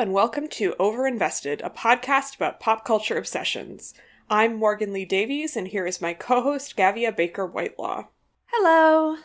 and 0.00 0.14
welcome 0.14 0.48
to 0.48 0.74
Overinvested, 0.80 1.60
a 1.62 1.68
podcast 1.68 2.34
about 2.34 2.58
pop 2.58 2.86
culture 2.86 3.18
obsessions. 3.18 3.92
I'm 4.30 4.56
Morgan 4.56 4.94
Leigh 4.94 5.04
Davies, 5.04 5.58
and 5.58 5.68
here 5.68 5.84
is 5.84 6.00
my 6.00 6.14
co 6.14 6.40
host, 6.40 6.74
Gavia 6.74 7.14
Baker 7.14 7.44
Whitelaw. 7.44 8.06
Hello. 8.46 9.18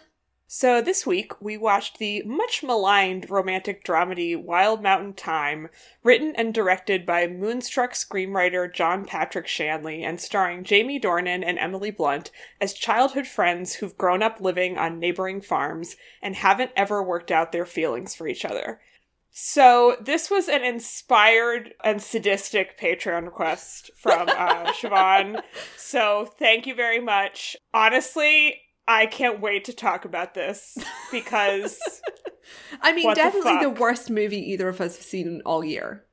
So, 0.48 0.82
this 0.82 1.06
week 1.06 1.42
we 1.42 1.56
watched 1.56 1.98
the 1.98 2.24
much 2.24 2.62
maligned 2.62 3.30
romantic 3.30 3.86
dramedy 3.86 4.36
Wild 4.36 4.84
Mountain 4.84 5.14
Thyme, 5.14 5.70
written 6.04 6.34
and 6.36 6.54
directed 6.54 7.06
by 7.06 7.26
Moonstruck 7.26 7.94
screenwriter 7.94 8.72
John 8.72 9.06
Patrick 9.06 9.48
Shanley 9.48 10.04
and 10.04 10.20
starring 10.20 10.66
Jamie 10.66 11.00
Dornan 11.00 11.42
and 11.42 11.58
Emily 11.58 11.90
Blunt 11.90 12.32
as 12.60 12.74
childhood 12.74 13.28
friends 13.28 13.76
who've 13.76 13.98
grown 13.98 14.22
up 14.22 14.42
living 14.42 14.78
on 14.78 15.00
neighboring 15.00 15.40
farms 15.40 15.96
and 16.22 16.36
haven't 16.36 16.72
ever 16.76 17.02
worked 17.02 17.32
out 17.32 17.54
their 17.54 17.66
feelings 17.66 18.14
for 18.14 18.28
each 18.28 18.44
other. 18.44 18.82
So 19.38 19.98
this 20.00 20.32
was 20.32 20.48
an 20.48 20.64
inspired 20.64 21.74
and 21.84 22.02
sadistic 22.02 22.80
Patreon 22.80 23.26
request 23.26 23.92
from 23.98 24.30
uh, 24.30 24.72
Siobhan. 24.72 25.42
So 25.76 26.34
thank 26.40 26.66
you 26.66 26.74
very 26.74 27.02
much. 27.02 27.58
Honestly, 27.74 28.62
I 28.88 29.08
can't 29.08 29.42
wait 29.42 29.66
to 29.66 29.74
talk 29.74 30.06
about 30.06 30.36
this 30.36 30.78
because 31.12 31.78
I 32.82 32.94
mean, 32.94 33.10
the 33.10 33.16
definitely 33.16 33.58
the, 33.58 33.72
fuck? 33.72 33.80
worst 33.80 34.10
movie 34.10 34.40
either 34.54 34.70
of 34.70 34.80
us 34.80 34.96
have 34.96 35.06
seen 35.06 35.42
all 35.46 35.66
year. 35.66 36.06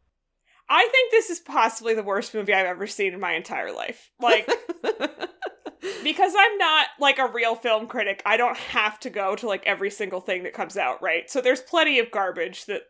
I 0.69 0.89
think 0.91 1.13
this 1.13 1.31
is 1.31 1.39
possibly 1.39 1.95
the 1.95 2.03
worst 2.03 2.35
movie 2.35 2.53
I've 2.53 2.67
ever 2.67 2.89
seen 2.89 3.15
in 3.15 3.21
my 3.21 3.35
entire 3.35 3.73
life. 3.73 4.11
Like 4.21 4.51
because 6.03 6.35
I'm 6.37 6.59
not 6.59 6.87
like 6.99 7.21
a 7.21 7.29
real 7.29 7.55
film 7.55 7.87
critic, 7.87 8.21
I 8.27 8.37
don't 8.37 8.57
have 8.57 8.99
to 9.01 9.11
go 9.11 9.37
to 9.37 9.47
like 9.47 9.65
every 9.65 9.91
single 9.91 10.21
thing 10.21 10.43
that 10.43 10.55
comes 10.55 10.77
out, 10.77 11.01
right? 11.01 11.31
So 11.31 11.41
there's 11.41 11.61
plenty 11.61 12.01
of 12.01 12.11
garbage 12.11 12.67
that 12.67 12.83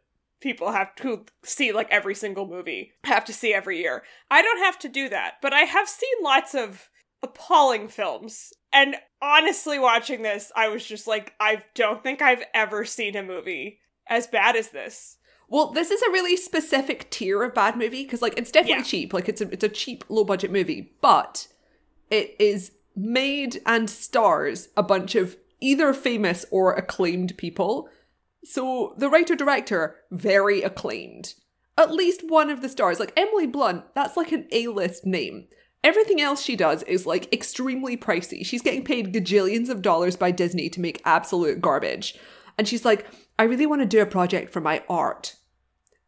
people 0.42 0.72
have 0.72 0.94
to 0.96 1.24
see 1.44 1.72
like 1.72 1.88
every 1.90 2.14
single 2.14 2.46
movie 2.46 2.92
have 3.04 3.24
to 3.26 3.32
see 3.32 3.54
every 3.54 3.78
year. 3.80 4.02
I 4.30 4.42
don't 4.42 4.58
have 4.58 4.78
to 4.80 4.88
do 4.88 5.08
that, 5.08 5.34
but 5.40 5.52
I 5.52 5.60
have 5.60 5.88
seen 5.88 6.12
lots 6.22 6.54
of 6.54 6.90
appalling 7.22 7.88
films. 7.88 8.52
And 8.72 8.96
honestly 9.22 9.78
watching 9.78 10.22
this, 10.22 10.50
I 10.56 10.68
was 10.68 10.84
just 10.84 11.06
like 11.06 11.34
I 11.40 11.62
don't 11.74 12.02
think 12.02 12.20
I've 12.20 12.42
ever 12.52 12.84
seen 12.84 13.16
a 13.16 13.22
movie 13.22 13.78
as 14.08 14.26
bad 14.26 14.56
as 14.56 14.70
this. 14.70 15.16
well, 15.48 15.70
this 15.70 15.90
is 15.90 16.02
a 16.02 16.10
really 16.10 16.36
specific 16.36 17.08
tier 17.10 17.42
of 17.42 17.54
bad 17.54 17.76
movie 17.76 18.02
because, 18.04 18.22
like, 18.22 18.36
it's 18.38 18.50
definitely 18.50 18.78
Yeah. 18.78 18.84
cheap. 18.84 19.12
Like, 19.12 19.28
it's 19.28 19.40
a 19.40 19.48
it's 19.50 19.62
a 19.64 19.68
cheap, 19.68 20.02
low 20.08 20.24
budget 20.24 20.50
movie, 20.50 20.92
but 21.00 21.46
it 22.10 22.34
is 22.38 22.72
made 22.96 23.60
and 23.66 23.88
stars 23.88 24.68
a 24.76 24.82
bunch 24.82 25.14
of 25.14 25.36
either 25.60 25.92
famous 25.94 26.44
or 26.50 26.72
acclaimed 26.72 27.36
people. 27.38 27.88
So 28.44 28.94
the 28.98 29.08
writer 29.08 29.34
director 29.34 29.96
very 30.10 30.62
acclaimed. 30.62 31.34
At 31.78 31.92
least 31.92 32.28
one 32.28 32.50
of 32.50 32.60
the 32.60 32.68
stars, 32.68 33.00
like 33.00 33.12
Emily 33.16 33.46
Blunt, 33.46 33.84
that's 33.94 34.16
like 34.16 34.32
an 34.32 34.46
A 34.52 34.68
list 34.68 35.06
name. 35.06 35.46
Everything 35.84 36.20
else 36.20 36.42
she 36.42 36.54
does 36.54 36.82
is 36.84 37.06
like 37.06 37.32
extremely 37.32 37.96
pricey. 37.96 38.44
She's 38.44 38.62
getting 38.62 38.84
paid 38.84 39.12
gajillions 39.12 39.68
of 39.68 39.82
dollars 39.82 40.16
by 40.16 40.30
Disney 40.30 40.68
to 40.70 40.80
make 40.80 41.02
absolute 41.04 41.60
garbage. 41.60 42.16
And 42.58 42.68
she's 42.68 42.84
like, 42.84 43.06
I 43.38 43.44
really 43.44 43.66
want 43.66 43.82
to 43.82 43.86
do 43.86 44.00
a 44.00 44.06
project 44.06 44.52
for 44.52 44.60
my 44.60 44.82
art. 44.88 45.36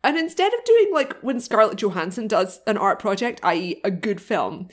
And 0.05 0.19
instead 0.19 0.53
of 0.53 0.65
doing 0.65 0.91
like 0.93 1.19
when 1.21 1.41
Scarlett 1.41 1.79
Johansson 1.79 2.29
does 2.29 2.61
an 2.67 2.77
art 2.77 2.99
project, 2.99 3.41
i.e., 3.43 3.81
a 3.83 3.91
good 3.91 4.21
film, 4.21 4.69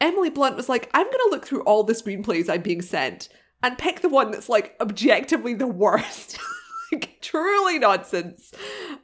Emily 0.00 0.30
Blunt 0.30 0.56
was 0.56 0.68
like, 0.68 0.88
I'm 0.94 1.06
going 1.06 1.12
to 1.12 1.30
look 1.30 1.44
through 1.46 1.62
all 1.62 1.82
the 1.82 1.92
screenplays 1.92 2.48
I'm 2.48 2.62
being 2.62 2.82
sent 2.82 3.28
and 3.62 3.76
pick 3.76 4.00
the 4.00 4.08
one 4.08 4.30
that's 4.30 4.48
like 4.48 4.76
objectively 4.80 5.54
the 5.54 5.66
worst. 5.66 6.38
like, 6.92 7.18
truly 7.20 7.78
nonsense. 7.78 8.52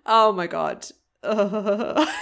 Oh 0.07 0.33
my 0.33 0.47
God. 0.47 0.87
Ugh. 1.23 2.09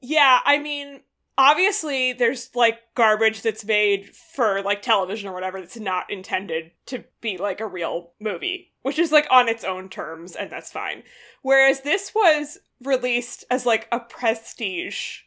Yeah, 0.00 0.40
I 0.44 0.58
mean, 0.58 1.00
obviously 1.36 2.12
there's 2.12 2.54
like 2.54 2.80
garbage 2.94 3.42
that's 3.42 3.64
made 3.64 4.14
for 4.14 4.62
like 4.62 4.82
television 4.82 5.28
or 5.28 5.34
whatever 5.34 5.60
that's 5.60 5.78
not 5.78 6.10
intended 6.10 6.72
to 6.86 7.04
be 7.20 7.36
like 7.36 7.60
a 7.60 7.66
real 7.66 8.12
movie, 8.20 8.72
which 8.82 8.98
is 8.98 9.12
like 9.12 9.26
on 9.30 9.48
its 9.48 9.64
own 9.64 9.88
terms 9.88 10.36
and 10.36 10.50
that's 10.50 10.70
fine. 10.70 11.02
Whereas 11.42 11.80
this 11.80 12.12
was 12.14 12.58
released 12.82 13.44
as 13.50 13.66
like 13.66 13.88
a 13.90 14.00
prestige 14.00 15.20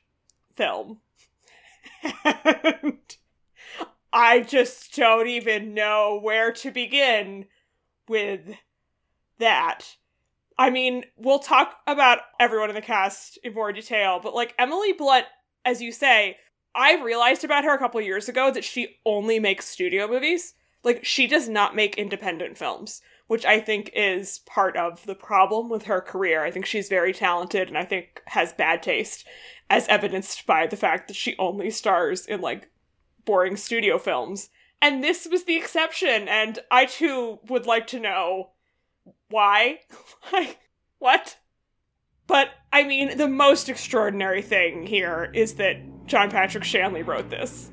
film. 0.54 1.00
and 2.24 2.98
I 4.14 4.42
just 4.42 4.96
don't 4.96 5.28
even 5.28 5.74
know 5.74 6.20
where 6.22 6.52
to 6.54 6.72
begin 6.72 7.46
with 8.08 8.56
that. 9.42 9.98
I 10.58 10.70
mean, 10.70 11.06
we'll 11.18 11.40
talk 11.40 11.76
about 11.86 12.20
everyone 12.40 12.70
in 12.70 12.76
the 12.76 12.82
cast 12.82 13.38
in 13.44 13.54
more 13.54 13.72
detail, 13.72 14.20
but 14.22 14.34
like 14.34 14.56
Emily 14.58 14.94
Blunt, 14.94 15.26
as 15.66 15.82
you 15.82 15.92
say, 15.92 16.38
I 16.74 17.02
realized 17.04 17.44
about 17.44 17.64
her 17.66 17.74
a 17.76 17.80
couple 17.80 18.00
years 18.02 18.30
ago 18.30 18.52
that 18.52 18.64
she 18.64 18.98
only 19.06 19.40
makes 19.40 19.68
studio 19.68 20.08
movies. 20.08 20.54
Like, 20.84 21.06
she 21.06 21.28
does 21.28 21.48
not 21.48 21.76
make 21.76 21.98
independent 21.98 22.58
films, 22.58 23.02
which 23.28 23.46
I 23.46 23.60
think 23.60 23.92
is 23.94 24.40
part 24.46 24.76
of 24.78 25.06
the 25.06 25.16
problem 25.16 25.70
with 25.70 25.84
her 25.84 26.02
career. 26.02 26.44
I 26.44 26.50
think 26.50 26.66
she's 26.66 26.90
very 26.90 27.14
talented 27.14 27.68
and 27.68 27.78
I 27.78 27.86
think 27.86 28.22
has 28.28 28.54
bad 28.54 28.82
taste, 28.82 29.28
as 29.70 29.88
evidenced 29.88 30.46
by 30.48 30.66
the 30.66 30.78
fact 30.78 31.08
that 31.08 31.18
she 31.18 31.36
only 31.38 31.70
stars 31.70 32.26
in 32.26 32.42
like 32.42 32.70
boring 33.26 33.58
studio 33.58 33.98
films. 33.98 34.50
And 34.82 35.04
this 35.04 35.28
was 35.30 35.44
the 35.44 35.58
exception, 35.58 36.28
and 36.28 36.58
I 36.72 36.86
too 36.86 37.40
would 37.48 37.68
like 37.68 37.86
to 37.88 38.00
know 38.00 38.52
why? 39.30 39.80
like, 40.34 40.58
what? 41.00 41.38
But, 42.28 42.50
I 42.72 42.84
mean, 42.84 43.18
the 43.18 43.28
most 43.28 43.70
extraordinary 43.70 44.42
thing 44.42 44.86
here 44.88 45.32
is 45.34 45.56
that 45.56 45.78
John 46.06 46.30
Patrick 46.30 46.64
Shanley 46.64 47.04
wrote 47.04 47.30
this. 47.30 47.70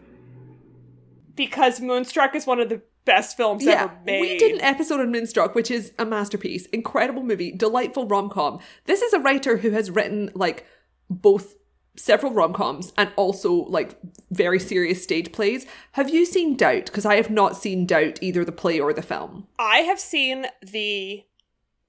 Because 1.35 1.81
Moonstruck 1.81 2.35
is 2.35 2.47
one 2.47 2.59
of 2.59 2.69
the 2.69 2.83
best 3.05 3.37
films 3.37 3.67
ever 3.67 3.93
made. 4.05 4.21
we 4.21 4.39
did 4.39 4.55
an 4.57 4.61
episode 4.61 5.01
on 5.01 5.11
Moonstruck, 5.11 5.55
which 5.55 5.71
is 5.71 5.93
a 5.99 6.05
masterpiece, 6.05 6.67
incredible 6.67 7.23
movie, 7.23 7.53
delightful 7.53 8.07
rom 8.07 8.29
com. 8.29 8.59
This 8.85 9.01
is 9.01 9.15
a 9.15 9.19
writer 9.19 9.57
who 9.57 9.71
has 9.71 9.91
written 9.91 10.31
like 10.35 10.67
both 11.09 11.55
several 11.99 12.33
rom 12.33 12.53
coms 12.53 12.93
and 12.97 13.11
also 13.17 13.53
like 13.53 13.99
very 14.31 14.59
serious 14.59 15.03
stage 15.03 15.33
plays. 15.33 15.67
Have 15.93 16.11
you 16.11 16.25
seen 16.25 16.57
Doubt? 16.57 16.87
Because 16.87 17.05
I 17.05 17.17
have 17.17 17.31
not 17.31 17.57
seen 17.57 17.87
Doubt, 17.87 18.19
either 18.23 18.45
the 18.45 18.53
play 18.53 18.81
or 18.81 18.93
the 18.93 19.03
film. 19.03 19.47
I 19.59 19.79
have 19.79 20.01
seen 20.01 20.47
the 20.63 21.25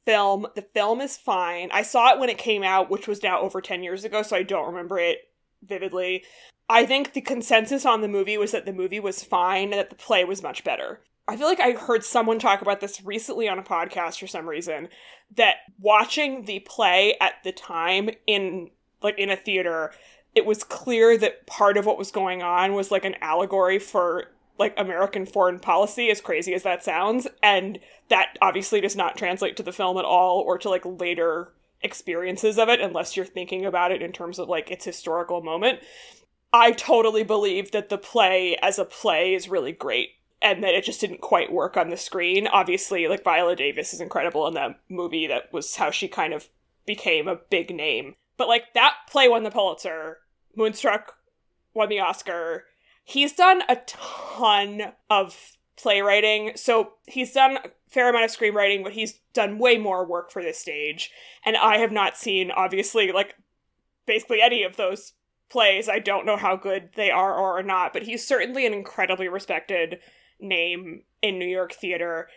film. 0.06 0.47
The 0.56 0.64
film 0.74 1.02
is 1.02 1.18
fine. 1.18 1.70
I 1.72 1.84
saw 1.84 2.14
it 2.14 2.20
when 2.20 2.30
it 2.30 2.38
came 2.38 2.64
out, 2.64 2.90
which 2.90 3.08
was 3.08 3.24
now 3.24 3.40
over 3.40 3.62
10 3.62 3.84
years 3.84 4.03
ago, 4.03 4.24
so 4.24 4.36
I 4.36 4.44
don't 4.44 4.68
remember 4.68 4.97
it 5.00 5.20
vividly. 5.64 6.24
I 6.68 6.86
think 6.86 7.14
the 7.14 7.22
consensus 7.22 7.86
on 7.86 8.02
the 8.02 8.08
movie 8.08 8.38
was 8.38 8.52
that 8.52 8.66
the 8.66 8.74
movie 8.74 9.00
was 9.00 9.24
fine 9.24 9.66
and 9.66 9.74
that 9.74 9.90
the 9.90 9.96
play 9.96 10.24
was 10.24 10.44
much 10.44 10.64
better. 10.64 11.02
I 11.28 11.36
feel 11.36 11.47
like 11.47 11.59
I 11.59 11.72
heard 11.74 12.03
someone 12.03 12.40
talk 12.40 12.62
about 12.62 12.80
this 12.80 13.03
recently 13.03 13.47
on 13.47 13.59
a 13.59 13.64
podcast 13.64 14.20
for 14.20 14.26
some 14.26 14.50
reason 14.50 14.90
that 15.36 15.58
watching 15.80 16.46
the 16.46 16.59
play 16.62 17.16
at 17.22 17.36
the 17.44 17.52
time 17.52 18.09
in 18.26 18.72
like 19.02 19.18
in 19.18 19.30
a 19.30 19.36
theater, 19.36 19.92
it 20.36 20.46
was 20.46 20.64
clear 20.64 21.18
that 21.18 21.46
part 21.46 21.78
of 21.78 21.86
what 21.86 21.98
was 21.98 22.12
going 22.12 22.42
on 22.42 22.74
was 22.74 22.92
like 22.92 23.06
an 23.06 23.16
allegory 23.22 23.80
for 23.80 24.28
like 24.58 24.74
American 24.78 25.26
foreign 25.26 25.60
policy, 25.60 26.10
as 26.10 26.20
crazy 26.22 26.54
as 26.54 26.64
that 26.64 26.84
sounds, 26.84 27.28
and 27.42 27.80
that 28.09 28.38
obviously 28.42 28.82
does 28.82 28.96
not 28.96 29.18
translate 29.18 29.56
to 29.56 29.64
the 29.64 29.72
film 29.72 29.98
at 29.98 30.06
all 30.06 30.40
or 30.42 30.58
to 30.58 30.70
like 30.70 30.84
later 30.86 31.54
experiences 31.82 32.58
of 32.59 32.68
it 32.68 32.82
unless 32.82 33.16
you're 33.16 33.26
thinking 33.26 33.66
about 33.66 33.92
it 33.92 34.02
in 34.02 34.12
terms 34.12 34.38
of 34.38 34.50
like 34.50 34.70
its 34.70 34.84
historical 34.84 35.42
moment. 35.42 35.80
I 36.52 36.72
totally 36.72 37.24
believe 37.24 37.72
that 37.72 37.90
the 37.90 37.98
play 37.98 38.58
as 38.62 38.80
a 38.80 38.86
play 38.86 39.34
is 39.34 39.50
really 39.50 39.72
great 39.72 40.09
and 40.41 40.64
that 40.64 40.73
it 40.73 40.84
just 40.84 41.02
didn't 41.02 41.22
quite 41.22 41.52
work 41.52 41.78
on 41.78 41.90
the 41.90 41.97
screen. 41.97 42.47
Obviously, 42.47 43.08
like 43.08 43.23
Viola 43.23 43.56
Davis 43.56 43.94
is 43.94 44.02
incredible 44.02 44.47
in 44.47 44.56
that 44.56 44.79
movie. 44.90 45.28
That 45.28 45.53
was 45.53 45.76
how 45.76 45.91
she 45.91 46.08
kind 46.08 46.34
of 46.34 46.50
became 46.85 47.28
a 47.28 47.35
big 47.35 47.73
name. 47.73 48.16
But 48.40 48.47
like 48.47 48.74
that 48.74 48.96
play 49.12 49.28
won 49.28 49.44
the 49.44 49.52
Pulitzer, 49.52 50.20
Moonstruck 50.56 51.18
won 51.74 51.90
the 51.90 52.00
Oscar. 52.00 52.64
He's 53.03 53.34
done 53.34 53.64
a 53.68 53.76
ton 53.86 54.94
of 55.09 55.58
playwriting. 55.76 56.53
So 56.56 56.94
he's 57.06 57.34
done 57.34 57.58
a 57.58 57.70
fair 57.90 58.09
amount 58.09 58.26
of 58.26 58.32
screenwriting, 58.32 58.82
but 58.82 58.94
he's 58.94 59.20
done 59.34 59.59
way 59.59 59.78
more 59.78 60.06
work 60.06 60.32
for 60.32 60.41
this 60.41 60.58
stage. 60.58 61.12
And 61.44 61.58
I 61.58 61.80
have 61.80 61.91
not 61.91 62.18
seen, 62.18 62.50
obviously, 62.50 63.12
like 63.12 63.36
basically 64.06 64.42
any 64.42 64.64
of 64.64 64.78
those 64.78 65.14
plays. 65.50 65.90
I 65.90 66.00
don't 66.00 66.26
know 66.26 66.38
how 66.38 66.56
good 66.56 66.92
they 66.96 67.12
are 67.12 67.35
or 67.35 67.59
are 67.59 67.64
not, 67.64 67.92
but 67.92 68.03
he's 68.03 68.26
certainly 68.26 68.66
an 68.66 68.74
incredibly 68.74 69.28
respected 69.28 70.00
name 70.40 71.03
in 71.22 71.38
New 71.38 71.47
York 71.47 71.74
theater. 71.74 72.30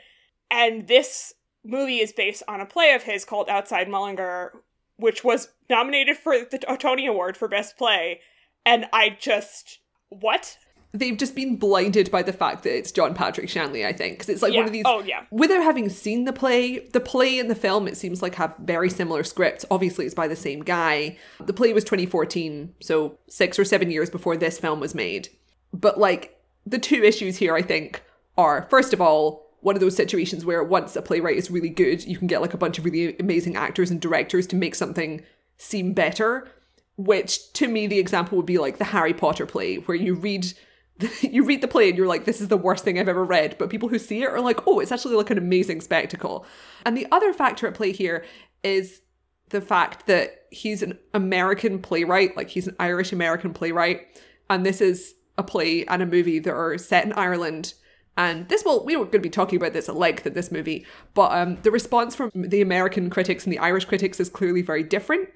And 0.50 0.88
this 0.88 1.34
movie 1.64 2.00
is 2.00 2.12
based 2.12 2.42
on 2.48 2.60
a 2.60 2.66
play 2.66 2.92
of 2.92 3.04
his 3.04 3.24
called 3.24 3.48
Outside 3.48 3.88
Mullingar, 3.88 4.64
which 4.96 5.24
was 5.24 5.48
nominated 5.68 6.16
for 6.16 6.36
the 6.38 6.58
Tony 6.78 7.06
Award 7.06 7.36
for 7.36 7.48
Best 7.48 7.76
Play. 7.76 8.20
And 8.64 8.86
I 8.92 9.16
just, 9.18 9.80
what? 10.08 10.56
they've 10.94 11.16
just 11.16 11.34
been 11.34 11.56
blinded 11.56 12.10
by 12.10 12.22
the 12.22 12.34
fact 12.34 12.64
that 12.64 12.76
it's 12.76 12.92
John 12.92 13.14
Patrick 13.14 13.48
Shanley, 13.48 13.86
I 13.86 13.94
think. 13.94 14.14
Because 14.18 14.28
it's 14.28 14.42
like 14.42 14.52
Yeah. 14.52 14.58
one 14.58 14.66
of 14.66 14.72
these. 14.72 14.84
Oh, 14.86 15.02
yeah. 15.02 15.24
Without 15.30 15.62
having 15.62 15.88
seen 15.88 16.24
the 16.24 16.34
play, 16.34 16.80
the 16.80 17.00
play 17.00 17.38
and 17.38 17.50
the 17.50 17.54
film, 17.54 17.88
it 17.88 17.96
seems 17.96 18.20
like 18.20 18.34
have 18.34 18.54
very 18.58 18.90
similar 18.90 19.24
scripts. 19.24 19.64
Obviously, 19.70 20.04
it's 20.04 20.14
by 20.14 20.28
the 20.28 20.36
same 20.36 20.60
guy. 20.60 21.16
The 21.40 21.54
play 21.54 21.72
was 21.72 21.84
2014, 21.84 22.74
so 22.80 23.18
six 23.26 23.58
or 23.58 23.64
seven 23.64 23.90
years 23.90 24.10
before 24.10 24.36
this 24.36 24.58
film 24.58 24.80
was 24.80 24.94
made. 24.94 25.30
But 25.72 25.98
like, 25.98 26.38
the 26.66 26.78
two 26.78 27.02
issues 27.02 27.38
here, 27.38 27.54
I 27.56 27.62
think, 27.62 28.02
are 28.36 28.66
first 28.68 28.92
of 28.92 29.00
all, 29.00 29.46
one 29.62 29.74
of 29.74 29.80
those 29.80 29.96
situations 29.96 30.44
where 30.44 30.62
once 30.62 30.94
a 30.94 31.02
playwright 31.02 31.36
is 31.36 31.50
really 31.50 31.70
good, 31.70 32.04
you 32.04 32.18
can 32.18 32.26
get 32.26 32.42
like 32.42 32.54
a 32.54 32.58
bunch 32.58 32.78
of 32.78 32.84
really 32.84 33.16
amazing 33.18 33.56
actors 33.56 33.90
and 33.90 34.00
directors 34.00 34.46
to 34.48 34.56
make 34.56 34.74
something 34.74 35.22
seem 35.56 35.92
better. 35.92 36.48
Which 36.96 37.52
to 37.54 37.68
me, 37.68 37.86
the 37.86 37.98
example 37.98 38.36
would 38.36 38.46
be 38.46 38.58
like 38.58 38.78
the 38.78 38.84
Harry 38.84 39.14
Potter 39.14 39.46
play, 39.46 39.76
where 39.76 39.96
you 39.96 40.14
read 40.14 40.52
you 41.22 41.44
read 41.44 41.60
the 41.60 41.68
play 41.68 41.88
and 41.88 41.96
you're 41.96 42.06
like, 42.06 42.24
this 42.24 42.40
is 42.40 42.48
the 42.48 42.56
worst 42.56 42.84
thing 42.84 42.98
I've 42.98 43.08
ever 43.08 43.24
read. 43.24 43.56
But 43.58 43.70
people 43.70 43.88
who 43.88 43.98
see 43.98 44.22
it 44.22 44.28
are 44.28 44.40
like, 44.40 44.66
oh, 44.66 44.80
it's 44.80 44.92
actually 44.92 45.16
like 45.16 45.30
an 45.30 45.38
amazing 45.38 45.80
spectacle. 45.80 46.46
And 46.84 46.96
the 46.96 47.06
other 47.10 47.32
factor 47.32 47.66
at 47.66 47.74
play 47.74 47.92
here 47.92 48.24
is 48.62 49.00
the 49.48 49.60
fact 49.60 50.06
that 50.06 50.46
he's 50.50 50.82
an 50.82 50.98
American 51.14 51.78
playwright, 51.78 52.36
like 52.36 52.50
he's 52.50 52.68
an 52.68 52.76
Irish 52.78 53.12
American 53.12 53.52
playwright. 53.52 54.06
And 54.50 54.66
this 54.66 54.80
is 54.80 55.14
a 55.38 55.42
play 55.42 55.84
and 55.86 56.02
a 56.02 56.06
movie 56.06 56.38
that 56.38 56.52
are 56.52 56.76
set 56.78 57.04
in 57.04 57.12
Ireland. 57.12 57.74
And 58.16 58.48
this 58.48 58.64
will, 58.64 58.84
we 58.84 58.94
are 58.94 58.98
going 58.98 59.12
to 59.12 59.18
be 59.20 59.30
talking 59.30 59.56
about 59.56 59.72
this 59.72 59.88
at 59.88 59.96
length 59.96 60.26
in 60.26 60.34
this 60.34 60.52
movie, 60.52 60.86
but 61.14 61.32
um, 61.32 61.56
the 61.62 61.70
response 61.70 62.14
from 62.14 62.30
the 62.34 62.60
American 62.60 63.08
critics 63.08 63.44
and 63.44 63.52
the 63.52 63.58
Irish 63.58 63.86
critics 63.86 64.20
is 64.20 64.28
clearly 64.28 64.60
very 64.60 64.82
different. 64.82 65.30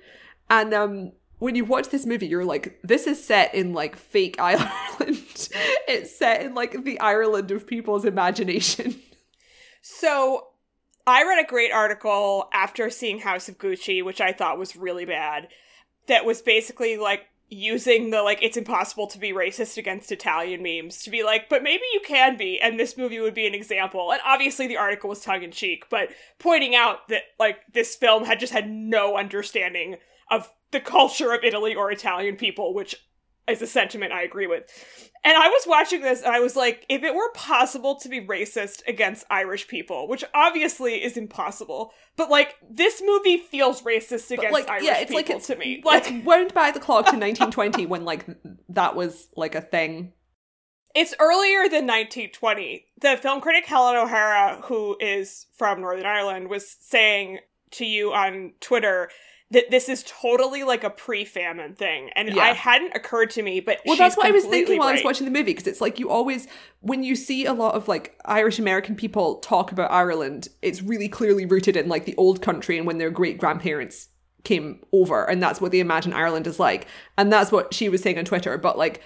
And 0.51 0.75
um, 0.75 1.13
when 1.39 1.55
you 1.55 1.65
watch 1.65 1.89
this 1.89 2.05
movie, 2.05 2.27
you're 2.27 2.45
like, 2.45 2.79
this 2.83 3.07
is 3.07 3.25
set 3.25 3.55
in 3.55 3.73
like 3.73 3.97
fake 3.97 4.37
Ireland. 4.41 4.69
it's 5.89 6.17
set 6.19 6.43
in 6.43 6.55
like 6.55 6.85
the 6.85 7.01
Ireland 7.01 7.51
of 7.51 7.67
people's 7.67 8.05
imagination. 8.05 9.01
So 9.89 10.49
I 11.07 11.23
read 11.23 11.39
a 11.39 11.47
great 11.47 11.71
article 11.71 12.49
after 12.53 12.91
seeing 12.91 13.21
House 13.21 13.49
of 13.49 13.57
Gucci, 13.57 14.05
which 14.05 14.21
I 14.21 14.33
thought 14.33 14.59
was 14.59 14.75
really 14.75 15.05
bad, 15.05 15.47
that 16.09 16.25
was 16.25 16.43
basically 16.43 16.97
like 16.97 17.27
using 17.49 18.11
the 18.11 18.23
like 18.23 18.43
it's 18.43 18.57
impossible 18.57 19.07
to 19.07 19.19
be 19.19 19.33
racist 19.33 19.77
against 19.77 20.11
Italian 20.11 20.63
memes 20.63 21.03
to 21.03 21.11
be 21.11 21.23
like, 21.23 21.49
but 21.49 21.63
maybe 21.63 21.85
you 21.93 22.01
can 22.05 22.37
be, 22.37 22.61
and 22.61 22.79
this 22.79 22.97
movie 22.97 23.21
would 23.21 23.35
be 23.35 23.47
an 23.47 23.55
example. 23.55 24.11
And 24.13 24.21
obviously 24.25 24.67
the 24.67 24.77
article 24.77 25.09
was 25.11 25.21
tongue 25.21 25.43
in 25.43 25.53
cheek, 25.53 25.89
but 25.89 26.09
pointing 26.39 26.75
out 26.75 27.09
that 27.09 27.23
like 27.39 27.61
this 27.73 27.95
film 27.95 28.25
had 28.25 28.41
just 28.41 28.53
had 28.53 28.69
no 28.69 29.17
understanding 29.17 29.97
of 30.31 30.51
the 30.73 30.81
culture 30.81 31.33
of 31.33 31.45
Italy 31.45 31.75
or 31.75 31.91
Italian 31.91 32.37
people, 32.37 32.75
which 32.75 32.97
is 33.49 33.63
a 33.63 33.67
sentiment 33.67 34.13
I 34.13 34.23
agree 34.23 34.47
with. 34.47 34.65
And 35.25 35.37
I 35.37 35.49
was 35.49 35.65
watching 35.67 36.03
this 36.03 36.23
and 36.23 36.33
I 36.33 36.41
was 36.41 36.57
like, 36.57 36.85
if 36.89 37.03
it 37.03 37.15
were 37.15 37.31
possible 37.33 37.97
to 37.97 38.09
be 38.09 38.21
racist 38.21 38.87
against 38.87 39.25
Irish 39.31 39.67
people, 39.69 40.09
which 40.09 40.25
obviously 40.35 41.03
is 41.03 41.17
impossible, 41.17 41.93
but 42.17 42.31
like 42.31 42.57
this 42.69 43.03
movie 43.05 43.39
feels 43.39 43.83
racist 43.83 44.31
against 44.31 44.53
like, 44.53 44.69
Irish 44.69 44.85
yeah, 44.85 44.99
it's 44.99 45.11
people 45.11 45.17
like 45.17 45.31
it's, 45.31 45.47
to 45.49 45.57
me. 45.57 45.83
Like 45.85 46.11
it's 46.11 46.25
wound 46.25 46.55
back 46.55 46.75
the 46.75 46.81
clock 46.81 47.07
to 47.07 47.17
1920 47.17 47.87
when 47.87 48.05
like 48.05 48.27
that 48.69 48.95
was 48.95 49.29
like 49.37 49.55
a 49.55 49.61
thing. 49.61 50.13
it's 50.97 51.15
earlier 51.21 51.69
than 51.69 51.87
1920. 51.87 52.87
The 53.03 53.19
film 53.19 53.41
critic 53.43 53.67
Helen 53.67 53.97
O'Hara, 53.97 54.63
who 54.63 54.97
is 54.99 55.47
from 55.57 55.83
Northern 55.83 56.07
Ireland, 56.07 56.49
was 56.49 56.77
saying 56.81 57.41
to 57.73 57.85
you 57.85 58.13
on 58.13 58.53
Twitter 58.61 59.11
that 59.53 59.71
this 59.71 59.89
is 59.89 60.05
totally 60.07 60.65
like 60.65 60.83
a 60.83 60.91
pre-famine 60.91 61.75
thing, 61.75 62.11
and 62.17 62.35
Yeah. 62.35 62.43
I 62.43 62.53
hadn't 62.53 62.97
occurred 62.97 63.31
to 63.31 63.43
me. 63.43 63.61
But 63.61 63.81
Well, 63.87 63.97
that's 63.97 64.17
what 64.17 64.27
I 64.27 64.33
was 64.33 64.45
thinking 64.45 64.79
while 64.79 64.89
I 64.89 64.93
was 64.93 65.05
watching 65.05 65.25
the 65.25 65.31
movie 65.31 65.53
because 65.53 65.67
it's 65.67 65.81
like 65.81 66.01
you 66.01 66.11
always, 66.11 66.49
when 66.81 67.05
you 67.05 67.15
see 67.15 67.47
a 67.47 67.53
lot 67.53 67.75
of 67.75 67.87
like 67.87 68.19
Irish 68.25 68.59
American 68.59 68.97
people 68.97 69.37
talk 69.37 69.71
about 69.71 69.93
Ireland, 69.93 70.49
it's 70.63 70.83
really 70.83 71.09
clearly 71.09 71.47
rooted 71.47 71.77
in 71.77 71.89
like 71.89 72.07
the 72.07 72.17
old 72.17 72.43
country 72.43 72.77
and 72.77 72.87
when 72.87 72.99
their 72.99 73.11
great 73.11 73.39
grandparents 73.39 74.09
came 74.43 74.81
over, 74.93 75.25
and 75.25 75.43
that's 75.43 75.61
what 75.61 75.73
they 75.73 75.81
imagine 75.81 76.13
Ireland 76.13 76.47
is 76.47 76.59
like, 76.59 76.87
and 77.17 77.33
that's 77.33 77.53
what 77.53 77.73
she 77.73 77.89
was 77.89 78.03
saying 78.03 78.19
on 78.19 78.25
Twitter. 78.25 78.59
But 78.59 78.79
like 78.79 79.01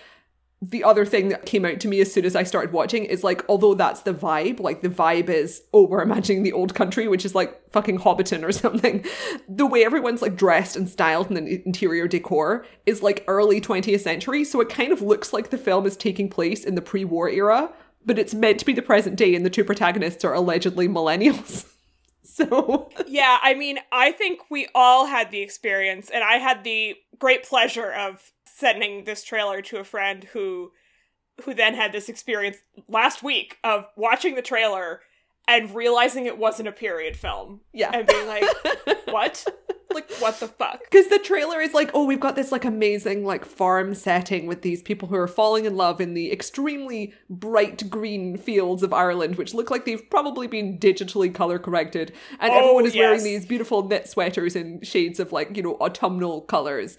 the 0.62 0.84
other 0.84 1.06
thing 1.06 1.30
that 1.30 1.46
came 1.46 1.64
out 1.64 1.80
to 1.80 1.88
me 1.88 2.00
as 2.00 2.12
soon 2.12 2.26
as 2.26 2.36
I 2.36 2.42
started 2.42 2.72
watching 2.72 3.06
is 3.06 3.24
like, 3.24 3.42
although 3.48 3.72
that's 3.72 4.02
the 4.02 4.12
vibe, 4.12 4.60
like 4.60 4.82
the 4.82 4.90
vibe 4.90 5.30
is, 5.30 5.62
oh, 5.72 5.86
we're 5.86 6.02
imagining 6.02 6.42
the 6.42 6.52
old 6.52 6.74
country, 6.74 7.08
which 7.08 7.24
is 7.24 7.34
like 7.34 7.72
fucking 7.72 7.98
Hobbiton 7.98 8.42
or 8.42 8.52
something. 8.52 9.04
The 9.48 9.64
way 9.64 9.84
everyone's 9.84 10.20
like 10.20 10.36
dressed 10.36 10.76
and 10.76 10.88
styled 10.88 11.30
and 11.30 11.36
the 11.38 11.62
interior 11.64 12.06
decor 12.06 12.66
is 12.84 13.02
like 13.02 13.24
early 13.26 13.58
20th 13.58 14.00
century. 14.00 14.44
So 14.44 14.60
it 14.60 14.68
kind 14.68 14.92
of 14.92 15.00
looks 15.00 15.32
like 15.32 15.48
the 15.48 15.58
film 15.58 15.86
is 15.86 15.96
taking 15.96 16.28
place 16.28 16.64
in 16.64 16.74
the 16.74 16.82
pre 16.82 17.06
war 17.06 17.30
era, 17.30 17.72
but 18.04 18.18
it's 18.18 18.34
meant 18.34 18.58
to 18.58 18.66
be 18.66 18.74
the 18.74 18.82
present 18.82 19.16
day 19.16 19.34
and 19.34 19.46
the 19.46 19.50
two 19.50 19.64
protagonists 19.64 20.24
are 20.24 20.34
allegedly 20.34 20.88
millennials. 20.88 21.66
So 22.22 22.90
Yeah, 23.08 23.38
I 23.42 23.54
mean, 23.54 23.80
I 23.90 24.12
think 24.12 24.42
we 24.50 24.68
all 24.74 25.06
had 25.06 25.30
the 25.30 25.40
experience, 25.40 26.10
and 26.10 26.22
I 26.22 26.36
had 26.36 26.64
the 26.64 26.94
great 27.18 27.42
pleasure 27.42 27.92
of 27.92 28.30
sending 28.60 29.04
this 29.04 29.24
trailer 29.24 29.62
to 29.62 29.78
a 29.78 29.84
friend 29.84 30.24
who 30.32 30.72
who 31.44 31.54
then 31.54 31.74
had 31.74 31.92
this 31.92 32.08
experience 32.08 32.58
last 32.86 33.22
week 33.22 33.56
of 33.64 33.86
watching 33.96 34.34
the 34.34 34.42
trailer 34.42 35.00
and 35.48 35.74
realizing 35.74 36.26
it 36.26 36.38
wasn't 36.38 36.68
a 36.68 36.72
period 36.72 37.16
film. 37.16 37.60
Yeah. 37.72 37.90
And 37.92 38.06
being 38.06 38.26
like, 38.26 38.44
what? 39.06 39.44
like, 39.92 40.10
what 40.18 40.38
the 40.38 40.46
fuck? 40.46 40.80
Because 40.84 41.08
the 41.08 41.18
trailer 41.18 41.60
is 41.60 41.74
like, 41.74 41.90
oh, 41.94 42.04
we've 42.04 42.20
got 42.20 42.36
this 42.36 42.52
like 42.52 42.64
amazing 42.64 43.24
like 43.24 43.44
farm 43.44 43.94
setting 43.94 44.46
with 44.46 44.62
these 44.62 44.82
people 44.82 45.08
who 45.08 45.16
are 45.16 45.26
falling 45.26 45.64
in 45.64 45.76
love 45.76 46.00
in 46.00 46.14
the 46.14 46.30
extremely 46.30 47.12
bright 47.28 47.90
green 47.90 48.36
fields 48.36 48.82
of 48.82 48.92
Ireland, 48.92 49.36
which 49.36 49.54
look 49.54 49.70
like 49.70 49.84
they've 49.84 50.08
probably 50.10 50.46
been 50.46 50.78
digitally 50.78 51.34
color 51.34 51.58
corrected, 51.58 52.12
and 52.38 52.52
Oh, 52.52 52.58
everyone 52.58 52.86
is 52.86 52.94
wearing 52.94 53.24
these 53.24 53.46
beautiful 53.46 53.86
knit 53.86 54.08
sweaters 54.08 54.54
in 54.54 54.82
shades 54.82 55.18
of 55.18 55.32
like 55.32 55.56
you 55.56 55.62
know 55.62 55.76
autumnal 55.80 56.42
colors. 56.42 56.96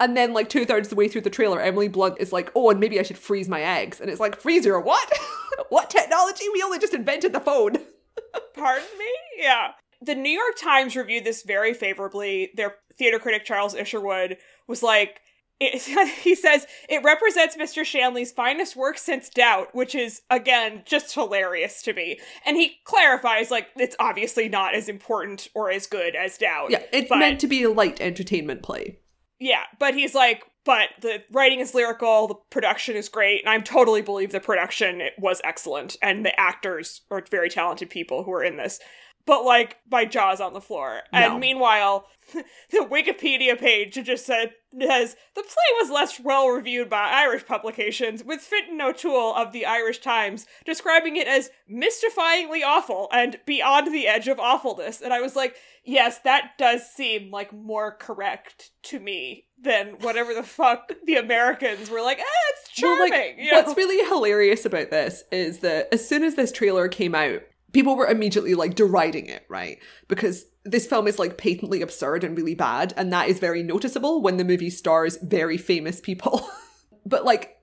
And 0.00 0.16
then, 0.16 0.32
like 0.32 0.48
two 0.48 0.64
thirds 0.64 0.88
the 0.88 0.96
way 0.96 1.08
through 1.08 1.20
the 1.20 1.30
trailer, 1.30 1.60
Emily 1.60 1.88
Blunt 1.88 2.16
is 2.18 2.32
like, 2.32 2.50
"Oh, 2.56 2.70
and 2.70 2.80
maybe 2.80 2.98
I 2.98 3.02
should 3.02 3.18
freeze 3.18 3.48
my 3.48 3.60
eggs." 3.60 4.00
And 4.00 4.10
it's 4.10 4.18
like, 4.18 4.40
"Freezer? 4.40 4.80
What? 4.80 5.12
what 5.68 5.90
technology? 5.90 6.44
We 6.52 6.62
only 6.62 6.78
just 6.78 6.94
invented 6.94 7.32
the 7.32 7.40
phone." 7.40 7.76
Pardon 8.54 8.88
me? 8.98 9.12
Yeah. 9.36 9.72
The 10.02 10.14
New 10.14 10.30
York 10.30 10.56
Times 10.58 10.96
reviewed 10.96 11.24
this 11.24 11.42
very 11.42 11.74
favorably. 11.74 12.50
Their 12.56 12.76
theater 12.96 13.18
critic 13.18 13.44
Charles 13.44 13.74
Isherwood 13.74 14.38
was 14.66 14.82
like, 14.82 15.20
it, 15.60 15.82
he 16.22 16.34
says 16.34 16.66
it 16.88 17.04
represents 17.04 17.56
Mr. 17.56 17.84
Shanley's 17.84 18.32
finest 18.32 18.76
work 18.76 18.98
since 18.98 19.28
Doubt, 19.28 19.74
which 19.74 19.94
is 19.94 20.22
again 20.30 20.82
just 20.86 21.14
hilarious 21.14 21.82
to 21.82 21.92
me. 21.92 22.18
And 22.46 22.56
he 22.56 22.76
clarifies 22.84 23.50
like 23.50 23.68
it's 23.76 23.96
obviously 24.00 24.48
not 24.48 24.74
as 24.74 24.88
important 24.88 25.48
or 25.54 25.70
as 25.70 25.86
good 25.86 26.16
as 26.16 26.38
Doubt. 26.38 26.70
Yeah, 26.70 26.82
it's 26.92 27.10
meant 27.10 27.40
to 27.40 27.46
be 27.46 27.62
a 27.62 27.70
light 27.70 28.00
entertainment 28.00 28.62
play. 28.62 28.98
Yeah, 29.40 29.62
but 29.78 29.94
he's 29.94 30.14
like, 30.14 30.44
but 30.64 30.90
the 31.00 31.24
writing 31.32 31.60
is 31.60 31.74
lyrical, 31.74 32.28
the 32.28 32.34
production 32.50 32.94
is 32.94 33.08
great, 33.08 33.40
and 33.40 33.48
I 33.48 33.58
totally 33.58 34.02
believe 34.02 34.32
the 34.32 34.40
production 34.40 35.00
was 35.18 35.40
excellent, 35.42 35.96
and 36.02 36.24
the 36.24 36.38
actors 36.38 37.00
are 37.10 37.24
very 37.30 37.48
talented 37.48 37.88
people 37.88 38.22
who 38.22 38.32
are 38.32 38.44
in 38.44 38.58
this. 38.58 38.78
But 39.26 39.44
like, 39.44 39.76
my 39.90 40.04
jaw's 40.04 40.40
on 40.40 40.52
the 40.54 40.60
floor. 40.60 41.02
No. 41.12 41.18
And 41.18 41.40
meanwhile, 41.40 42.06
the 42.32 42.86
Wikipedia 42.90 43.58
page 43.58 43.94
just 44.04 44.26
said 44.26 44.52
says 44.72 45.16
the 45.34 45.42
play 45.42 45.80
was 45.80 45.90
less 45.90 46.20
well 46.20 46.48
reviewed 46.48 46.88
by 46.88 47.10
Irish 47.10 47.44
publications, 47.44 48.22
with 48.22 48.40
Fintan 48.40 48.80
O'Toole 48.80 49.34
of 49.34 49.52
the 49.52 49.66
Irish 49.66 49.98
Times 49.98 50.46
describing 50.64 51.16
it 51.16 51.26
as 51.26 51.50
mystifyingly 51.70 52.62
awful 52.64 53.08
and 53.12 53.38
beyond 53.46 53.92
the 53.92 54.06
edge 54.06 54.28
of 54.28 54.38
awfulness. 54.38 55.00
And 55.00 55.12
I 55.12 55.20
was 55.20 55.34
like, 55.34 55.56
yes, 55.84 56.20
that 56.20 56.52
does 56.56 56.88
seem 56.88 57.30
like 57.30 57.52
more 57.52 57.92
correct 57.96 58.70
to 58.84 59.00
me 59.00 59.46
than 59.60 59.96
whatever 60.00 60.34
the 60.34 60.42
fuck 60.42 60.92
the 61.04 61.16
Americans 61.16 61.90
were 61.90 62.00
like, 62.00 62.18
eh, 62.18 62.22
it's 62.50 62.80
Well, 62.82 62.96
charming. 62.96 63.12
like, 63.12 63.36
you 63.38 63.50
know? 63.50 63.60
what's 63.60 63.76
really 63.76 64.06
hilarious 64.08 64.64
about 64.64 64.90
this 64.90 65.24
is 65.32 65.58
that 65.58 65.88
as 65.92 66.08
soon 66.08 66.22
as 66.22 66.36
this 66.36 66.52
trailer 66.52 66.88
came 66.88 67.14
out, 67.14 67.42
people 67.72 67.96
were 67.96 68.06
immediately 68.06 68.54
like 68.54 68.74
deriding 68.74 69.26
it, 69.26 69.44
right? 69.48 69.78
Because 70.08 70.46
this 70.64 70.86
film 70.86 71.06
is 71.06 71.18
like 71.18 71.38
patently 71.38 71.82
absurd 71.82 72.24
and 72.24 72.36
really 72.36 72.54
bad, 72.54 72.92
and 72.96 73.12
that 73.12 73.28
is 73.28 73.38
very 73.38 73.62
noticeable 73.62 74.22
when 74.22 74.36
the 74.36 74.44
movie 74.44 74.70
stars 74.70 75.18
very 75.22 75.56
famous 75.56 76.00
people. 76.00 76.48
but 77.06 77.24
like, 77.24 77.56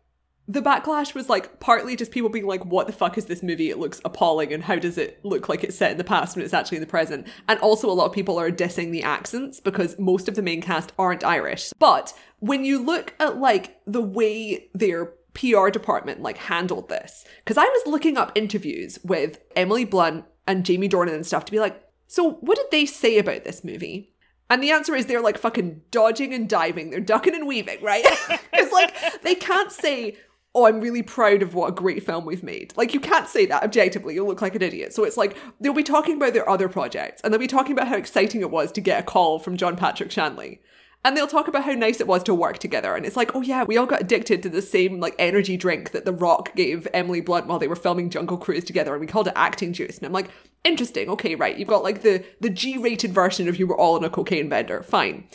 the 0.49 0.61
backlash 0.61 1.13
was 1.13 1.27
like 1.27 1.59
partly 1.59 1.97
just 1.97 2.11
people 2.11 2.29
being 2.29 2.47
like, 2.47 2.63
what 2.63 2.87
the 2.87 2.93
fuck 2.93 3.17
is 3.17 3.25
this 3.25 3.43
movie? 3.43 3.69
It 3.69 3.79
looks 3.79 4.01
appalling, 4.05 4.53
and 4.53 4.63
how 4.63 4.77
does 4.77 4.97
it 4.97 5.19
look 5.23 5.49
like 5.49 5.63
it's 5.63 5.77
set 5.77 5.91
in 5.91 5.97
the 5.97 6.03
past 6.03 6.35
when 6.35 6.45
it's 6.45 6.53
actually 6.53 6.77
in 6.77 6.83
the 6.83 6.87
present? 6.87 7.27
And 7.47 7.59
also, 7.59 7.89
a 7.89 7.91
lot 7.91 8.05
of 8.05 8.13
people 8.13 8.39
are 8.39 8.51
dissing 8.51 8.91
the 8.91 9.03
accents 9.03 9.59
because 9.59 9.99
most 9.99 10.27
of 10.27 10.35
the 10.35 10.41
main 10.41 10.61
cast 10.61 10.93
aren't 10.97 11.23
Irish. 11.23 11.71
But 11.79 12.13
when 12.39 12.63
you 12.63 12.83
look 12.83 13.13
at 13.19 13.37
like 13.37 13.79
the 13.85 14.01
way 14.01 14.69
their 14.73 15.13
PR 15.37 15.69
department 15.69 16.21
like 16.21 16.37
handled 16.37 16.89
this, 16.89 17.23
because 17.43 17.57
I 17.57 17.65
was 17.65 17.83
looking 17.85 18.17
up 18.17 18.31
interviews 18.35 18.99
with 19.03 19.39
Emily 19.55 19.85
Blunt 19.85 20.25
and 20.45 20.65
Jamie 20.65 20.89
Dornan 20.89 21.13
and 21.13 21.25
stuff 21.25 21.45
to 21.45 21.51
be 21.51 21.59
like, 21.59 21.81
so 22.07 22.33
what 22.35 22.57
did 22.57 22.67
they 22.71 22.85
say 22.85 23.17
about 23.17 23.43
this 23.43 23.63
movie? 23.63 24.13
And 24.49 24.63
the 24.63 24.71
answer 24.71 24.95
is 24.95 25.05
they're 25.05 25.21
like 25.21 25.37
fucking 25.37 25.81
dodging 25.91 26.33
and 26.33 26.47
diving. 26.47 26.89
They're 26.89 27.01
ducking 27.01 27.35
and 27.35 27.47
weaving, 27.47 27.83
right? 27.83 28.05
Because 28.51 28.71
like 28.71 29.21
they 29.21 29.35
can't 29.35 29.71
say 29.71 30.17
oh, 30.57 30.65
I'm 30.65 30.81
really 30.81 31.03
proud 31.03 31.43
of 31.43 31.53
what 31.53 31.69
a 31.69 31.71
great 31.71 32.03
film 32.03 32.25
we've 32.25 32.41
made. 32.41 32.73
Like, 32.75 32.91
you 32.91 32.99
can't 32.99 33.27
say 33.27 33.45
that 33.45 33.61
objectively. 33.61 34.15
You'll 34.15 34.25
look 34.25 34.41
like 34.41 34.55
an 34.55 34.63
idiot. 34.63 34.91
So 34.91 35.03
it's 35.03 35.15
like, 35.15 35.37
they'll 35.59 35.71
be 35.71 35.83
talking 35.83 36.15
about 36.15 36.33
their 36.33 36.49
other 36.49 36.67
projects 36.67 37.21
and 37.21 37.31
they'll 37.31 37.39
be 37.39 37.45
talking 37.45 37.73
about 37.73 37.87
how 37.87 37.95
exciting 37.95 38.41
it 38.41 38.49
was 38.49 38.71
to 38.71 38.81
get 38.81 39.01
a 39.01 39.03
call 39.03 39.37
from 39.37 39.55
John 39.55 39.75
Patrick 39.75 40.09
Shanley. 40.09 40.61
And 41.05 41.15
they'll 41.15 41.27
talk 41.27 41.47
about 41.47 41.63
how 41.63 41.71
nice 41.71 42.01
it 42.01 42.07
was 42.07 42.23
to 42.23 42.33
work 42.33 42.57
together. 42.57 42.95
And 42.95 43.05
it's 43.05 43.15
like, 43.15 43.33
oh 43.33 43.41
yeah, 43.41 43.63
we 43.63 43.77
all 43.77 43.85
got 43.85 44.01
addicted 44.01 44.43
to 44.43 44.49
the 44.49 44.61
same 44.61 44.99
like 44.99 45.15
energy 45.17 45.55
drink 45.55 45.91
that 45.91 46.03
The 46.03 46.11
Rock 46.11 46.53
gave 46.55 46.87
Emily 46.93 47.21
Blunt 47.21 47.47
while 47.47 47.59
they 47.59 47.67
were 47.67 47.77
filming 47.77 48.09
Jungle 48.09 48.37
Cruise 48.37 48.65
together, 48.65 48.93
and 48.93 48.99
we 48.99 49.07
called 49.07 49.27
it 49.27 49.33
acting 49.35 49.71
juice. 49.71 49.97
And 49.97 50.05
I'm 50.05 50.11
like, 50.11 50.29
interesting, 50.63 51.09
okay, 51.09 51.35
right. 51.35 51.57
You've 51.57 51.67
got 51.67 51.83
like 51.83 52.01
the 52.01 52.23
the 52.39 52.49
G-rated 52.49 53.13
version 53.13 53.47
of 53.47 53.57
you 53.57 53.67
were 53.67 53.77
all 53.77 53.97
in 53.97 54.03
a 54.03 54.09
cocaine 54.09 54.49
bender. 54.49 54.83
Fine. 54.83 55.27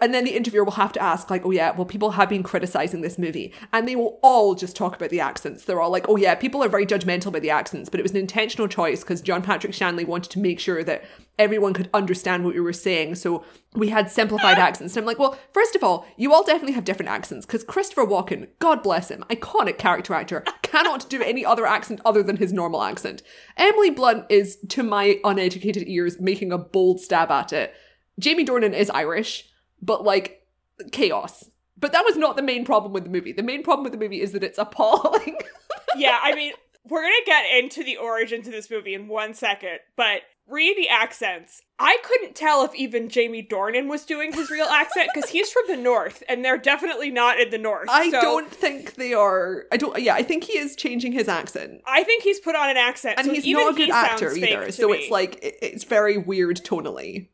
And 0.00 0.12
then 0.12 0.24
the 0.24 0.34
interviewer 0.34 0.64
will 0.64 0.72
have 0.72 0.92
to 0.94 1.02
ask, 1.02 1.30
like, 1.30 1.46
oh 1.46 1.52
yeah, 1.52 1.70
well, 1.70 1.84
people 1.84 2.10
have 2.12 2.28
been 2.28 2.42
criticizing 2.42 3.02
this 3.02 3.18
movie. 3.18 3.54
And 3.72 3.86
they 3.86 3.94
will 3.94 4.18
all 4.20 4.56
just 4.56 4.74
talk 4.74 4.96
about 4.96 5.10
the 5.10 5.20
accents. 5.20 5.64
They're 5.64 5.80
all 5.80 5.92
like, 5.92 6.08
oh 6.08 6.16
yeah, 6.16 6.34
people 6.34 6.60
are 6.64 6.68
very 6.68 6.84
judgmental 6.84 7.26
about 7.26 7.42
the 7.42 7.50
accents, 7.50 7.88
but 7.88 8.00
it 8.00 8.02
was 8.02 8.10
an 8.10 8.18
intentional 8.18 8.66
choice 8.66 9.02
because 9.02 9.22
John 9.22 9.42
Patrick 9.42 9.72
Shanley 9.72 10.04
wanted 10.04 10.32
to 10.32 10.40
make 10.40 10.58
sure 10.58 10.82
that 10.82 11.04
everyone 11.38 11.72
could 11.72 11.88
understand 11.94 12.44
what 12.44 12.54
we 12.54 12.60
were 12.60 12.72
saying. 12.72 13.14
So 13.14 13.44
we 13.74 13.90
had 13.90 14.10
simplified 14.10 14.58
accents. 14.58 14.96
And 14.96 15.02
I'm 15.02 15.06
like, 15.06 15.20
well, 15.20 15.38
first 15.52 15.76
of 15.76 15.84
all, 15.84 16.04
you 16.16 16.34
all 16.34 16.42
definitely 16.42 16.74
have 16.74 16.84
different 16.84 17.10
accents 17.10 17.46
because 17.46 17.62
Christopher 17.62 18.04
Walken, 18.04 18.48
God 18.58 18.82
bless 18.82 19.08
him, 19.08 19.24
iconic 19.30 19.78
character 19.78 20.14
actor, 20.14 20.44
cannot 20.62 21.08
do 21.08 21.22
any 21.22 21.44
other 21.44 21.64
accent 21.64 22.00
other 22.04 22.24
than 22.24 22.38
his 22.38 22.52
normal 22.52 22.82
accent. 22.82 23.22
Emily 23.56 23.90
Blunt 23.90 24.26
is, 24.28 24.58
to 24.70 24.82
my 24.82 25.18
uneducated 25.24 25.88
ears, 25.88 26.20
making 26.20 26.52
a 26.52 26.58
bold 26.58 27.00
stab 27.00 27.30
at 27.30 27.52
it. 27.52 27.74
Jamie 28.18 28.44
Dornan 28.44 28.74
is 28.74 28.90
Irish 28.90 29.48
but 29.82 30.04
like 30.04 30.46
chaos. 30.92 31.50
But 31.76 31.92
that 31.92 32.04
was 32.04 32.16
not 32.16 32.36
the 32.36 32.42
main 32.42 32.64
problem 32.64 32.92
with 32.92 33.04
the 33.04 33.10
movie. 33.10 33.32
The 33.32 33.42
main 33.42 33.64
problem 33.64 33.82
with 33.82 33.92
the 33.92 33.98
movie 33.98 34.20
is 34.20 34.32
that 34.32 34.44
it's 34.44 34.58
appalling. 34.58 35.36
yeah, 35.96 36.20
I 36.22 36.34
mean, 36.34 36.52
we're 36.88 37.02
gonna 37.02 37.14
get 37.26 37.44
into 37.58 37.82
the 37.82 37.96
origins 37.96 38.46
of 38.46 38.52
this 38.52 38.70
movie 38.70 38.94
in 38.94 39.08
one 39.08 39.34
second, 39.34 39.80
but 39.96 40.22
read 40.48 40.76
the 40.76 40.88
accents. 40.88 41.62
I 41.78 41.98
couldn't 42.04 42.34
tell 42.36 42.64
if 42.64 42.74
even 42.74 43.08
Jamie 43.08 43.46
Dornan 43.48 43.88
was 43.88 44.04
doing 44.04 44.32
his 44.32 44.50
real 44.50 44.66
accent 44.70 45.10
because 45.12 45.30
he's 45.30 45.50
from 45.50 45.64
the 45.68 45.76
north, 45.76 46.22
and 46.28 46.44
they're 46.44 46.58
definitely 46.58 47.10
not 47.10 47.40
in 47.40 47.50
the 47.50 47.58
north. 47.58 47.88
I 47.90 48.10
so 48.10 48.20
don't 48.20 48.50
think 48.50 48.94
they 48.94 49.14
are. 49.14 49.64
I 49.72 49.76
don't. 49.76 50.00
Yeah, 50.00 50.14
I 50.14 50.22
think 50.22 50.44
he 50.44 50.58
is 50.58 50.76
changing 50.76 51.12
his 51.12 51.28
accent, 51.28 51.80
I 51.86 52.04
think 52.04 52.22
he's 52.22 52.40
put 52.40 52.54
on 52.54 52.70
an 52.70 52.76
accent, 52.76 53.18
and 53.18 53.26
so 53.26 53.32
he's 53.34 53.46
not 53.46 53.72
a 53.72 53.76
good 53.76 53.90
actor 53.90 54.32
either. 54.32 54.70
So 54.72 54.88
me. 54.88 54.98
it's 54.98 55.10
like 55.10 55.42
it- 55.42 55.58
it's 55.62 55.84
very 55.84 56.18
weird 56.18 56.58
tonally. 56.58 57.28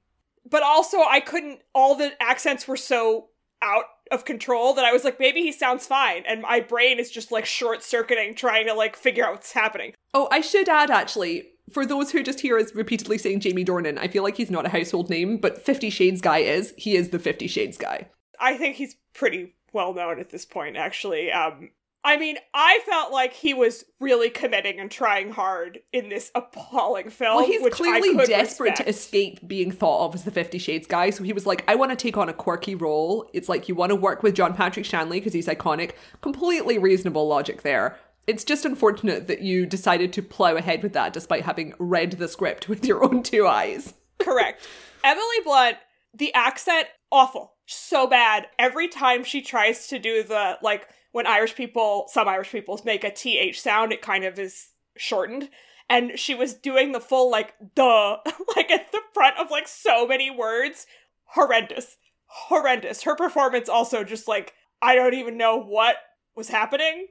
but 0.50 0.62
also 0.62 0.98
I 1.02 1.20
couldn't. 1.20 1.60
All 1.74 1.94
the 1.94 2.12
accents 2.22 2.66
were 2.66 2.76
so 2.76 3.28
out 3.60 3.84
of 4.10 4.24
control 4.24 4.72
that 4.72 4.84
I 4.86 4.92
was 4.92 5.04
like, 5.04 5.20
maybe 5.20 5.42
he 5.42 5.52
sounds 5.52 5.86
fine, 5.86 6.22
and 6.26 6.40
my 6.40 6.60
brain 6.60 6.98
is 6.98 7.10
just 7.10 7.30
like 7.30 7.44
short 7.44 7.82
circuiting, 7.82 8.34
trying 8.34 8.66
to 8.66 8.72
like 8.72 8.96
figure 8.96 9.26
out 9.26 9.32
what's 9.32 9.52
happening. 9.52 9.92
Oh, 10.14 10.28
I 10.30 10.40
should 10.40 10.68
add 10.68 10.90
actually, 10.90 11.48
for 11.72 11.86
those 11.86 12.10
who 12.10 12.22
just 12.22 12.40
hear 12.40 12.58
us 12.58 12.74
repeatedly 12.74 13.18
saying 13.18 13.40
Jamie 13.40 13.64
Dornan, 13.64 13.98
I 13.98 14.08
feel 14.08 14.22
like 14.22 14.36
he's 14.36 14.50
not 14.50 14.66
a 14.66 14.70
household 14.70 15.10
name, 15.10 15.38
but 15.38 15.62
Fifty 15.62 15.90
Shades 15.90 16.20
guy 16.20 16.38
is. 16.38 16.74
He 16.76 16.96
is 16.96 17.10
the 17.10 17.18
Fifty 17.18 17.46
Shades 17.46 17.76
guy. 17.76 18.08
I 18.40 18.56
think 18.56 18.76
he's 18.76 18.96
pretty 19.14 19.54
well 19.72 19.94
known 19.94 20.18
at 20.18 20.30
this 20.30 20.44
point, 20.44 20.76
actually. 20.76 21.30
Um, 21.32 21.70
I 22.04 22.16
mean, 22.16 22.36
I 22.54 22.78
felt 22.86 23.12
like 23.12 23.32
he 23.32 23.52
was 23.52 23.84
really 24.00 24.30
committing 24.30 24.78
and 24.78 24.90
trying 24.90 25.32
hard 25.32 25.80
in 25.92 26.08
this 26.08 26.30
appalling 26.34 27.10
film. 27.10 27.36
Well, 27.36 27.46
he's 27.46 27.60
which 27.60 27.74
I 27.74 27.76
clearly 27.76 28.14
could 28.14 28.28
desperate 28.28 28.70
respect. 28.70 28.86
to 28.86 28.88
escape 28.88 29.46
being 29.46 29.72
thought 29.72 30.06
of 30.06 30.14
as 30.14 30.24
the 30.24 30.30
Fifty 30.30 30.58
Shades 30.58 30.86
guy. 30.86 31.10
So 31.10 31.24
he 31.24 31.32
was 31.32 31.44
like, 31.44 31.64
I 31.68 31.74
want 31.74 31.90
to 31.90 31.96
take 31.96 32.16
on 32.16 32.28
a 32.28 32.32
quirky 32.32 32.74
role. 32.74 33.28
It's 33.34 33.48
like 33.48 33.68
you 33.68 33.74
want 33.74 33.90
to 33.90 33.96
work 33.96 34.22
with 34.22 34.34
John 34.34 34.54
Patrick 34.54 34.86
Shanley 34.86 35.18
because 35.18 35.32
he's 35.32 35.48
iconic. 35.48 35.92
Completely 36.20 36.78
reasonable 36.78 37.26
logic 37.26 37.62
there. 37.62 37.98
It's 38.28 38.44
just 38.44 38.66
unfortunate 38.66 39.26
that 39.28 39.40
you 39.40 39.64
decided 39.64 40.12
to 40.12 40.22
plow 40.22 40.54
ahead 40.54 40.82
with 40.82 40.92
that 40.92 41.14
despite 41.14 41.46
having 41.46 41.72
read 41.78 42.12
the 42.12 42.28
script 42.28 42.68
with 42.68 42.84
your 42.84 43.02
own 43.02 43.22
two 43.22 43.46
eyes. 43.46 43.94
Correct. 44.18 44.68
Emily 45.02 45.40
Blunt, 45.42 45.78
the 46.12 46.34
accent, 46.34 46.88
awful. 47.10 47.54
So 47.64 48.06
bad. 48.06 48.46
Every 48.58 48.86
time 48.86 49.24
she 49.24 49.40
tries 49.40 49.88
to 49.88 49.98
do 49.98 50.22
the, 50.22 50.58
like, 50.60 50.88
when 51.12 51.26
Irish 51.26 51.54
people, 51.54 52.04
some 52.08 52.28
Irish 52.28 52.52
people 52.52 52.78
make 52.84 53.02
a 53.02 53.10
TH 53.10 53.58
sound, 53.58 53.92
it 53.92 54.02
kind 54.02 54.24
of 54.24 54.38
is 54.38 54.72
shortened. 54.98 55.48
And 55.88 56.18
she 56.18 56.34
was 56.34 56.52
doing 56.52 56.92
the 56.92 57.00
full, 57.00 57.30
like, 57.30 57.54
duh, 57.74 58.18
like 58.56 58.70
at 58.70 58.92
the 58.92 59.00
front 59.14 59.38
of, 59.38 59.50
like, 59.50 59.66
so 59.66 60.06
many 60.06 60.30
words. 60.30 60.86
Horrendous. 61.28 61.96
Horrendous. 62.26 63.04
Her 63.04 63.16
performance 63.16 63.70
also 63.70 64.04
just, 64.04 64.28
like, 64.28 64.52
I 64.82 64.94
don't 64.94 65.14
even 65.14 65.38
know 65.38 65.56
what 65.58 65.96
was 66.36 66.50
happening. 66.50 67.06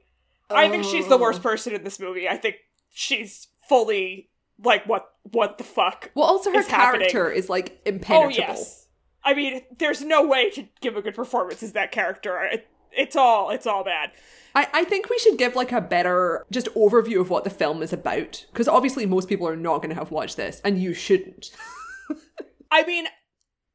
I 0.50 0.68
think 0.68 0.84
she's 0.84 1.06
the 1.08 1.16
Oh. 1.16 1.20
worst 1.22 1.42
person 1.42 1.74
in 1.74 1.84
this 1.84 1.98
movie. 2.00 2.28
I 2.28 2.36
think 2.36 2.56
she's 2.90 3.48
fully, 3.68 4.30
like, 4.62 4.86
what, 4.86 5.08
what 5.22 5.58
the 5.58 5.64
fuck? 5.64 6.10
Well, 6.14 6.24
also 6.26 6.50
her 6.52 6.60
is 6.60 6.68
happening. 6.68 7.08
character 7.10 7.30
is 7.30 7.48
like 7.48 7.80
impenetrable. 7.84 8.22
Oh 8.24 8.28
impenetrable. 8.28 8.54
yes. 8.60 8.86
I 9.24 9.34
mean, 9.34 9.62
there's 9.78 10.02
no 10.02 10.26
way 10.26 10.48
to 10.50 10.66
give 10.80 10.96
a 10.96 11.02
good 11.02 11.14
performance 11.14 11.62
as 11.62 11.72
that 11.72 11.92
character. 11.92 12.42
It, 12.44 12.66
it's 12.92 13.14
all 13.16 13.50
it's 13.50 13.66
all 13.66 13.84
bad. 13.84 14.12
I, 14.54 14.66
I 14.72 14.84
think 14.84 15.10
we 15.10 15.18
should 15.18 15.36
give 15.36 15.54
like 15.54 15.70
a 15.72 15.80
better 15.82 16.46
just 16.50 16.68
overview 16.74 17.20
of 17.20 17.28
what 17.28 17.44
the 17.44 17.50
film 17.50 17.82
is 17.82 17.92
about 17.92 18.46
because 18.50 18.66
obviously 18.66 19.04
most 19.04 19.28
people 19.28 19.46
are 19.46 19.56
not 19.56 19.78
going 19.78 19.90
to 19.90 19.94
have 19.96 20.10
watched 20.10 20.38
this 20.38 20.62
and 20.64 20.80
you 20.80 20.94
shouldn't. 20.94 21.50
I 22.70 22.84
mean, 22.84 23.06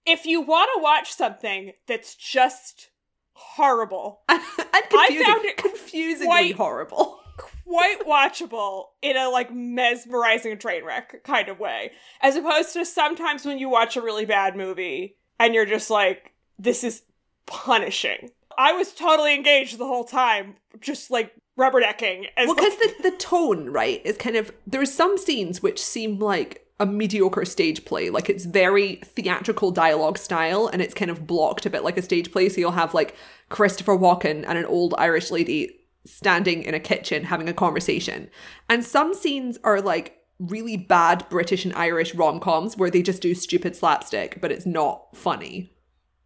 if 0.05 0.25
you 0.25 0.41
want 0.41 0.69
to 0.75 0.81
watch 0.81 1.13
something 1.13 1.73
that's 1.87 2.15
just 2.15 2.89
horrible, 3.33 4.21
and 4.29 4.41
confusing, 4.89 5.25
found 5.25 5.45
it 5.45 5.57
confusingly 5.57 6.25
quite- 6.27 6.55
horrible. 6.55 7.19
quite 7.65 8.05
watchable 8.05 8.87
in 9.01 9.17
a 9.17 9.29
like 9.29 9.51
mesmerizing 9.53 10.57
train 10.59 10.85
wreck 10.85 11.23
kind 11.23 11.49
of 11.49 11.59
way, 11.59 11.91
as 12.21 12.35
opposed 12.35 12.73
to 12.73 12.85
sometimes 12.85 13.45
when 13.45 13.57
you 13.57 13.69
watch 13.69 13.95
a 13.97 14.01
really 14.01 14.25
bad 14.25 14.55
movie 14.55 15.17
and 15.39 15.53
you're 15.55 15.65
just 15.65 15.89
like, 15.89 16.33
this 16.59 16.83
is 16.83 17.01
punishing. 17.45 18.29
I 18.57 18.73
was 18.73 18.93
totally 18.93 19.33
engaged 19.33 19.77
the 19.77 19.87
whole 19.87 20.03
time, 20.03 20.57
just 20.79 21.09
like 21.09 21.33
rubbernecking. 21.57 22.27
As 22.37 22.47
Well, 22.47 22.55
because 22.55 22.75
the, 22.77 22.93
the 23.09 23.17
tone, 23.17 23.69
right, 23.69 24.01
is 24.05 24.17
kind 24.17 24.35
of 24.35 24.53
there's 24.67 24.93
some 24.93 25.17
scenes 25.17 25.63
which 25.63 25.81
seem 25.83 26.19
like 26.19 26.62
a 26.79 26.85
mediocre 26.85 27.45
stage 27.45 27.85
play. 27.85 28.09
Like 28.09 28.29
it's 28.29 28.45
very 28.45 28.95
theatrical 29.03 29.71
dialogue 29.71 30.17
style 30.17 30.67
and 30.67 30.81
it's 30.81 30.93
kind 30.93 31.11
of 31.11 31.27
blocked 31.27 31.65
a 31.65 31.69
bit 31.69 31.83
like 31.83 31.97
a 31.97 32.01
stage 32.01 32.31
play. 32.31 32.49
So 32.49 32.59
you'll 32.59 32.71
have 32.71 32.93
like 32.93 33.15
Christopher 33.49 33.97
Walken 33.97 34.43
and 34.47 34.57
an 34.57 34.65
old 34.65 34.93
Irish 34.97 35.31
lady 35.31 35.79
standing 36.05 36.63
in 36.63 36.73
a 36.73 36.79
kitchen 36.79 37.23
having 37.25 37.47
a 37.47 37.53
conversation. 37.53 38.29
And 38.69 38.83
some 38.83 39.13
scenes 39.13 39.57
are 39.63 39.81
like 39.81 40.17
really 40.39 40.75
bad 40.75 41.25
British 41.29 41.63
and 41.63 41.73
Irish 41.75 42.15
rom 42.15 42.39
coms 42.39 42.75
where 42.75 42.89
they 42.89 43.01
just 43.01 43.21
do 43.21 43.35
stupid 43.35 43.75
slapstick, 43.75 44.39
but 44.41 44.51
it's 44.51 44.65
not 44.65 45.15
funny. 45.15 45.71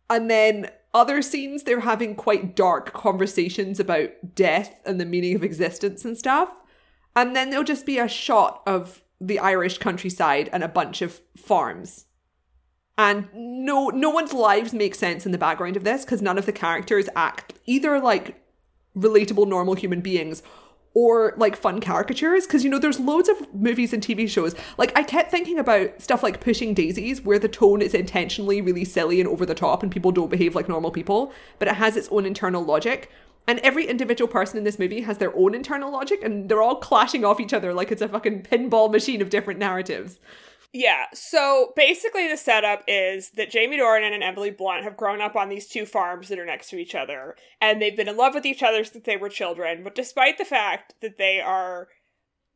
And 0.10 0.32
then 0.32 0.72
other 0.94 1.22
scenes, 1.22 1.64
they're 1.64 1.82
having 1.82 2.16
quite 2.16 2.56
dark 2.56 2.94
conversations 2.94 3.80
about 3.80 4.10
death 4.34 4.80
and 4.86 5.00
the 5.00 5.06
meaning 5.06 5.36
of 5.36 5.44
existence 5.44 6.06
and 6.06 6.18
stuff. 6.18 6.50
And 7.16 7.36
then 7.36 7.50
there'll 7.50 7.66
just 7.66 7.86
be 7.86 8.00
a 8.00 8.08
shot 8.08 8.64
of 8.66 9.02
the 9.20 9.40
Irish 9.40 9.78
countryside 9.78 10.50
and 10.52 10.64
a 10.64 10.68
bunch 10.68 11.02
of 11.02 11.22
farms. 11.36 12.06
And 12.98 13.28
no 13.34 13.90
no 13.90 14.10
one's 14.10 14.34
lives 14.34 14.74
make 14.74 14.96
sense 14.96 15.26
in 15.26 15.32
the 15.32 15.38
background 15.38 15.78
of 15.78 15.84
this 15.84 16.04
because 16.04 16.22
none 16.22 16.38
of 16.38 16.46
the 16.46 16.52
characters 16.52 17.10
act 17.16 17.54
either 17.66 18.00
like 18.00 18.42
relatable 18.98 19.48
normal 19.48 19.76
human 19.76 20.02
beings 20.02 20.42
or 20.96 21.36
like 21.38 21.56
fun 21.56 21.80
caricatures. 21.80 22.48
Because 22.48 22.64
you 22.64 22.72
know 22.72 22.80
there's 22.80 23.00
loads 23.00 23.30
of 23.30 23.54
movies 23.54 23.94
and 23.94 24.02
TV 24.02 24.28
shows. 24.28 24.56
Like 24.80 24.98
I 24.98 25.04
kept 25.04 25.30
thinking 25.30 25.60
about 25.60 26.02
stuff 26.02 26.24
like 26.24 26.42
Pushing 26.42 26.74
Daisies 26.74 27.22
where 27.22 27.38
the 27.38 27.48
tone 27.48 27.84
is 27.84 27.94
intentionally 27.94 28.62
really 28.62 28.86
silly 28.86 29.20
and 29.20 29.30
over 29.30 29.46
the 29.46 29.54
top 29.54 29.84
and 29.84 29.92
people 29.92 30.12
don't 30.12 30.32
behave 30.32 30.56
like 30.56 30.68
normal 30.68 30.90
people 30.90 31.32
but 31.60 31.68
it 31.68 31.76
has 31.76 31.96
its 31.96 32.10
own 32.10 32.26
internal 32.26 32.64
logic 32.64 33.12
and 33.48 33.60
every 33.60 33.86
individual 33.88 34.28
person 34.28 34.58
in 34.58 34.64
this 34.64 34.80
movie 34.80 35.02
has 35.02 35.18
their 35.18 35.36
own 35.36 35.56
internal 35.56 35.92
logic 35.92 36.22
and 36.24 36.50
they're 36.50 36.62
all 36.62 36.76
clashing 36.76 37.24
off 37.24 37.40
each 37.40 37.54
other 37.54 37.74
like 37.74 37.92
it's 37.92 38.02
a 38.02 38.08
fucking 38.08 38.44
pinball 38.44 38.92
machine 38.92 39.22
of 39.22 39.30
different 39.30 39.60
narratives 39.60 40.20
Yeah, 40.74 41.06
so 41.14 41.72
basically 41.76 42.28
the 42.28 42.38
setup 42.38 42.84
is 42.88 43.32
that 43.32 43.50
Jamie 43.50 43.80
Dornan 43.80 44.14
and 44.14 44.22
Emily 44.22 44.52
Blunt 44.52 44.84
have 44.84 44.98
grown 44.98 45.22
up 45.22 45.36
on 45.36 45.50
these 45.50 45.68
two 45.68 45.86
farms 45.86 46.28
that 46.28 46.38
are 46.38 46.46
next 46.46 46.70
to 46.70 46.78
each 46.78 46.94
other, 46.94 47.36
and 47.62 47.82
they've 47.82 47.96
been 47.96 48.10
in 48.10 48.18
love 48.18 48.34
with 48.36 48.46
each 48.46 48.62
other 48.62 48.84
since 48.84 49.06
they 49.06 49.18
were 49.18 49.30
children, 49.30 49.84
but 49.84 49.96
despite 49.96 50.38
the 50.38 50.46
fact 50.46 50.94
that 51.02 51.18
they 51.18 51.40
are 51.40 51.88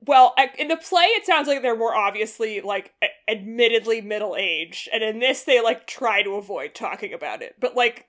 well, 0.06 0.34
in 0.58 0.68
the 0.68 0.78
play 0.78 1.06
it 1.06 1.26
sounds 1.28 1.48
like 1.48 1.62
they're 1.62 1.78
more 1.78 1.96
obviously 1.96 2.60
like 2.60 2.92
admittedly 3.28 4.02
middle-aged, 4.02 4.90
and 4.92 5.04
in 5.04 5.20
this 5.20 5.44
they 5.44 5.62
like 5.62 5.86
try 5.88 6.24
to 6.24 6.36
avoid 6.36 6.74
talking 6.74 7.14
about 7.14 7.42
it. 7.42 7.56
But 7.60 7.76
like 7.76 8.08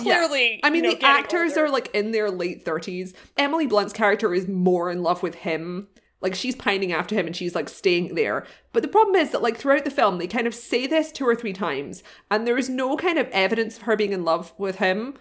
Yeah. 0.00 0.26
clearly, 0.26 0.60
I 0.64 0.70
mean, 0.70 0.84
you 0.84 0.92
know, 0.92 0.96
the 0.98 1.04
actors 1.04 1.52
older- 1.52 1.66
are 1.66 1.70
like 1.70 1.94
in 1.94 2.12
their 2.12 2.30
late 2.30 2.64
30s. 2.64 3.12
Emily 3.36 3.66
Blunt's 3.66 3.92
character 3.92 4.32
is 4.34 4.48
more 4.48 4.90
in 4.90 5.02
love 5.02 5.22
with 5.22 5.34
him. 5.36 5.88
Like, 6.20 6.34
she's 6.36 6.54
pining 6.54 6.92
after 6.92 7.14
him 7.16 7.26
and 7.26 7.34
she's 7.34 7.54
like 7.54 7.68
staying 7.68 8.14
there. 8.14 8.46
But 8.72 8.82
the 8.82 8.88
problem 8.88 9.16
is 9.16 9.30
that, 9.30 9.42
like, 9.42 9.56
throughout 9.56 9.84
the 9.84 9.90
film, 9.90 10.18
they 10.18 10.28
kind 10.28 10.46
of 10.46 10.54
say 10.54 10.86
this 10.86 11.10
two 11.10 11.26
or 11.26 11.34
three 11.34 11.52
times, 11.52 12.02
and 12.30 12.46
there 12.46 12.56
is 12.56 12.68
no 12.68 12.96
kind 12.96 13.18
of 13.18 13.26
evidence 13.32 13.76
of 13.76 13.82
her 13.82 13.96
being 13.96 14.12
in 14.12 14.24
love 14.24 14.52
with 14.56 14.76
him. 14.76 15.14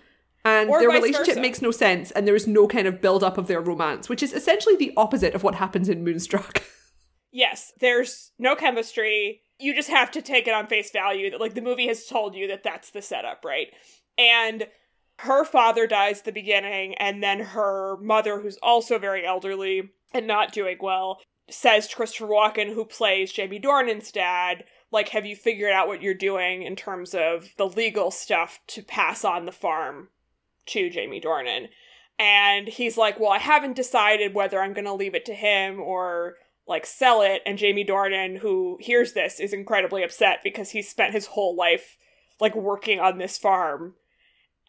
And 0.46 0.70
Or 0.70 0.80
their 0.80 0.90
relationship 0.90 1.26
versa. 1.36 1.42
makes 1.42 1.62
no 1.62 1.70
sense, 1.72 2.12
and 2.12 2.28
there 2.28 2.36
is 2.36 2.48
no 2.48 2.68
kind 2.68 2.88
of 2.88 3.02
build 3.02 3.24
up 3.24 3.38
of 3.38 3.48
their 3.48 3.62
romance, 3.62 4.10
which 4.10 4.24
is 4.24 4.32
essentially 4.34 4.76
the 4.76 4.92
opposite 4.98 5.34
of 5.36 5.44
what 5.44 5.56
happens 5.56 5.90
in 5.90 6.04
Moonstruck. 6.04 6.64
Yes, 7.34 7.72
there's 7.80 8.32
no 8.38 8.56
chemistry. 8.56 9.42
You 9.58 9.74
just 9.74 9.90
have 9.90 10.12
to 10.12 10.22
take 10.22 10.48
it 10.48 10.54
on 10.54 10.68
face 10.68 10.92
value 10.92 11.30
that 11.32 11.40
like 11.40 11.54
the 11.54 11.62
movie 11.62 11.88
has 11.88 12.06
told 12.06 12.36
you 12.36 12.48
that 12.50 12.62
that's 12.64 12.92
the 12.92 13.02
setup, 13.02 13.46
right? 13.46 13.68
And 14.18 14.68
her 15.20 15.46
father 15.46 15.86
dies 15.86 16.20
at 16.20 16.26
the 16.26 16.32
beginning 16.32 16.96
and 16.96 17.22
then 17.22 17.40
her 17.40 17.98
mother 17.98 18.40
who's 18.40 18.58
also 18.64 18.98
very 18.98 19.26
elderly 19.26 19.92
and 20.14 20.26
not 20.26 20.52
doing 20.52 20.78
well 20.82 21.20
says 21.50 21.88
to 21.88 21.96
Christopher 21.96 22.28
Walken 22.28 22.74
who 22.74 22.86
plays 22.86 23.32
Jamie 23.32 23.60
Dornan's 23.60 24.12
dad, 24.12 24.64
like 24.92 25.10
have 25.10 25.26
you 25.26 25.36
figured 25.36 25.74
out 25.74 25.88
what 25.88 26.02
you're 26.02 26.14
doing 26.14 26.64
in 26.64 26.76
terms 26.76 27.14
of 27.14 27.50
the 27.58 27.68
legal 27.68 28.10
stuff 28.10 28.60
to 28.68 28.82
pass 28.82 29.24
on 29.24 29.46
the 29.46 29.52
farm 29.52 30.10
to 30.68 30.90
Jamie 30.90 31.22
Dornan? 31.22 31.68
And 32.18 32.68
he's 32.68 32.98
like, 32.98 33.20
"Well, 33.20 33.32
I 33.32 33.40
haven't 33.40 33.76
decided 33.76 34.34
whether 34.34 34.62
I'm 34.62 34.74
going 34.74 34.86
to 34.86 34.94
leave 34.94 35.16
it 35.16 35.26
to 35.26 35.34
him 35.34 35.80
or 35.80 36.36
like 36.68 36.86
sell 36.86 37.22
it 37.22 37.42
and 37.46 37.58
Jamie 37.58 37.86
Dornan 37.86 38.40
who 38.40 38.78
hears 38.80 39.14
this 39.14 39.40
is 39.40 39.54
incredibly 39.54 40.04
upset 40.04 40.40
because 40.44 40.72
he 40.72 40.82
spent 40.82 41.14
his 41.14 41.28
whole 41.28 41.56
life 41.56 41.98
like 42.40 42.56
working 42.56 43.00
on 43.00 43.18
this 43.18 43.38
farm 43.38 43.96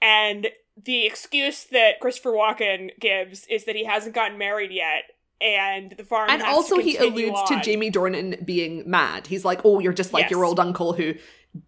and 0.02 0.49
the 0.82 1.06
excuse 1.06 1.64
that 1.64 2.00
Christopher 2.00 2.32
Walken 2.32 2.90
gives 3.00 3.47
is 3.47 3.64
that 3.64 3.76
he 3.76 3.85
hasn't 3.85 4.14
gotten 4.14 4.37
married 4.37 4.73
yet 4.73 5.04
and 5.40 5.92
the 5.97 6.04
farm 6.04 6.30
and 6.30 6.42
also, 6.42 6.78
he 6.78 6.97
alludes 6.97 7.40
to. 7.49 7.61
Jamie 7.61 7.90
Dornan 7.90 8.44
being 8.47 8.88
mad. 8.88 9.26
He's 9.26 9.44
like, 9.44 9.62
oh, 9.64 9.80
you're 9.80 9.92
just 9.92 10.12
like 10.12 10.30
your 10.30 10.44
old 10.44 10.61
uncle 10.61 10.92
who 10.92 11.14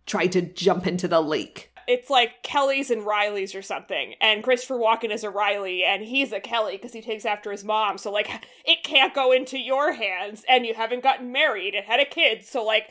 tried 0.06 0.32
to 0.32 0.42
jump 0.42 0.86
into 0.86 1.08
the 1.08 1.20
lake. 1.20 1.72
it's 1.86 2.10
like 2.10 2.42
Kelly's 2.42 2.90
and 2.90 3.04
Reilly's 3.04 3.54
or 3.54 3.62
something, 3.62 4.14
and 4.20 4.42
Christopher 4.42 4.76
Walken 4.76 5.10
is 5.12 5.24
a 5.24 5.30
Riley, 5.30 5.84
and 5.84 6.02
he's 6.02 6.32
a 6.32 6.40
Kelly 6.40 6.76
because 6.76 6.92
he 6.92 7.02
takes 7.02 7.24
after 7.24 7.50
his 7.50 7.64
mom. 7.64 7.98
So 7.98 8.10
like, 8.10 8.30
it 8.64 8.82
can't 8.82 9.14
go 9.14 9.32
into 9.32 9.58
your 9.58 9.92
hands, 9.92 10.44
and 10.48 10.64
you 10.64 10.74
haven't 10.74 11.02
gotten 11.02 11.32
married 11.32 11.74
and 11.74 11.84
had 11.84 12.00
a 12.00 12.04
kid. 12.04 12.44
So 12.44 12.64
like, 12.64 12.90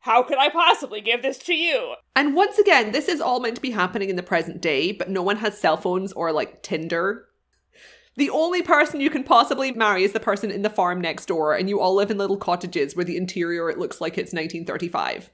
how 0.00 0.22
could 0.22 0.38
I 0.38 0.48
possibly 0.48 1.00
give 1.00 1.22
this 1.22 1.38
to 1.38 1.54
you? 1.54 1.94
And 2.16 2.34
once 2.34 2.58
again, 2.58 2.92
this 2.92 3.08
is 3.08 3.20
all 3.20 3.40
meant 3.40 3.56
to 3.56 3.62
be 3.62 3.70
happening 3.70 4.10
in 4.10 4.16
the 4.16 4.22
present 4.22 4.60
day, 4.60 4.92
but 4.92 5.10
no 5.10 5.22
one 5.22 5.36
has 5.36 5.58
cell 5.58 5.76
phones 5.76 6.12
or 6.12 6.32
like 6.32 6.62
Tinder. 6.62 7.26
The 8.16 8.30
only 8.30 8.62
person 8.62 9.00
you 9.00 9.10
can 9.10 9.24
possibly 9.24 9.72
marry 9.72 10.02
is 10.02 10.12
the 10.12 10.20
person 10.20 10.50
in 10.50 10.62
the 10.62 10.70
farm 10.70 11.00
next 11.00 11.26
door, 11.26 11.54
and 11.54 11.68
you 11.68 11.80
all 11.80 11.94
live 11.94 12.10
in 12.10 12.18
little 12.18 12.36
cottages 12.36 12.96
where 12.96 13.04
the 13.04 13.16
interior 13.16 13.70
it 13.70 13.78
looks 13.78 14.00
like 14.00 14.14
it's 14.14 14.32
1935. 14.32 15.30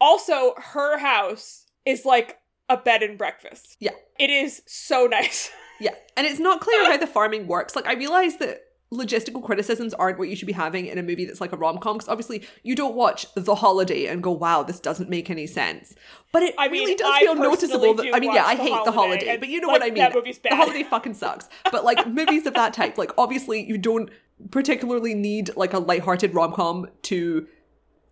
Also, 0.00 0.54
her 0.56 0.98
house 0.98 1.66
is 1.84 2.04
like 2.04 2.38
a 2.68 2.76
bed 2.76 3.02
and 3.02 3.18
breakfast. 3.18 3.76
Yeah. 3.78 3.92
It 4.18 4.30
is 4.30 4.62
so 4.66 5.06
nice. 5.06 5.50
Yeah. 5.80 5.94
And 6.16 6.26
it's 6.26 6.40
not 6.40 6.60
clear 6.60 6.84
how 6.84 6.96
the 6.96 7.06
farming 7.06 7.46
works. 7.46 7.76
Like, 7.76 7.86
I 7.86 7.94
realize 7.94 8.38
that 8.38 8.62
logistical 8.92 9.42
criticisms 9.42 9.92
aren't 9.94 10.18
what 10.18 10.28
you 10.28 10.36
should 10.36 10.46
be 10.46 10.52
having 10.52 10.86
in 10.86 10.96
a 10.96 11.02
movie 11.02 11.24
that's 11.24 11.40
like 11.40 11.52
a 11.52 11.56
rom 11.56 11.78
com, 11.78 11.96
because 11.96 12.08
obviously 12.08 12.46
you 12.62 12.74
don't 12.74 12.94
watch 12.94 13.26
The 13.34 13.56
Holiday 13.56 14.06
and 14.06 14.22
go, 14.22 14.30
wow, 14.30 14.62
this 14.62 14.78
doesn't 14.78 15.10
make 15.10 15.28
any 15.28 15.46
sense. 15.46 15.94
But 16.32 16.44
it 16.44 16.54
I 16.56 16.68
mean, 16.68 16.82
really 16.84 16.94
does 16.94 17.10
I 17.12 17.20
feel 17.20 17.34
noticeable 17.34 17.94
that, 17.94 18.14
I 18.14 18.20
mean, 18.20 18.32
yeah, 18.32 18.44
I 18.44 18.54
The 18.54 18.62
hate 18.62 18.84
The 18.84 18.92
Holiday, 18.92 19.36
but 19.38 19.48
you 19.48 19.60
know 19.60 19.68
like, 19.68 19.80
what 19.80 19.82
I 19.82 19.90
mean. 19.90 19.98
that 19.98 20.14
movie's 20.14 20.38
The. 20.38 20.50
Holiday 20.54 20.84
fucking 20.84 21.14
sucks. 21.14 21.48
But 21.72 21.84
like 21.84 22.06
movies 22.06 22.46
of 22.46 22.54
that 22.54 22.74
type, 22.74 22.96
like 22.96 23.10
obviously 23.18 23.64
you 23.64 23.76
don't 23.76 24.10
particularly 24.50 25.14
need 25.14 25.56
like 25.56 25.72
a 25.72 25.78
lighthearted 25.78 26.34
rom 26.34 26.52
com 26.52 26.88
to 27.02 27.48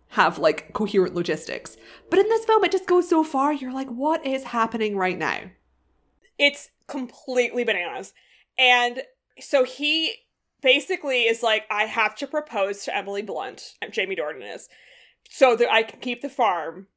have 0.09 0.39
like 0.39 0.73
coherent 0.73 1.15
logistics. 1.15 1.77
But 2.09 2.19
in 2.19 2.27
this 2.27 2.45
film, 2.45 2.63
it 2.63 2.71
just 2.71 2.85
goes 2.85 3.07
so 3.07 3.23
far. 3.23 3.53
You're 3.53 3.73
like, 3.73 3.89
what 3.89 4.25
is 4.25 4.45
happening 4.45 4.97
right 4.97 5.17
now? 5.17 5.51
It's 6.37 6.69
completely 6.87 7.63
bananas. 7.63 8.13
And 8.57 9.03
so 9.39 9.63
he 9.63 10.15
basically 10.65 11.21
is 11.21 11.41
like, 11.43 11.63
I 11.71 11.83
have 11.83 12.15
to 12.15 12.27
propose 12.27 12.83
to 12.83 12.97
Emily 12.97 13.21
Blunt, 13.21 13.75
Jamie 13.91 14.15
Dornan 14.17 14.53
is, 14.53 14.67
so 15.29 15.55
that 15.55 15.71
I 15.71 15.83
can 15.83 15.99
keep 16.01 16.21
the 16.21 16.29
farm. 16.29 16.87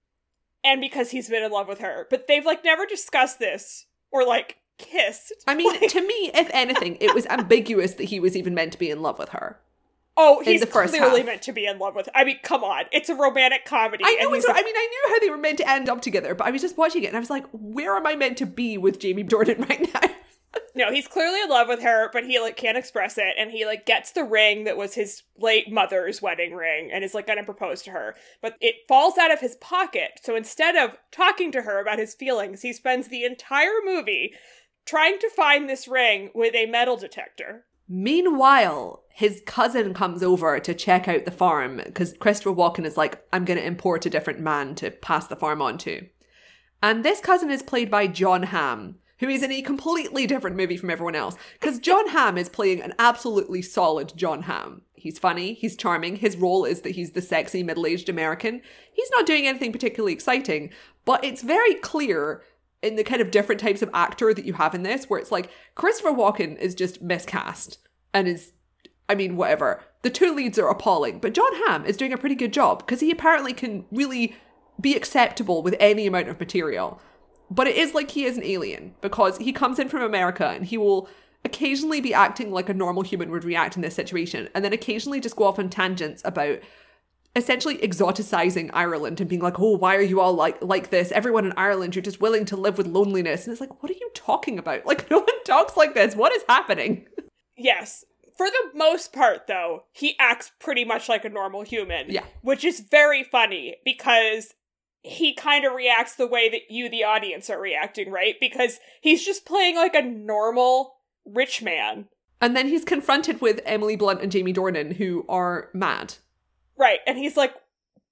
And 0.64 0.80
because 0.80 1.12
he's 1.12 1.28
been 1.28 1.44
in 1.44 1.52
love 1.52 1.68
with 1.68 1.78
her. 1.78 2.08
But 2.10 2.26
they've 2.26 2.44
like 2.44 2.64
never 2.64 2.84
discussed 2.84 3.38
this 3.38 3.86
or 4.10 4.24
like 4.26 4.56
kissed. 4.78 5.32
I 5.46 5.54
mean, 5.54 5.68
Like- 5.80 5.90
to 5.90 6.00
me, 6.00 6.32
if 6.34 6.50
anything, 6.52 6.96
it 7.00 7.14
was 7.14 7.26
ambiguous 7.26 7.94
that 7.94 8.04
he 8.04 8.18
was 8.18 8.36
even 8.36 8.54
meant 8.54 8.72
to 8.72 8.78
be 8.78 8.90
in 8.90 9.00
love 9.00 9.18
with 9.20 9.28
her. 9.28 9.60
Oh, 10.20 10.42
he's 10.42 10.64
clearly 10.64 10.98
half. 10.98 11.24
meant 11.26 11.42
to 11.42 11.52
be 11.52 11.64
in 11.66 11.78
love 11.78 11.94
with. 11.94 12.08
I 12.12 12.24
mean, 12.24 12.38
come 12.42 12.64
on, 12.64 12.86
it's 12.90 13.08
a 13.08 13.14
romantic 13.14 13.64
comedy. 13.66 14.02
I 14.04 14.16
know 14.20 14.34
it's. 14.34 14.44
a- 14.48 14.50
I 14.50 14.62
mean, 14.62 14.74
I 14.76 14.88
knew 14.90 15.12
how 15.14 15.18
they 15.20 15.30
were 15.30 15.38
meant 15.38 15.58
to 15.58 15.70
end 15.70 15.88
up 15.88 16.00
together, 16.00 16.34
but 16.34 16.44
I 16.48 16.50
was 16.50 16.60
just 16.60 16.76
watching 16.76 17.04
it 17.04 17.06
and 17.06 17.16
I 17.16 17.20
was 17.20 17.30
like, 17.30 17.44
where 17.52 17.94
am 17.96 18.04
I 18.04 18.16
meant 18.16 18.36
to 18.38 18.46
be 18.46 18.78
with 18.78 18.98
Jamie 18.98 19.22
Dornan 19.22 19.68
right 19.68 19.94
now? 19.94 20.10
No, 20.78 20.92
he's 20.92 21.08
clearly 21.08 21.42
in 21.42 21.48
love 21.48 21.66
with 21.66 21.82
her, 21.82 22.08
but 22.12 22.24
he 22.24 22.38
like 22.38 22.56
can't 22.56 22.78
express 22.78 23.18
it, 23.18 23.34
and 23.36 23.50
he 23.50 23.66
like 23.66 23.84
gets 23.84 24.12
the 24.12 24.22
ring 24.22 24.62
that 24.62 24.76
was 24.76 24.94
his 24.94 25.24
late 25.36 25.72
mother's 25.72 26.22
wedding 26.22 26.54
ring, 26.54 26.88
and 26.92 27.02
is 27.02 27.14
like 27.14 27.26
gonna 27.26 27.42
propose 27.42 27.82
to 27.82 27.90
her, 27.90 28.14
but 28.40 28.54
it 28.60 28.76
falls 28.86 29.18
out 29.18 29.32
of 29.32 29.40
his 29.40 29.56
pocket. 29.56 30.20
So 30.22 30.36
instead 30.36 30.76
of 30.76 30.96
talking 31.10 31.50
to 31.50 31.62
her 31.62 31.80
about 31.80 31.98
his 31.98 32.14
feelings, 32.14 32.62
he 32.62 32.72
spends 32.72 33.08
the 33.08 33.24
entire 33.24 33.80
movie 33.84 34.34
trying 34.86 35.18
to 35.18 35.30
find 35.30 35.68
this 35.68 35.88
ring 35.88 36.30
with 36.32 36.54
a 36.54 36.66
metal 36.66 36.96
detector. 36.96 37.64
Meanwhile, 37.88 39.02
his 39.12 39.42
cousin 39.46 39.94
comes 39.94 40.22
over 40.22 40.60
to 40.60 40.74
check 40.74 41.08
out 41.08 41.24
the 41.24 41.32
farm 41.32 41.82
because 41.84 42.14
Christopher 42.20 42.54
Walken 42.54 42.84
is 42.84 42.96
like, 42.96 43.24
I'm 43.32 43.44
going 43.44 43.58
to 43.58 43.66
import 43.66 44.06
a 44.06 44.10
different 44.10 44.40
man 44.40 44.74
to 44.76 44.90
pass 44.90 45.26
the 45.26 45.36
farm 45.36 45.60
on 45.60 45.76
to. 45.78 46.06
And 46.82 47.04
this 47.04 47.20
cousin 47.20 47.50
is 47.50 47.62
played 47.62 47.90
by 47.90 48.06
Jon 48.06 48.44
Hamm, 48.44 48.98
who 49.20 49.28
is 49.28 49.42
in 49.42 49.52
a 49.52 49.62
completely 49.62 50.26
different 50.26 50.56
movie 50.56 50.76
from 50.76 50.90
everyone 50.90 51.14
else 51.14 51.36
because 51.54 51.78
Jon 51.78 52.08
Hamm 52.08 52.38
is 52.38 52.48
playing 52.48 52.80
an 52.80 52.94
absolutely 52.98 53.62
solid 53.62 54.12
Jon 54.16 54.42
Hamm. 54.42 54.82
He's 54.94 55.18
funny, 55.18 55.54
he's 55.54 55.76
charming. 55.76 56.16
His 56.16 56.36
role 56.36 56.64
is 56.64 56.82
that 56.82 56.96
he's 56.96 57.12
the 57.12 57.22
sexy 57.22 57.62
middle 57.62 57.86
aged 57.86 58.08
American. 58.08 58.62
He's 58.92 59.10
not 59.10 59.26
doing 59.26 59.46
anything 59.46 59.72
particularly 59.72 60.12
exciting, 60.12 60.70
but 61.04 61.24
it's 61.24 61.42
very 61.42 61.74
clear 61.74 62.42
in 62.82 62.96
the 62.96 63.04
kind 63.04 63.20
of 63.20 63.30
different 63.30 63.60
types 63.60 63.82
of 63.82 63.90
actor 63.92 64.32
that 64.32 64.44
you 64.44 64.52
have 64.54 64.74
in 64.74 64.82
this 64.82 65.10
where 65.10 65.18
it's 65.18 65.32
like 65.32 65.50
Christopher 65.74 66.10
Walken 66.10 66.56
is 66.58 66.74
just 66.74 67.02
miscast 67.02 67.78
and 68.14 68.28
is 68.28 68.52
I 69.08 69.14
mean, 69.14 69.36
whatever. 69.36 69.80
The 70.02 70.10
two 70.10 70.34
leads 70.34 70.58
are 70.58 70.68
appalling, 70.68 71.18
but 71.18 71.32
Jon 71.32 71.50
Hamm 71.66 71.86
is 71.86 71.96
doing 71.96 72.12
a 72.12 72.18
pretty 72.18 72.34
good 72.34 72.52
job 72.52 72.80
because 72.80 73.00
he 73.00 73.10
apparently 73.10 73.54
can 73.54 73.86
really 73.90 74.36
be 74.80 74.94
acceptable 74.94 75.62
with 75.62 75.74
any 75.80 76.06
amount 76.06 76.28
of 76.28 76.38
material. 76.38 77.00
But 77.50 77.66
it 77.66 77.76
is 77.76 77.94
like 77.94 78.10
he 78.10 78.24
is 78.24 78.36
an 78.36 78.44
alien 78.44 78.94
because 79.00 79.38
he 79.38 79.52
comes 79.52 79.78
in 79.78 79.88
from 79.88 80.02
America 80.02 80.48
and 80.48 80.66
he 80.66 80.76
will 80.76 81.08
occasionally 81.44 82.00
be 82.00 82.12
acting 82.12 82.50
like 82.50 82.68
a 82.68 82.74
normal 82.74 83.02
human 83.02 83.30
would 83.30 83.44
react 83.44 83.76
in 83.76 83.82
this 83.82 83.94
situation, 83.94 84.48
and 84.54 84.64
then 84.64 84.72
occasionally 84.72 85.20
just 85.20 85.36
go 85.36 85.44
off 85.44 85.58
on 85.58 85.70
tangents 85.70 86.22
about 86.24 86.58
essentially 87.36 87.78
exoticizing 87.78 88.70
Ireland 88.72 89.20
and 89.20 89.28
being 89.28 89.42
like, 89.42 89.58
"Oh, 89.60 89.76
why 89.76 89.96
are 89.96 90.02
you 90.02 90.20
all 90.20 90.34
like 90.34 90.62
like 90.62 90.90
this? 90.90 91.12
Everyone 91.12 91.46
in 91.46 91.52
Ireland, 91.56 91.94
you're 91.94 92.02
just 92.02 92.20
willing 92.20 92.44
to 92.46 92.56
live 92.56 92.76
with 92.76 92.86
loneliness." 92.86 93.46
And 93.46 93.52
it's 93.52 93.60
like, 93.60 93.82
"What 93.82 93.90
are 93.90 93.94
you 93.94 94.10
talking 94.14 94.58
about? 94.58 94.86
Like, 94.86 95.10
no 95.10 95.18
one 95.18 95.44
talks 95.44 95.76
like 95.76 95.94
this. 95.94 96.16
What 96.16 96.32
is 96.32 96.44
happening?" 96.48 97.06
Yes. 97.56 98.04
For 98.36 98.46
the 98.48 98.70
most 98.78 99.12
part, 99.12 99.48
though, 99.48 99.82
he 99.90 100.14
acts 100.20 100.52
pretty 100.60 100.84
much 100.84 101.08
like 101.08 101.24
a 101.24 101.28
normal 101.28 101.62
human. 101.62 102.08
Yeah. 102.08 102.24
Which 102.42 102.64
is 102.64 102.80
very 102.88 103.24
funny 103.24 103.76
because 103.84 104.54
he 105.02 105.34
kind 105.34 105.64
of 105.64 105.74
reacts 105.74 106.16
the 106.16 106.26
way 106.26 106.48
that 106.48 106.70
you, 106.70 106.88
the 106.88 107.04
audience, 107.04 107.48
are 107.48 107.60
reacting, 107.60 108.10
right? 108.10 108.34
Because 108.40 108.78
he's 109.00 109.24
just 109.24 109.46
playing 109.46 109.76
like 109.76 109.94
a 109.94 110.02
normal 110.02 110.96
rich 111.24 111.62
man. 111.62 112.06
And 112.40 112.56
then 112.56 112.68
he's 112.68 112.84
confronted 112.84 113.40
with 113.40 113.60
Emily 113.64 113.96
Blunt 113.96 114.22
and 114.22 114.30
Jamie 114.30 114.52
Dornan, 114.52 114.96
who 114.96 115.24
are 115.28 115.70
mad. 115.74 116.14
Right. 116.76 117.00
And 117.06 117.18
he's 117.18 117.36
like, 117.36 117.52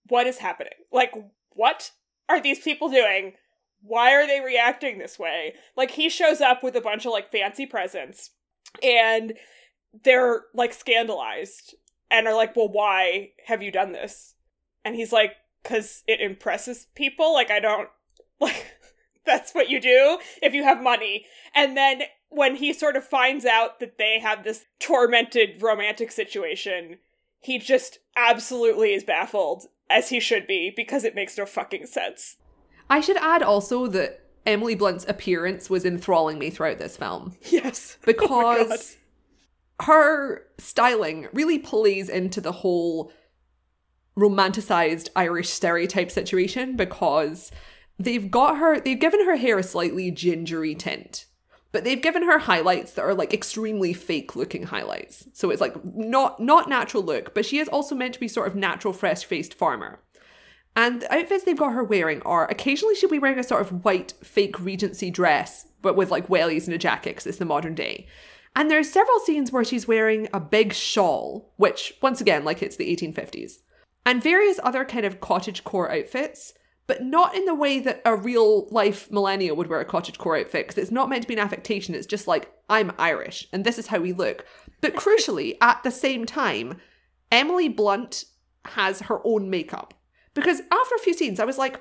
what 0.09 0.27
is 0.27 0.39
happening? 0.39 0.73
Like, 0.93 1.13
what 1.51 1.93
are 2.29 2.41
these 2.41 2.61
people 2.61 2.89
doing? 2.89 3.35
Why 3.83 4.13
are 4.15 4.27
they 4.27 4.41
reacting 4.41 4.99
this 4.99 5.19
way? 5.19 5.55
Like, 5.77 5.93
he 5.93 6.09
shows 6.09 6.41
up 6.41 6.63
with 6.63 6.75
a 6.75 6.81
bunch 6.81 7.07
of 7.07 7.13
like 7.13 7.31
fancy 7.31 7.67
presents 7.67 8.31
and 8.83 9.35
they're 10.05 10.43
like 10.55 10.73
scandalized 10.73 11.75
and 12.11 12.27
are 12.27 12.35
like, 12.35 12.57
well, 12.57 12.69
why 12.69 13.31
have 13.47 13.63
you 13.63 13.71
done 13.71 13.93
this? 13.93 14.35
And 14.85 14.95
he's 14.95 15.13
like, 15.13 15.33
because 15.67 16.03
it 16.07 16.21
impresses 16.21 16.87
people. 16.95 17.33
Like, 17.33 17.51
I 17.51 17.61
don't, 17.61 17.89
like, 18.41 18.67
that's 19.25 19.53
what 19.53 19.71
you 19.71 19.81
do 19.81 20.19
if 20.43 20.55
you 20.55 20.65
have 20.65 20.83
money. 20.83 21.27
And 21.55 21.77
then 21.77 22.03
when 22.29 22.57
he 22.57 22.73
sort 22.73 22.97
of 22.97 23.05
finds 23.05 23.45
out 23.45 23.81
that 23.81 23.99
they 23.99 24.19
have 24.21 24.45
this 24.45 24.65
tormented 24.79 25.63
romantic 25.63 26.13
situation, 26.13 26.99
he 27.41 27.59
just 27.59 27.99
absolutely 28.17 28.93
is 28.93 29.05
baffled, 29.05 29.65
as 29.89 30.09
he 30.09 30.21
should 30.21 30.47
be, 30.47 30.73
because 30.75 31.05
it 31.05 31.15
makes 31.15 31.39
no 31.39 31.47
fucking 31.47 31.87
sense. 31.87 32.37
I 32.89 33.01
should 33.01 33.17
add 33.19 33.43
also 33.43 33.87
that 33.89 34.21
Emily 34.45 34.75
Blunt's 34.75 35.05
appearance 35.09 35.69
was 35.69 35.85
enthralling 35.85 36.39
me 36.39 36.51
throughout 36.51 36.79
this 36.79 36.97
film 36.97 37.37
Yes. 37.51 37.99
Oh 38.03 38.05
because 38.07 38.97
her 39.81 40.47
styling 40.59 41.29
really 41.33 41.59
plays 41.59 42.09
into 42.09 42.41
the 42.41 42.53
whole 42.53 43.13
romanticized 44.19 45.09
Irish 45.15 45.51
stereotype 45.51 46.11
situation 46.11 46.77
because 46.77 47.51
they've 47.99 48.31
got 48.31 48.59
her, 48.59 48.81
they've 48.81 48.99
given 48.99 49.25
her 49.25 49.37
hair 49.37 49.59
a 49.59 49.63
slightly 49.63 50.11
gingery 50.11 50.75
tint. 50.75 51.27
But 51.73 51.85
they've 51.85 52.01
given 52.01 52.23
her 52.23 52.39
highlights 52.39 52.93
that 52.93 53.03
are 53.03 53.15
like 53.15 53.35
extremely 53.35 53.93
fake 53.93 54.35
looking 54.35 54.65
highlights. 54.65 55.29
So 55.35 55.51
it's 55.51 55.61
like 55.61 55.75
not 55.85 56.41
not 56.41 56.71
natural 56.71 57.03
look, 57.03 57.35
but 57.35 57.45
she 57.45 57.59
is 57.59 57.69
also 57.69 57.95
meant 57.95 58.15
to 58.15 58.21
be 58.21 58.29
sort 58.29 58.47
of 58.47 58.55
natural 58.55 58.95
fresh 58.95 59.25
faced 59.25 59.53
farmer. 59.53 60.01
And 60.75 61.03
the 61.03 61.13
outfits 61.13 61.45
they've 61.45 61.57
got 61.57 61.73
her 61.73 61.85
wearing 61.85 62.23
are 62.23 62.49
occasionally 62.51 62.95
she'll 62.95 63.11
be 63.11 63.19
wearing 63.19 63.39
a 63.39 63.45
sort 63.45 63.63
of 63.63 63.85
white 63.85 64.15
fake 64.23 64.61
Regency 64.61 65.11
dress, 65.11 65.67
but 65.83 65.97
with 65.97 66.11
like 66.11 66.29
wellies 66.29 66.67
and 66.67 66.75
a 66.75 66.79
jacket 66.79 67.11
because 67.11 67.27
it's 67.27 67.39
the 67.39 67.45
modern 67.45 67.75
day. 67.75 68.07
And 68.55 68.71
there's 68.71 68.91
several 68.91 69.19
scenes 69.21 69.53
where 69.53 69.65
she's 69.65 69.89
wearing 69.89 70.29
a 70.33 70.41
big 70.41 70.73
shawl, 70.73 71.53
which 71.57 71.95
once 72.01 72.21
again, 72.21 72.45
like 72.45 72.63
it's 72.63 72.77
the 72.77 72.95
1850s, 72.95 73.59
and 74.07 74.23
various 74.23 74.61
other 74.63 74.85
kind 74.85 75.05
of 75.05 75.21
cottage 75.21 75.65
core 75.65 75.93
outfits, 75.93 76.55
but 76.87 77.03
not 77.03 77.35
in 77.35 77.45
the 77.45 77.55
way 77.55 77.81
that 77.81 78.01
a 78.05 78.17
real 78.17 78.69
life 78.69 79.11
millennial 79.11 79.57
would 79.57 79.67
wear 79.67 79.81
a 79.81 79.85
cottage 79.85 80.17
core 80.17 80.39
outfit 80.39 80.69
because 80.69 80.81
it's 80.81 80.93
not 80.93 81.11
meant 81.11 81.23
to 81.23 81.29
be 81.29 81.35
an 81.35 81.41
affectation. 81.41 81.95
It's 81.95 82.07
just 82.07 82.29
like 82.29 82.53
I'm 82.71 82.93
Irish 82.99 83.49
and 83.53 83.65
this 83.65 83.79
is 83.79 83.89
how 83.89 83.99
we 83.99 84.13
look. 84.13 84.47
But 84.81 84.95
crucially, 84.97 85.57
at 85.61 85.83
the 85.83 85.91
same 85.91 86.25
time, 86.25 86.79
Emily 87.33 87.69
Blunt 87.69 88.25
has 88.65 89.01
her 89.01 89.21
own 89.25 89.51
makeup. 89.51 89.93
Because 90.35 90.61
after 90.71 90.95
a 90.95 91.01
few 91.01 91.15
scenes, 91.15 91.41
I 91.41 91.45
was 91.45 91.59
like, 91.59 91.81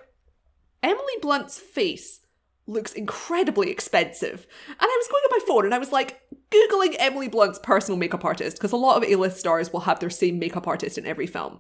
Emily 0.81 1.13
Blunt's 1.21 1.59
face 1.59 2.21
looks 2.67 2.93
incredibly 2.93 3.69
expensive. 3.69 4.47
And 4.67 4.77
I 4.81 4.85
was 4.99 5.07
going 5.07 5.23
on 5.23 5.39
my 5.39 5.45
phone 5.45 5.65
and 5.65 5.75
I 5.75 5.77
was 5.77 5.91
like, 5.91 6.21
Googling 6.49 6.95
Emily 6.97 7.27
Blunt's 7.27 7.59
personal 7.59 7.97
makeup 7.97 8.25
artist, 8.25 8.57
because 8.57 8.71
a 8.71 8.77
lot 8.77 8.97
of 8.97 9.07
A 9.07 9.15
list 9.15 9.37
stars 9.37 9.71
will 9.71 9.81
have 9.81 9.99
their 9.99 10.09
same 10.09 10.39
makeup 10.39 10.67
artist 10.67 10.97
in 10.97 11.05
every 11.05 11.27
film. 11.27 11.59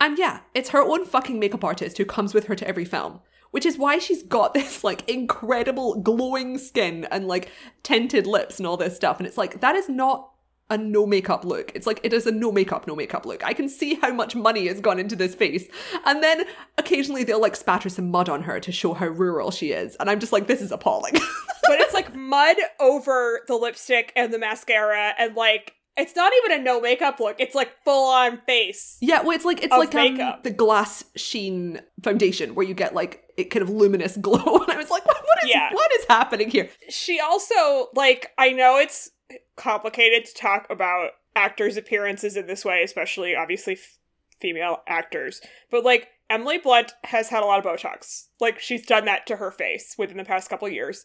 And 0.00 0.18
yeah, 0.18 0.40
it's 0.54 0.70
her 0.70 0.82
own 0.82 1.04
fucking 1.04 1.38
makeup 1.38 1.64
artist 1.64 1.98
who 1.98 2.04
comes 2.04 2.34
with 2.34 2.46
her 2.46 2.54
to 2.54 2.66
every 2.68 2.84
film. 2.84 3.20
Which 3.50 3.64
is 3.64 3.78
why 3.78 3.98
she's 3.98 4.22
got 4.22 4.54
this 4.54 4.82
like 4.84 5.08
incredible 5.08 6.00
glowing 6.00 6.58
skin 6.58 7.06
and 7.10 7.28
like 7.28 7.50
tinted 7.82 8.26
lips 8.26 8.58
and 8.58 8.66
all 8.66 8.76
this 8.76 8.96
stuff. 8.96 9.18
And 9.18 9.26
it's 9.26 9.38
like, 9.38 9.60
that 9.60 9.76
is 9.76 9.88
not 9.88 10.30
a 10.70 10.78
no 10.78 11.06
makeup 11.06 11.44
look. 11.44 11.70
It's 11.74 11.86
like 11.86 12.00
it 12.02 12.12
is 12.12 12.26
a 12.26 12.32
no 12.32 12.50
makeup, 12.50 12.86
no 12.86 12.96
makeup 12.96 13.26
look. 13.26 13.44
I 13.44 13.52
can 13.52 13.68
see 13.68 13.94
how 13.94 14.12
much 14.12 14.34
money 14.34 14.66
has 14.66 14.80
gone 14.80 14.98
into 14.98 15.14
this 15.14 15.34
face. 15.34 15.66
And 16.06 16.22
then 16.22 16.44
occasionally 16.78 17.22
they'll 17.22 17.40
like 17.40 17.56
spatter 17.56 17.88
some 17.88 18.10
mud 18.10 18.28
on 18.28 18.42
her 18.42 18.60
to 18.60 18.72
show 18.72 18.94
how 18.94 19.06
rural 19.06 19.50
she 19.50 19.72
is. 19.72 19.94
And 20.00 20.08
I'm 20.08 20.20
just 20.20 20.32
like, 20.32 20.46
this 20.46 20.62
is 20.62 20.72
appalling. 20.72 21.12
but 21.68 21.80
it's 21.80 21.94
like 21.94 22.14
mud 22.14 22.56
over 22.80 23.40
the 23.46 23.56
lipstick 23.56 24.12
and 24.16 24.32
the 24.32 24.38
mascara 24.38 25.14
and 25.18 25.34
like 25.34 25.74
it's 25.96 26.16
not 26.16 26.32
even 26.44 26.60
a 26.60 26.62
no 26.62 26.80
makeup 26.80 27.20
look. 27.20 27.36
It's 27.38 27.54
like 27.54 27.70
full 27.84 28.10
on 28.10 28.40
face. 28.46 28.96
Yeah, 29.00 29.22
well, 29.22 29.32
it's 29.32 29.44
like 29.44 29.62
it's 29.62 29.72
like 29.72 29.94
um, 29.94 30.40
the 30.42 30.50
glass 30.50 31.04
sheen 31.16 31.80
foundation 32.02 32.54
where 32.54 32.66
you 32.66 32.74
get 32.74 32.94
like 32.94 33.24
it 33.36 33.44
kind 33.44 33.62
of 33.62 33.70
luminous 33.70 34.16
glow. 34.20 34.58
And 34.58 34.72
I 34.72 34.76
was 34.76 34.90
like, 34.90 35.06
what, 35.06 35.16
what 35.16 35.44
is 35.44 35.50
yeah. 35.50 35.72
what 35.72 35.90
is 35.94 36.06
happening 36.08 36.50
here? 36.50 36.68
She 36.88 37.20
also 37.20 37.88
like 37.94 38.32
I 38.38 38.50
know 38.50 38.78
it's 38.78 39.10
complicated 39.56 40.24
to 40.26 40.34
talk 40.34 40.66
about 40.68 41.10
actors' 41.36 41.76
appearances 41.76 42.36
in 42.36 42.46
this 42.46 42.64
way, 42.64 42.82
especially 42.82 43.36
obviously 43.36 43.74
f- 43.74 43.98
female 44.40 44.82
actors. 44.88 45.40
But 45.70 45.84
like 45.84 46.08
Emily 46.28 46.58
Blunt 46.58 46.92
has 47.04 47.28
had 47.28 47.42
a 47.42 47.46
lot 47.46 47.64
of 47.64 47.64
Botox. 47.64 48.24
Like 48.40 48.58
she's 48.58 48.84
done 48.84 49.04
that 49.04 49.26
to 49.26 49.36
her 49.36 49.50
face 49.50 49.94
within 49.96 50.16
the 50.16 50.24
past 50.24 50.50
couple 50.50 50.68
years. 50.68 51.04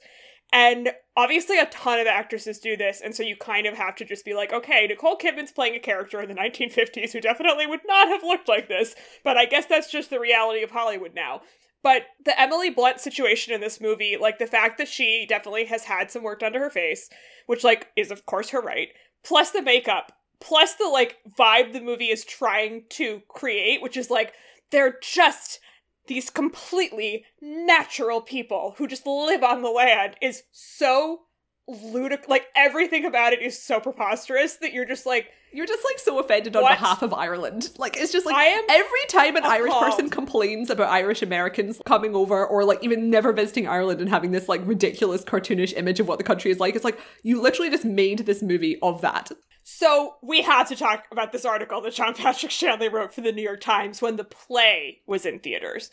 And 0.51 0.89
obviously, 1.15 1.59
a 1.59 1.67
ton 1.67 1.99
of 1.99 2.07
actresses 2.07 2.59
do 2.59 2.75
this, 2.75 3.01
and 3.01 3.13
so 3.13 3.21
you 3.21 3.35
kind 3.35 3.67
of 3.67 3.75
have 3.75 3.95
to 3.97 4.05
just 4.05 4.25
be 4.25 4.33
like, 4.33 4.51
okay, 4.51 4.87
Nicole 4.87 5.17
Kidman's 5.17 5.51
playing 5.51 5.75
a 5.75 5.79
character 5.79 6.19
in 6.21 6.27
the 6.27 6.33
1950s 6.33 7.11
who 7.11 7.21
definitely 7.21 7.67
would 7.67 7.81
not 7.85 8.07
have 8.07 8.23
looked 8.23 8.47
like 8.47 8.67
this, 8.67 8.95
but 9.23 9.37
I 9.37 9.45
guess 9.45 9.67
that's 9.67 9.91
just 9.91 10.09
the 10.09 10.19
reality 10.19 10.63
of 10.63 10.71
Hollywood 10.71 11.13
now. 11.13 11.41
But 11.83 12.03
the 12.25 12.39
Emily 12.39 12.69
Blunt 12.71 12.99
situation 12.99 13.53
in 13.53 13.61
this 13.61 13.79
movie, 13.79 14.17
like 14.19 14.39
the 14.39 14.47
fact 14.47 14.79
that 14.79 14.87
she 14.87 15.25
definitely 15.29 15.65
has 15.65 15.85
had 15.85 16.09
some 16.09 16.23
work 16.23 16.39
done 16.39 16.53
to 16.53 16.59
her 16.59 16.69
face, 16.69 17.09
which, 17.45 17.63
like, 17.63 17.87
is 17.95 18.09
of 18.09 18.25
course 18.25 18.49
her 18.49 18.61
right, 18.61 18.89
plus 19.23 19.51
the 19.51 19.61
makeup, 19.61 20.11
plus 20.41 20.73
the, 20.75 20.89
like, 20.89 21.17
vibe 21.37 21.73
the 21.73 21.81
movie 21.81 22.09
is 22.09 22.25
trying 22.25 22.83
to 22.89 23.21
create, 23.27 23.81
which 23.81 23.95
is 23.95 24.09
like, 24.09 24.33
they're 24.71 24.97
just 25.01 25.59
these 26.07 26.29
completely 26.29 27.25
natural 27.41 28.21
people 28.21 28.75
who 28.77 28.87
just 28.87 29.05
live 29.05 29.43
on 29.43 29.61
the 29.61 29.69
land 29.69 30.15
is 30.21 30.43
so 30.51 31.21
ludicrous. 31.67 32.27
Like 32.27 32.47
everything 32.55 33.05
about 33.05 33.33
it 33.33 33.41
is 33.41 33.61
so 33.61 33.79
preposterous 33.79 34.55
that 34.57 34.73
you're 34.73 34.85
just 34.85 35.05
like 35.05 35.29
you're 35.51 35.65
just 35.65 35.83
like 35.83 35.97
so 35.99 36.19
offended 36.19 36.55
on 36.55 36.63
what? 36.63 36.77
behalf 36.77 37.01
of 37.01 37.13
Ireland. 37.13 37.71
Like 37.77 37.97
it's 37.97 38.11
just 38.11 38.25
like 38.25 38.35
I 38.35 38.45
am 38.45 38.63
every 38.69 39.05
time 39.07 39.35
an 39.35 39.43
appalled. 39.43 39.53
Irish 39.53 39.73
person 39.73 40.09
complains 40.09 40.69
about 40.69 40.89
Irish 40.89 41.21
Americans 41.21 41.81
coming 41.85 42.15
over 42.15 42.45
or 42.45 42.63
like 42.65 42.83
even 42.83 43.09
never 43.09 43.31
visiting 43.31 43.67
Ireland 43.67 43.99
and 43.99 44.09
having 44.09 44.31
this 44.31 44.47
like 44.47 44.61
ridiculous 44.65 45.23
cartoonish 45.23 45.75
image 45.75 45.99
of 45.99 46.07
what 46.07 46.17
the 46.17 46.23
country 46.23 46.51
is 46.51 46.59
like, 46.59 46.75
it's 46.75 46.85
like 46.85 46.99
you 47.23 47.41
literally 47.41 47.69
just 47.69 47.85
made 47.85 48.19
this 48.19 48.41
movie 48.41 48.77
of 48.81 49.01
that. 49.01 49.31
So 49.71 50.15
we 50.23 50.41
had 50.41 50.63
to 50.67 50.75
talk 50.75 51.05
about 51.11 51.31
this 51.31 51.45
article 51.45 51.79
that 51.81 51.93
John 51.93 52.15
Patrick 52.15 52.51
Shanley 52.51 52.89
wrote 52.89 53.13
for 53.13 53.21
the 53.21 53.31
New 53.31 53.43
York 53.43 53.61
Times 53.61 54.01
when 54.01 54.15
the 54.15 54.23
play 54.23 55.01
was 55.05 55.27
in 55.27 55.37
theaters, 55.37 55.91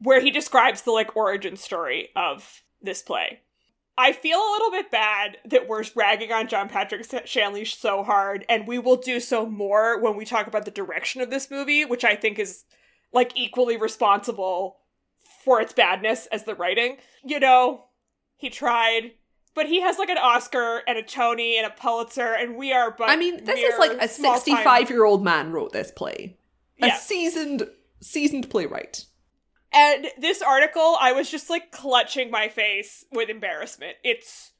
where 0.00 0.20
he 0.20 0.32
describes 0.32 0.82
the 0.82 0.90
like 0.90 1.14
origin 1.14 1.56
story 1.56 2.08
of 2.16 2.64
this 2.82 3.02
play. 3.02 3.42
I 3.96 4.12
feel 4.12 4.38
a 4.38 4.52
little 4.52 4.72
bit 4.72 4.90
bad 4.90 5.36
that 5.44 5.68
we're 5.68 5.84
ragging 5.94 6.32
on 6.32 6.48
John 6.48 6.68
Patrick 6.68 7.06
Shanley 7.26 7.64
so 7.64 8.02
hard, 8.02 8.44
and 8.48 8.66
we 8.66 8.76
will 8.76 8.96
do 8.96 9.20
so 9.20 9.46
more 9.46 10.00
when 10.00 10.16
we 10.16 10.24
talk 10.24 10.48
about 10.48 10.64
the 10.64 10.72
direction 10.72 11.20
of 11.20 11.30
this 11.30 11.48
movie, 11.48 11.84
which 11.84 12.04
I 12.04 12.16
think 12.16 12.40
is 12.40 12.64
like 13.12 13.30
equally 13.36 13.76
responsible 13.76 14.78
for 15.44 15.60
its 15.60 15.72
badness 15.72 16.26
as 16.32 16.42
the 16.42 16.56
writing. 16.56 16.96
You 17.24 17.38
know, 17.38 17.84
he 18.36 18.50
tried 18.50 19.12
but 19.56 19.66
he 19.66 19.80
has 19.80 19.98
like 19.98 20.10
an 20.10 20.18
Oscar 20.18 20.82
and 20.86 20.98
a 20.98 21.02
Tony 21.02 21.56
and 21.56 21.66
a 21.66 21.70
Pulitzer, 21.70 22.34
and 22.34 22.56
we 22.56 22.72
are. 22.72 22.94
But 22.96 23.08
I 23.08 23.16
mean, 23.16 23.42
this 23.44 23.58
is 23.58 23.78
like 23.78 23.98
a 24.00 24.06
sixty-five-year-old 24.06 25.24
man 25.24 25.50
wrote 25.50 25.72
this 25.72 25.90
play, 25.90 26.36
a 26.80 26.88
yeah. 26.88 26.96
seasoned 26.96 27.68
seasoned 28.00 28.48
playwright. 28.50 29.06
And 29.72 30.08
this 30.18 30.42
article, 30.42 30.96
I 31.00 31.12
was 31.12 31.30
just 31.30 31.50
like 31.50 31.72
clutching 31.72 32.30
my 32.30 32.48
face 32.48 33.04
with 33.10 33.30
embarrassment. 33.30 33.96
It's 34.04 34.52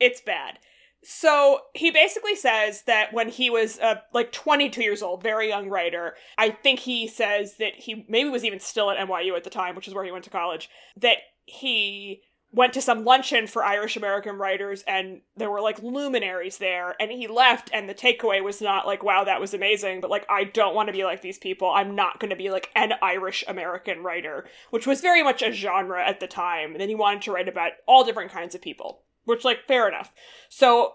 it's 0.00 0.20
bad. 0.20 0.60
So 1.02 1.60
he 1.74 1.90
basically 1.90 2.34
says 2.34 2.82
that 2.82 3.12
when 3.12 3.28
he 3.28 3.50
was 3.50 3.78
uh, 3.78 3.96
like 4.12 4.32
22 4.32 4.82
years 4.82 5.02
old, 5.02 5.22
very 5.22 5.48
young 5.48 5.68
writer, 5.68 6.14
I 6.36 6.50
think 6.50 6.80
he 6.80 7.06
says 7.06 7.58
that 7.58 7.74
he 7.74 8.04
maybe 8.08 8.28
was 8.28 8.44
even 8.44 8.58
still 8.58 8.90
at 8.90 8.98
NYU 8.98 9.36
at 9.36 9.44
the 9.44 9.50
time, 9.50 9.76
which 9.76 9.86
is 9.86 9.94
where 9.94 10.04
he 10.04 10.10
went 10.10 10.24
to 10.24 10.30
college, 10.30 10.68
that 10.96 11.18
he 11.44 12.22
went 12.52 12.72
to 12.72 12.80
some 12.80 13.04
luncheon 13.04 13.46
for 13.46 13.64
Irish 13.64 13.96
American 13.96 14.36
writers 14.36 14.82
and 14.86 15.20
there 15.36 15.50
were 15.50 15.60
like 15.60 15.82
luminaries 15.82 16.58
there 16.58 16.94
and 17.00 17.10
he 17.10 17.26
left 17.26 17.70
and 17.72 17.88
the 17.88 17.94
takeaway 17.94 18.42
was 18.42 18.60
not 18.60 18.86
like 18.86 19.02
wow 19.02 19.24
that 19.24 19.40
was 19.40 19.52
amazing 19.52 20.00
but 20.00 20.10
like 20.10 20.24
I 20.30 20.44
don't 20.44 20.74
want 20.74 20.88
to 20.88 20.92
be 20.92 21.04
like 21.04 21.22
these 21.22 21.38
people 21.38 21.70
I'm 21.70 21.94
not 21.94 22.20
going 22.20 22.30
to 22.30 22.36
be 22.36 22.50
like 22.50 22.70
an 22.74 22.94
Irish 23.02 23.44
American 23.48 24.02
writer 24.02 24.46
which 24.70 24.86
was 24.86 25.00
very 25.00 25.22
much 25.22 25.42
a 25.42 25.52
genre 25.52 26.02
at 26.02 26.20
the 26.20 26.26
time 26.26 26.72
and 26.72 26.80
then 26.80 26.88
he 26.88 26.94
wanted 26.94 27.22
to 27.22 27.32
write 27.32 27.48
about 27.48 27.72
all 27.86 28.04
different 28.04 28.32
kinds 28.32 28.54
of 28.54 28.62
people 28.62 29.02
which 29.24 29.44
like 29.44 29.66
fair 29.66 29.88
enough 29.88 30.12
so 30.48 30.94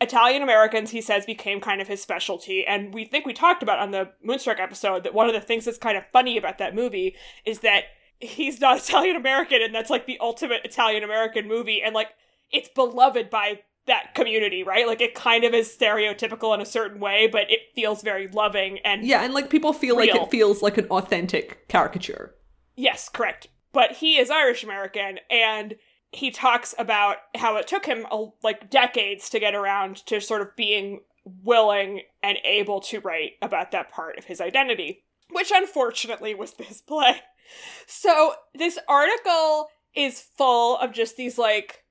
Italian 0.00 0.42
Americans, 0.42 0.90
he 0.90 1.00
says, 1.00 1.24
became 1.24 1.60
kind 1.60 1.80
of 1.80 1.86
his 1.86 2.02
specialty. 2.02 2.66
And 2.66 2.92
we 2.92 3.04
think 3.04 3.24
we 3.24 3.32
talked 3.32 3.62
about 3.62 3.78
on 3.78 3.92
the 3.92 4.10
Moonstruck 4.20 4.58
episode 4.58 5.04
that 5.04 5.14
one 5.14 5.28
of 5.28 5.32
the 5.32 5.40
things 5.40 5.64
that's 5.64 5.78
kind 5.78 5.96
of 5.96 6.04
funny 6.12 6.36
about 6.36 6.58
that 6.58 6.74
movie 6.74 7.14
is 7.44 7.60
that 7.60 7.84
he's 8.22 8.60
not 8.60 8.78
Italian 8.78 9.16
American, 9.16 9.60
and 9.62 9.74
that's 9.74 9.90
like 9.90 10.06
the 10.06 10.18
ultimate 10.20 10.62
Italian 10.64 11.04
American 11.04 11.46
movie, 11.46 11.82
and 11.82 11.94
like 11.94 12.08
it's 12.50 12.68
beloved 12.68 13.30
by 13.30 13.60
that 13.86 14.14
community, 14.14 14.62
right? 14.62 14.86
Like 14.86 15.00
it 15.00 15.14
kind 15.14 15.44
of 15.44 15.52
is 15.54 15.68
stereotypical 15.68 16.54
in 16.54 16.60
a 16.60 16.66
certain 16.66 17.00
way, 17.00 17.26
but 17.26 17.50
it 17.50 17.60
feels 17.74 18.02
very 18.02 18.28
loving 18.28 18.78
and 18.84 19.04
yeah, 19.04 19.22
and 19.22 19.34
like 19.34 19.50
people 19.50 19.72
feel 19.72 19.96
real. 19.96 20.14
like 20.14 20.22
it 20.22 20.30
feels 20.30 20.62
like 20.62 20.78
an 20.78 20.86
authentic 20.86 21.68
caricature. 21.68 22.34
Yes, 22.76 23.08
correct. 23.08 23.48
But 23.72 23.92
he 23.92 24.18
is 24.18 24.30
Irish 24.30 24.62
American, 24.62 25.18
and 25.30 25.76
he 26.12 26.30
talks 26.30 26.74
about 26.78 27.16
how 27.36 27.56
it 27.56 27.66
took 27.66 27.86
him 27.86 28.06
a, 28.10 28.26
like 28.42 28.70
decades 28.70 29.30
to 29.30 29.40
get 29.40 29.54
around 29.54 29.96
to 30.06 30.20
sort 30.20 30.42
of 30.42 30.54
being 30.56 31.00
willing 31.24 32.02
and 32.22 32.38
able 32.44 32.80
to 32.80 33.00
write 33.00 33.32
about 33.40 33.70
that 33.72 33.90
part 33.90 34.18
of 34.18 34.24
his 34.24 34.40
identity, 34.40 35.04
which 35.30 35.50
unfortunately 35.52 36.34
was 36.34 36.52
this 36.52 36.80
play. 36.80 37.20
So 37.86 38.34
this 38.54 38.78
article 38.88 39.68
is 39.94 40.20
full 40.20 40.78
of 40.78 40.92
just 40.92 41.16
these 41.16 41.38
like 41.38 41.84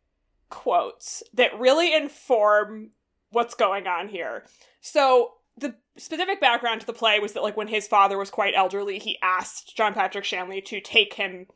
quotes 0.50 1.24
that 1.34 1.60
really 1.60 1.94
inform 1.94 2.92
what's 3.30 3.56
going 3.56 3.88
on 3.88 4.10
here. 4.10 4.46
So 4.82 5.34
the 5.58 5.76
specific 5.98 6.42
background 6.42 6.82
to 6.82 6.88
the 6.88 6.94
play 6.94 7.20
was 7.20 7.34
that 7.34 7.44
like 7.44 7.58
when 7.58 7.68
his 7.68 7.88
father 7.88 8.18
was 8.18 8.30
quite 8.30 8.54
elderly, 8.56 9.00
he 9.00 9.18
asked 9.22 9.76
John 9.76 9.94
Patrick 9.94 10.26
Shanley 10.26 10.62
to 10.62 10.82
take 10.82 11.14
him 11.14 11.48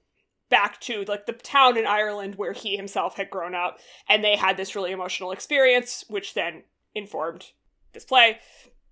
back 0.50 0.80
to 0.80 1.04
like 1.08 1.26
the 1.26 1.34
town 1.34 1.78
in 1.78 1.88
Ireland 1.88 2.36
where 2.36 2.54
he 2.54 2.78
himself 2.78 3.18
had 3.18 3.30
grown 3.30 3.56
up 3.56 3.80
and 4.08 4.24
they 4.24 4.36
had 4.36 4.58
this 4.58 4.76
really 4.76 4.92
emotional 4.92 5.32
experience 5.32 6.06
which 6.08 6.34
then 6.34 6.64
informed 6.94 7.52
this 7.94 8.06
play. 8.06 8.38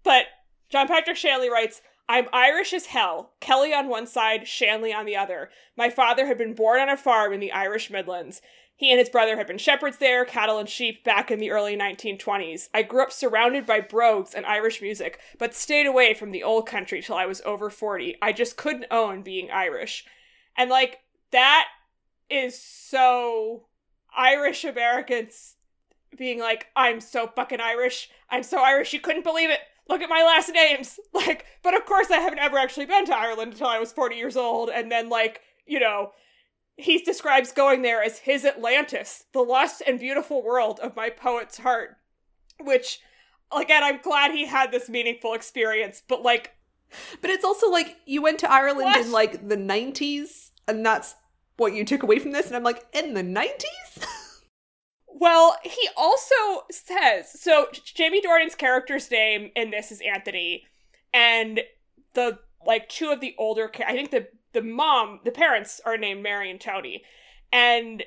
But 0.03 0.25
John 0.69 0.87
Patrick 0.87 1.17
Shanley 1.17 1.49
writes, 1.49 1.81
I'm 2.07 2.27
Irish 2.33 2.73
as 2.73 2.87
hell. 2.87 3.33
Kelly 3.39 3.73
on 3.73 3.87
one 3.87 4.07
side, 4.07 4.47
Shanley 4.47 4.93
on 4.93 5.05
the 5.05 5.15
other. 5.15 5.49
My 5.77 5.89
father 5.89 6.25
had 6.25 6.37
been 6.37 6.53
born 6.53 6.79
on 6.79 6.89
a 6.89 6.97
farm 6.97 7.33
in 7.33 7.39
the 7.39 7.51
Irish 7.51 7.89
Midlands. 7.89 8.41
He 8.75 8.91
and 8.91 8.99
his 8.99 9.09
brother 9.09 9.37
had 9.37 9.47
been 9.47 9.57
shepherds 9.57 9.97
there, 9.97 10.25
cattle 10.25 10.59
and 10.59 10.67
sheep, 10.67 11.03
back 11.03 11.31
in 11.31 11.39
the 11.39 11.51
early 11.51 11.77
1920s. 11.77 12.69
I 12.73 12.81
grew 12.83 13.03
up 13.03 13.11
surrounded 13.11 13.65
by 13.65 13.79
brogues 13.79 14.33
and 14.33 14.45
Irish 14.45 14.81
music, 14.81 15.19
but 15.37 15.53
stayed 15.53 15.85
away 15.85 16.13
from 16.13 16.31
the 16.31 16.43
old 16.43 16.67
country 16.67 17.01
till 17.01 17.15
I 17.15 17.25
was 17.25 17.41
over 17.45 17.69
40. 17.69 18.17
I 18.21 18.33
just 18.33 18.57
couldn't 18.57 18.87
own 18.91 19.21
being 19.21 19.51
Irish. 19.51 20.05
And, 20.57 20.69
like, 20.69 20.99
that 21.31 21.67
is 22.29 22.59
so 22.59 23.67
Irish 24.15 24.65
Americans 24.65 25.55
being 26.17 26.39
like, 26.39 26.67
I'm 26.75 26.99
so 26.99 27.27
fucking 27.27 27.61
Irish. 27.61 28.09
I'm 28.29 28.43
so 28.43 28.61
Irish, 28.61 28.91
you 28.91 28.99
couldn't 28.99 29.23
believe 29.23 29.49
it. 29.49 29.59
Look 29.89 30.01
at 30.01 30.09
my 30.09 30.23
last 30.23 30.51
names. 30.53 30.99
Like, 31.13 31.45
but 31.61 31.75
of 31.75 31.85
course, 31.85 32.09
I 32.11 32.17
haven't 32.17 32.39
ever 32.39 32.57
actually 32.57 32.85
been 32.87 33.05
to 33.05 33.15
Ireland 33.15 33.53
until 33.53 33.67
I 33.67 33.79
was 33.79 33.93
40 33.93 34.15
years 34.15 34.35
old. 34.35 34.69
And 34.69 34.91
then, 34.91 35.09
like, 35.09 35.41
you 35.65 35.79
know, 35.79 36.11
he 36.75 36.97
describes 36.99 37.51
going 37.51 37.81
there 37.81 38.03
as 38.03 38.19
his 38.19 38.43
Atlantis, 38.45 39.25
the 39.31 39.41
lost 39.41 39.81
and 39.85 39.99
beautiful 39.99 40.43
world 40.43 40.79
of 40.81 40.95
my 40.95 41.09
poet's 41.09 41.59
heart. 41.59 41.97
Which, 42.59 42.99
again, 43.55 43.83
I'm 43.83 44.01
glad 44.01 44.31
he 44.31 44.47
had 44.47 44.71
this 44.71 44.89
meaningful 44.89 45.33
experience, 45.33 46.01
but 46.07 46.23
like. 46.23 46.53
But 47.21 47.29
it's 47.29 47.45
also 47.45 47.69
like 47.69 47.97
you 48.05 48.21
went 48.21 48.39
to 48.39 48.51
Ireland 48.51 48.85
What? 48.85 49.05
in 49.05 49.11
like 49.11 49.47
the 49.47 49.57
90s, 49.57 50.51
and 50.67 50.85
that's 50.85 51.15
what 51.57 51.73
you 51.73 51.85
took 51.85 52.03
away 52.03 52.19
from 52.19 52.31
this. 52.31 52.47
And 52.47 52.55
I'm 52.55 52.63
like, 52.63 52.85
in 52.93 53.13
the 53.13 53.23
90s? 53.23 54.05
Well, 55.15 55.57
he 55.63 55.89
also 55.95 56.65
says 56.71 57.39
so. 57.39 57.67
Jamie 57.71 58.21
Dornan's 58.21 58.55
character's 58.55 59.09
name 59.11 59.51
in 59.55 59.69
this 59.69 59.91
is 59.91 60.01
Anthony, 60.01 60.65
and 61.13 61.61
the 62.13 62.39
like 62.65 62.89
two 62.89 63.11
of 63.11 63.21
the 63.21 63.35
older, 63.37 63.71
I 63.85 63.93
think 63.93 64.09
the 64.11 64.27
the 64.53 64.61
mom, 64.61 65.19
the 65.23 65.31
parents 65.31 65.79
are 65.85 65.97
named 65.97 66.23
Mary 66.23 66.49
and 66.49 66.59
Tony, 66.59 67.03
and 67.51 68.03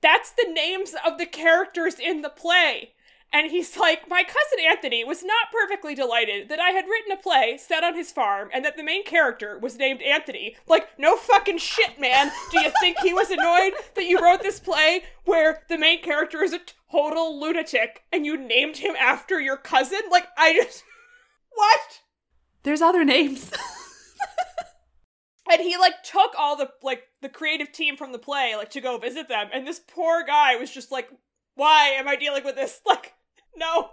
that's 0.00 0.30
the 0.30 0.48
names 0.50 0.94
of 1.04 1.18
the 1.18 1.26
characters 1.26 1.98
in 1.98 2.22
the 2.22 2.30
play. 2.30 2.92
And 3.36 3.50
he's 3.50 3.76
like, 3.76 4.08
my 4.08 4.22
cousin 4.22 4.64
Anthony 4.66 5.04
was 5.04 5.22
not 5.22 5.52
perfectly 5.52 5.94
delighted 5.94 6.48
that 6.48 6.58
I 6.58 6.70
had 6.70 6.86
written 6.86 7.12
a 7.12 7.18
play 7.18 7.58
set 7.58 7.84
on 7.84 7.94
his 7.94 8.10
farm 8.10 8.48
and 8.50 8.64
that 8.64 8.78
the 8.78 8.82
main 8.82 9.04
character 9.04 9.58
was 9.58 9.76
named 9.76 10.00
Anthony. 10.00 10.56
Like, 10.66 10.98
no 10.98 11.18
fucking 11.18 11.58
shit, 11.58 12.00
man. 12.00 12.32
Do 12.50 12.60
you 12.60 12.72
think 12.80 12.96
he 13.00 13.12
was 13.12 13.30
annoyed 13.30 13.74
that 13.94 14.06
you 14.06 14.18
wrote 14.22 14.40
this 14.40 14.58
play 14.58 15.02
where 15.26 15.60
the 15.68 15.76
main 15.76 16.00
character 16.00 16.42
is 16.42 16.54
a 16.54 16.60
total 16.90 17.38
lunatic 17.38 18.04
and 18.10 18.24
you 18.24 18.38
named 18.38 18.78
him 18.78 18.96
after 18.98 19.38
your 19.38 19.58
cousin? 19.58 20.00
Like, 20.10 20.28
I 20.38 20.54
just. 20.54 20.82
What? 21.58 22.02
There's 22.64 22.82
other 22.82 23.02
names. 23.02 23.50
and 25.50 25.60
he 25.60 25.76
like 25.76 26.02
took 26.02 26.34
all 26.38 26.56
the 26.56 26.70
like 26.82 27.04
the 27.22 27.30
creative 27.30 27.72
team 27.72 27.96
from 27.96 28.12
the 28.12 28.18
play 28.18 28.54
like 28.56 28.68
to 28.70 28.80
go 28.82 28.98
visit 28.98 29.26
them 29.28 29.48
and 29.54 29.66
this 29.66 29.80
poor 29.80 30.22
guy 30.22 30.56
was 30.56 30.70
just 30.70 30.92
like 30.92 31.08
why 31.54 31.88
am 31.88 32.06
i 32.06 32.14
dealing 32.14 32.44
with 32.44 32.56
this 32.56 32.82
like 32.86 33.14
no. 33.56 33.90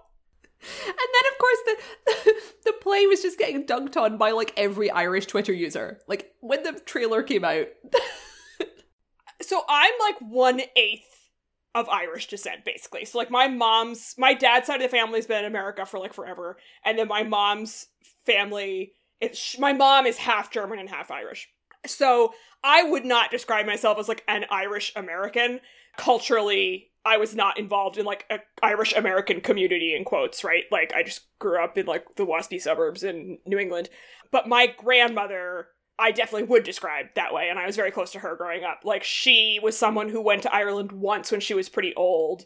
And 0.87 0.95
then, 0.95 1.31
of 1.31 1.37
course, 1.39 1.57
the 1.65 2.33
the 2.71 2.73
play 2.81 3.05
was 3.05 3.21
just 3.21 3.37
getting 3.37 3.65
dunked 3.65 3.97
on 3.97 4.17
by 4.17 4.31
like 4.31 4.53
every 4.55 4.89
Irish 4.89 5.25
Twitter 5.25 5.51
user. 5.51 5.99
Like 6.07 6.33
when 6.39 6.63
the 6.63 6.79
trailer 6.85 7.21
came 7.21 7.43
out, 7.43 7.67
so 9.41 9.61
i'm 9.67 9.93
like 9.99 10.15
one 10.19 10.61
eighth 10.75 11.29
of 11.75 11.89
irish 11.89 12.27
descent 12.27 12.63
basically. 12.63 13.03
So 13.05 13.17
like 13.17 13.31
my 13.31 13.47
mom's 13.47 14.13
my 14.17 14.33
dad's 14.33 14.67
side 14.67 14.81
of 14.81 14.83
the 14.83 14.95
family's 14.95 15.25
been 15.25 15.43
in 15.43 15.51
america 15.51 15.85
for 15.85 15.99
like 15.99 16.13
forever. 16.13 16.57
And 16.85 16.97
then 16.97 17.07
my 17.07 17.23
mom's 17.23 17.87
family 18.25 18.93
it's 19.19 19.57
my 19.57 19.73
mom 19.73 20.05
is 20.05 20.17
half 20.17 20.51
german 20.51 20.79
and 20.79 20.89
half 20.89 21.09
irish. 21.11 21.49
So 21.85 22.33
i 22.63 22.83
would 22.83 23.05
not 23.05 23.31
describe 23.31 23.65
myself 23.65 23.97
as 23.97 24.07
like 24.07 24.23
an 24.27 24.45
irish 24.51 24.93
american 24.95 25.59
culturally 25.97 26.91
i 27.05 27.17
was 27.17 27.35
not 27.35 27.57
involved 27.59 27.97
in 27.97 28.05
like 28.05 28.25
a 28.29 28.39
irish 28.61 28.93
american 28.93 29.41
community 29.41 29.95
in 29.95 30.03
quotes 30.03 30.43
right 30.43 30.65
like 30.71 30.93
i 30.93 31.03
just 31.03 31.21
grew 31.39 31.61
up 31.63 31.77
in 31.77 31.85
like 31.85 32.03
the 32.15 32.25
waspy 32.25 32.59
suburbs 32.59 33.03
in 33.03 33.37
new 33.45 33.57
england 33.57 33.89
but 34.31 34.47
my 34.47 34.67
grandmother 34.67 35.67
I 35.99 36.11
definitely 36.11 36.47
would 36.47 36.63
describe 36.63 37.07
that 37.15 37.33
way, 37.33 37.49
and 37.49 37.59
I 37.59 37.67
was 37.67 37.75
very 37.75 37.91
close 37.91 38.11
to 38.13 38.19
her 38.19 38.35
growing 38.35 38.63
up. 38.63 38.79
Like, 38.83 39.03
she 39.03 39.59
was 39.61 39.77
someone 39.77 40.09
who 40.09 40.21
went 40.21 40.41
to 40.41 40.53
Ireland 40.53 40.91
once 40.91 41.31
when 41.31 41.39
she 41.39 41.53
was 41.53 41.69
pretty 41.69 41.93
old, 41.95 42.43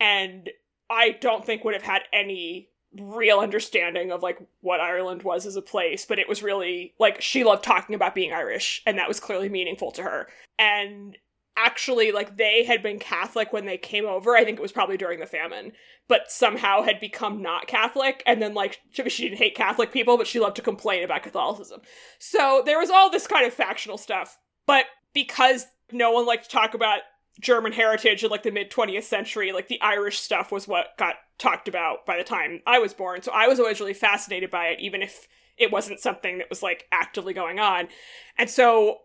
and 0.00 0.50
I 0.90 1.10
don't 1.10 1.44
think 1.44 1.64
would 1.64 1.74
have 1.74 1.82
had 1.82 2.02
any 2.12 2.70
real 2.98 3.38
understanding 3.38 4.10
of 4.10 4.22
like 4.22 4.38
what 4.60 4.80
Ireland 4.80 5.22
was 5.22 5.46
as 5.46 5.56
a 5.56 5.62
place, 5.62 6.06
but 6.06 6.18
it 6.18 6.28
was 6.28 6.42
really 6.42 6.94
like 6.98 7.20
she 7.20 7.44
loved 7.44 7.62
talking 7.62 7.94
about 7.94 8.14
being 8.14 8.32
Irish, 8.32 8.82
and 8.86 8.98
that 8.98 9.08
was 9.08 9.20
clearly 9.20 9.48
meaningful 9.48 9.92
to 9.92 10.02
her. 10.02 10.28
And 10.58 11.16
actually, 11.58 12.12
like 12.12 12.36
they 12.36 12.64
had 12.64 12.82
been 12.82 12.98
Catholic 12.98 13.52
when 13.52 13.66
they 13.66 13.76
came 13.76 14.06
over. 14.06 14.36
I 14.36 14.44
think 14.44 14.58
it 14.58 14.62
was 14.62 14.72
probably 14.72 14.96
during 14.96 15.20
the 15.20 15.26
famine, 15.26 15.72
but 16.06 16.30
somehow 16.30 16.82
had 16.82 17.00
become 17.00 17.42
not 17.42 17.66
Catholic, 17.66 18.22
and 18.26 18.40
then 18.40 18.54
like 18.54 18.80
she, 18.90 19.08
she 19.08 19.24
didn't 19.24 19.38
hate 19.38 19.54
Catholic 19.54 19.92
people, 19.92 20.16
but 20.16 20.26
she 20.26 20.40
loved 20.40 20.56
to 20.56 20.62
complain 20.62 21.04
about 21.04 21.22
Catholicism. 21.22 21.80
So 22.18 22.62
there 22.64 22.78
was 22.78 22.90
all 22.90 23.10
this 23.10 23.26
kind 23.26 23.46
of 23.46 23.52
factional 23.52 23.98
stuff, 23.98 24.38
but 24.66 24.86
because 25.12 25.66
no 25.92 26.12
one 26.12 26.26
liked 26.26 26.44
to 26.44 26.50
talk 26.50 26.74
about 26.74 27.00
German 27.40 27.72
heritage 27.72 28.24
in 28.24 28.30
like 28.30 28.42
the 28.42 28.50
mid 28.50 28.70
20th 28.70 29.04
century, 29.04 29.52
like 29.52 29.68
the 29.68 29.80
Irish 29.80 30.18
stuff 30.18 30.50
was 30.50 30.66
what 30.66 30.96
got 30.98 31.16
talked 31.38 31.68
about 31.68 32.04
by 32.04 32.16
the 32.16 32.24
time 32.24 32.60
I 32.66 32.78
was 32.78 32.94
born. 32.94 33.22
So 33.22 33.32
I 33.32 33.46
was 33.46 33.60
always 33.60 33.80
really 33.80 33.94
fascinated 33.94 34.50
by 34.50 34.66
it, 34.66 34.80
even 34.80 35.02
if 35.02 35.28
it 35.56 35.72
wasn't 35.72 36.00
something 36.00 36.38
that 36.38 36.50
was 36.50 36.62
like 36.62 36.86
actively 36.92 37.34
going 37.34 37.58
on. 37.58 37.88
And 38.36 38.48
so, 38.48 38.98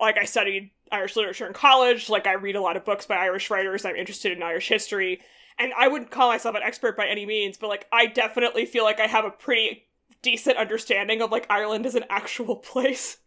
like, 0.00 0.18
I 0.18 0.24
studied 0.24 0.70
Uh, 0.92 0.96
Irish 0.96 1.16
literature 1.16 1.46
in 1.46 1.52
college. 1.52 2.08
Like, 2.08 2.26
I 2.26 2.34
read 2.34 2.56
a 2.56 2.60
lot 2.60 2.76
of 2.76 2.84
books 2.84 3.06
by 3.06 3.16
Irish 3.16 3.50
writers. 3.50 3.84
I'm 3.84 3.96
interested 3.96 4.32
in 4.32 4.42
Irish 4.42 4.68
history. 4.68 5.20
And 5.58 5.72
I 5.78 5.88
wouldn't 5.88 6.10
call 6.10 6.28
myself 6.28 6.56
an 6.56 6.62
expert 6.62 6.96
by 6.96 7.06
any 7.06 7.26
means, 7.26 7.58
but 7.58 7.68
like, 7.68 7.86
I 7.92 8.06
definitely 8.06 8.64
feel 8.64 8.84
like 8.84 9.00
I 9.00 9.06
have 9.06 9.24
a 9.24 9.30
pretty 9.30 9.84
decent 10.22 10.56
understanding 10.56 11.20
of 11.20 11.30
like 11.30 11.46
Ireland 11.50 11.84
as 11.84 11.94
an 11.94 12.04
actual 12.08 12.56
place. 12.72 13.18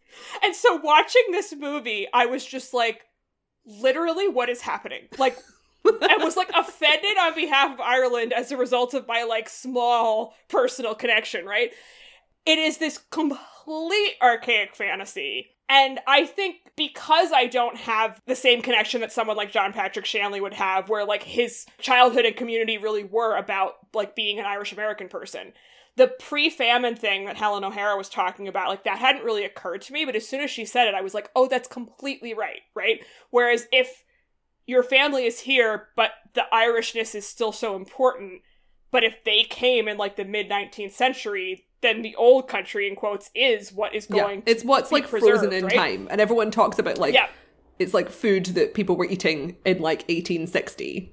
And 0.42 0.54
so 0.54 0.76
watching 0.76 1.22
this 1.30 1.54
movie, 1.56 2.06
I 2.12 2.26
was 2.26 2.44
just 2.44 2.74
like, 2.74 3.02
literally, 3.64 4.28
what 4.28 4.48
is 4.48 4.62
happening? 4.62 5.02
Like, 5.18 5.38
I 5.86 6.16
was 6.18 6.36
like 6.36 6.50
offended 6.56 7.16
on 7.18 7.34
behalf 7.34 7.72
of 7.72 7.80
Ireland 7.80 8.32
as 8.32 8.50
a 8.50 8.56
result 8.56 8.94
of 8.94 9.06
my 9.06 9.22
like 9.22 9.48
small 9.48 10.34
personal 10.48 10.94
connection, 10.94 11.44
right? 11.44 11.70
It 12.44 12.58
is 12.58 12.78
this 12.78 12.98
complete 13.10 14.14
archaic 14.22 14.74
fantasy. 14.74 15.55
And 15.68 15.98
I 16.06 16.26
think 16.26 16.56
because 16.76 17.32
I 17.32 17.46
don't 17.46 17.76
have 17.76 18.20
the 18.26 18.36
same 18.36 18.62
connection 18.62 19.00
that 19.00 19.12
someone 19.12 19.36
like 19.36 19.50
John 19.50 19.72
Patrick 19.72 20.06
Shanley 20.06 20.40
would 20.40 20.54
have, 20.54 20.88
where 20.88 21.04
like 21.04 21.24
his 21.24 21.66
childhood 21.80 22.24
and 22.24 22.36
community 22.36 22.78
really 22.78 23.02
were 23.02 23.36
about 23.36 23.74
like 23.92 24.14
being 24.14 24.38
an 24.38 24.46
Irish 24.46 24.72
American 24.72 25.08
person, 25.08 25.52
the 25.96 26.08
pre-famine 26.20 26.94
thing 26.94 27.24
that 27.24 27.36
Helen 27.36 27.64
O'Hara 27.64 27.96
was 27.96 28.08
talking 28.08 28.46
about, 28.46 28.68
like 28.68 28.84
that 28.84 28.98
hadn't 28.98 29.24
really 29.24 29.44
occurred 29.44 29.82
to 29.82 29.92
me, 29.92 30.04
but 30.04 30.14
as 30.14 30.28
soon 30.28 30.40
as 30.40 30.50
she 30.50 30.64
said 30.64 30.86
it, 30.86 30.94
I 30.94 31.00
was 31.00 31.14
like, 31.14 31.30
oh, 31.34 31.48
that's 31.48 31.68
completely 31.68 32.34
right, 32.34 32.60
right? 32.74 33.00
Whereas 33.30 33.66
if 33.72 34.04
your 34.66 34.82
family 34.82 35.26
is 35.26 35.40
here, 35.40 35.88
but 35.96 36.10
the 36.34 36.44
Irishness 36.52 37.14
is 37.14 37.26
still 37.26 37.52
so 37.52 37.74
important, 37.76 38.42
but 38.90 39.04
if 39.04 39.24
they 39.24 39.42
came 39.42 39.88
in 39.88 39.96
like 39.96 40.16
the 40.16 40.24
mid 40.24 40.48
19th 40.50 40.92
century, 40.92 41.65
then 41.82 42.02
the 42.02 42.14
old 42.16 42.48
country, 42.48 42.88
in 42.88 42.96
quotes, 42.96 43.30
is 43.34 43.72
what 43.72 43.94
is 43.94 44.06
going. 44.06 44.42
yeah, 44.46 44.52
it's 44.52 44.64
what's 44.64 44.90
be 44.90 44.96
like 44.96 45.06
frozen 45.08 45.52
in 45.52 45.64
right? 45.64 45.74
time, 45.74 46.08
and 46.10 46.20
everyone 46.20 46.50
talks 46.50 46.78
about 46.78 46.98
like 46.98 47.14
Yeah. 47.14 47.28
it's 47.78 47.94
like 47.94 48.10
food 48.10 48.46
that 48.46 48.74
people 48.74 48.96
were 48.96 49.04
eating 49.06 49.56
in 49.64 49.80
like 49.80 50.00
1860. 50.08 51.12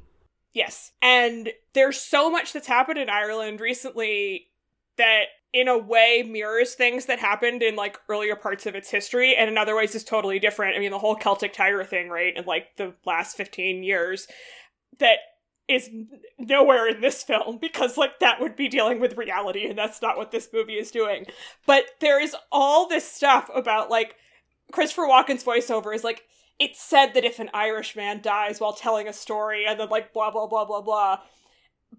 Yes. 0.53 0.91
And 1.01 1.49
there's 1.73 1.99
so 1.99 2.29
much 2.29 2.53
that's 2.53 2.67
happened 2.67 2.99
in 2.99 3.09
Ireland 3.09 3.59
recently 3.59 4.47
that 4.97 5.23
in 5.51 5.67
a 5.67 5.77
way 5.77 6.23
mirrors 6.27 6.73
things 6.75 7.05
that 7.07 7.19
happened 7.19 7.61
in 7.63 7.75
like 7.75 7.97
earlier 8.09 8.35
parts 8.35 8.65
of 8.65 8.75
its 8.75 8.89
history 8.89 9.35
and 9.35 9.49
in 9.49 9.57
other 9.57 9.75
ways 9.75 9.95
is 9.95 10.03
totally 10.03 10.39
different. 10.39 10.75
I 10.75 10.79
mean 10.79 10.91
the 10.91 10.99
whole 10.99 11.15
Celtic 11.15 11.53
Tiger 11.53 11.83
thing, 11.83 12.09
right, 12.09 12.35
in 12.37 12.45
like 12.45 12.75
the 12.77 12.93
last 13.05 13.35
15 13.35 13.83
years 13.83 14.27
that 14.99 15.17
is 15.67 15.89
nowhere 16.37 16.87
in 16.87 17.01
this 17.01 17.23
film 17.23 17.57
because 17.57 17.97
like 17.97 18.19
that 18.19 18.41
would 18.41 18.55
be 18.55 18.67
dealing 18.67 18.99
with 18.99 19.17
reality 19.17 19.65
and 19.65 19.77
that's 19.77 20.01
not 20.01 20.17
what 20.17 20.31
this 20.31 20.49
movie 20.53 20.73
is 20.73 20.91
doing. 20.91 21.25
But 21.65 21.85
there 21.99 22.21
is 22.21 22.35
all 22.51 22.87
this 22.87 23.09
stuff 23.09 23.49
about 23.53 23.89
like 23.89 24.15
Christopher 24.71 25.03
Walken's 25.03 25.43
voiceover 25.43 25.95
is 25.95 26.03
like 26.03 26.23
it's 26.59 26.81
said 26.81 27.13
that 27.13 27.25
if 27.25 27.39
an 27.39 27.49
Irish 27.53 27.95
man 27.95 28.21
dies 28.21 28.59
while 28.59 28.73
telling 28.73 29.07
a 29.07 29.13
story 29.13 29.65
and 29.65 29.79
then 29.79 29.89
like 29.89 30.13
blah 30.13 30.31
blah 30.31 30.47
blah 30.47 30.65
blah 30.65 30.81
blah. 30.81 31.19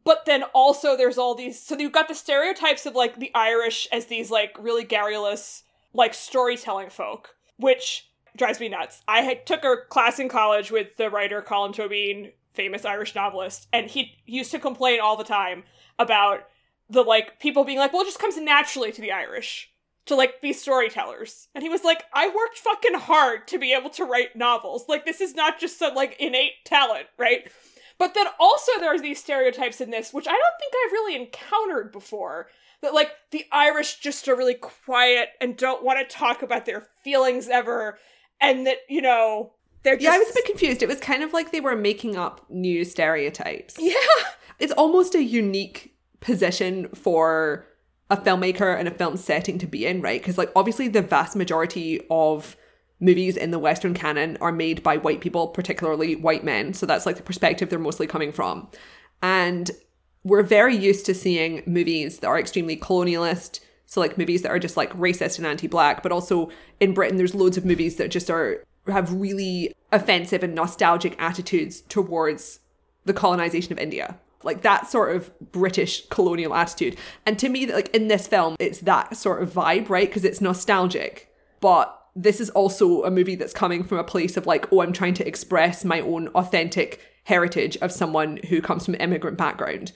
But 0.05 0.27
then 0.27 0.43
also 0.55 0.97
there's 0.97 1.19
all 1.19 1.35
these 1.35 1.61
so 1.61 1.79
you've 1.79 1.93
got 1.93 2.09
the 2.09 2.15
stereotypes 2.15 2.85
of 2.85 2.95
like 2.95 3.19
the 3.19 3.31
Irish 3.35 3.89
as 3.93 4.07
these 4.07 4.31
like 4.31 4.57
really 4.59 4.85
garrulous 4.85 5.63
like 5.95 6.13
storytelling 6.13 6.91
folk, 6.91 7.37
which 7.57 8.11
drives 8.37 8.61
me 8.61 8.69
nuts. 8.69 9.03
I 9.07 9.23
had, 9.23 9.47
took 9.47 9.65
a 9.65 9.77
class 9.89 10.19
in 10.19 10.29
college 10.29 10.71
with 10.71 10.97
the 10.97 11.09
writer 11.09 11.41
Colm 11.41 11.75
Tóibín, 11.75 12.33
famous 12.55 12.85
Irish 12.85 13.15
novelist, 13.15 13.69
and 13.73 13.89
he 13.89 14.17
used 14.25 14.51
to 14.53 14.59
complain 14.59 15.01
all 15.01 15.17
the 15.17 15.25
time 15.25 15.65
about 15.99 16.49
the 16.89 17.03
like 17.03 17.41
people 17.41 17.65
being 17.65 17.79
like, 17.79 17.93
well, 17.93 18.03
it 18.03 18.07
just 18.07 18.19
comes 18.19 18.37
naturally 18.37 18.93
to 18.93 19.01
the 19.01 19.13
Irish 19.13 19.71
to 20.07 20.15
like 20.15 20.41
be 20.41 20.53
storytellers. 20.53 21.49
And 21.55 21.63
he 21.63 21.69
was 21.69 21.85
like, 21.85 22.05
I 22.13 22.29
worked 22.29 22.59
fucking 22.59 22.95
hard 22.95 23.49
to 23.49 23.59
be 23.59 23.73
able 23.73 23.91
to 23.91 24.05
write 24.05 24.37
novels. 24.37 24.85
Like 24.89 25.05
this 25.05 25.21
is 25.21 25.35
not 25.35 25.59
just 25.59 25.79
some 25.79 25.95
like 25.95 26.17
innate 26.21 26.65
talent, 26.65 27.07
right? 27.19 27.51
But 27.99 28.15
then 28.15 28.27
also 28.39 28.73
there 28.79 28.95
are 28.95 29.01
these 29.01 29.21
stereotypes 29.21 29.81
in 29.81 29.91
this, 29.91 30.13
which 30.13 30.29
I 30.29 30.33
don't 30.33 30.61
think 30.61 30.75
I've 30.75 30.93
really 30.93 31.17
encountered 31.17 31.93
before. 31.93 32.49
That 32.83 32.93
like 32.93 33.13
the 33.31 33.47
Irish 33.51 34.01
just 34.01 34.29
are 34.29 34.37
really 34.37 34.55
quiet 34.55 35.31
and 35.41 35.57
don't 35.57 35.85
want 35.85 35.99
to 36.07 36.17
talk 36.17 36.43
about 36.43 36.67
their 36.67 36.87
feelings 37.03 37.49
ever. 37.49 37.99
And 38.43 38.67
that, 38.67 38.79
you 38.91 39.01
know, 39.01 39.53
they're 39.85 39.95
just 39.95 40.05
Yeah, 40.05 40.13
I 40.13 40.19
was 40.19 40.31
a 40.31 40.35
bit 40.35 40.47
confused. 40.47 40.83
It 40.83 40.89
was 40.89 40.99
kind 40.99 41.23
of 41.23 41.33
like 41.33 41.53
they 41.53 41.61
were 41.61 41.77
making 41.77 42.17
up 42.17 42.45
new 42.51 42.85
stereotypes. 42.85 43.77
Yeah. 43.79 43.95
It's 44.59 44.73
almost 44.73 45.15
a 45.15 45.23
unique 45.23 45.95
position 46.21 46.89
for 46.95 47.67
a 48.11 48.17
filmmaker 48.17 48.79
and 48.79 48.89
a 48.89 48.91
film 48.91 49.17
setting 49.17 49.59
to 49.59 49.67
be 49.67 49.87
in, 49.87 50.01
right? 50.01 50.21
Because, 50.21 50.39
like, 50.39 50.51
obviously, 50.55 50.89
the 50.89 51.03
vast 51.03 51.37
majority 51.37 52.01
of 52.11 52.57
movies 53.01 53.37
in 53.37 53.51
the 53.51 53.59
Western 53.59 53.95
canon 53.95 54.39
are 54.41 54.53
made 54.53 54.83
by 54.83 54.97
white 54.97 55.21
people, 55.21 55.49
particularly 55.49 56.17
white 56.17 56.45
men. 56.45 56.73
So 56.73 56.87
that's 56.87 57.07
like 57.07 57.17
the 57.17 57.23
perspective 57.23 57.69
they're 57.69 57.79
mostly 57.79 58.07
coming 58.07 58.33
from. 58.33 58.69
And 59.23 59.71
we're 60.23 60.43
very 60.43 60.77
used 60.77 61.05
to 61.07 61.15
seeing 61.15 61.63
movies 61.67 62.21
that 62.21 62.29
are 62.29 62.39
extremely 62.39 62.77
colonialist. 62.77 63.61
So, 63.87 64.01
like, 64.01 64.17
movies 64.17 64.43
that 64.43 64.51
are 64.51 64.59
just 64.59 64.77
like 64.77 64.93
racist 64.95 65.39
and 65.39 65.47
anti 65.47 65.67
black. 65.67 66.03
But 66.03 66.13
also 66.13 66.51
in 66.81 66.95
Britain, 66.95 67.17
there's 67.17 67.35
loads 67.35 67.57
of 67.57 67.65
movies 67.65 67.97
that 67.97 68.11
just 68.11 68.31
are 68.31 68.65
have 68.89 69.13
really 69.13 69.73
offensive 69.93 70.43
and 70.43 70.55
nostalgic 70.55 71.17
attitudes 71.21 71.83
towards 71.83 72.61
the 73.05 73.13
colonization 73.13 73.73
of 73.73 73.79
India 73.79 74.19
like 74.45 74.63
that 74.63 74.87
sort 74.89 75.17
of 75.17 75.33
British 75.53 76.07
colonial 76.09 76.55
attitude. 76.55 76.97
And 77.27 77.39
to 77.39 77.49
me, 77.49 77.67
like 77.73 77.89
in 77.95 78.09
this 78.09 78.27
film, 78.27 78.57
it's 78.59 78.81
that 78.81 79.17
sort 79.17 79.43
of 79.43 79.53
vibe, 79.53 79.89
right? 79.89 80.09
Because 80.09 80.25
it's 80.25 80.41
nostalgic. 80.41 81.33
But 81.61 81.99
this 82.15 82.41
is 82.41 82.51
also 82.51 83.03
a 83.03 83.11
movie 83.11 83.35
that's 83.35 83.53
coming 83.53 83.83
from 83.83 83.99
a 83.99 84.05
place 84.05 84.37
of 84.37 84.47
like, 84.47 84.73
oh, 84.73 84.83
I'm 84.83 84.93
trying 84.93 85.15
to 85.15 85.27
express 85.27 85.85
my 85.85 86.01
own 86.01 86.29
authentic 86.29 87.01
heritage 87.25 87.77
of 87.79 87.91
someone 87.91 88.39
who 88.49 88.61
comes 88.61 88.85
from 88.85 88.95
an 88.95 89.01
immigrant 89.01 89.39
background. 89.39 89.93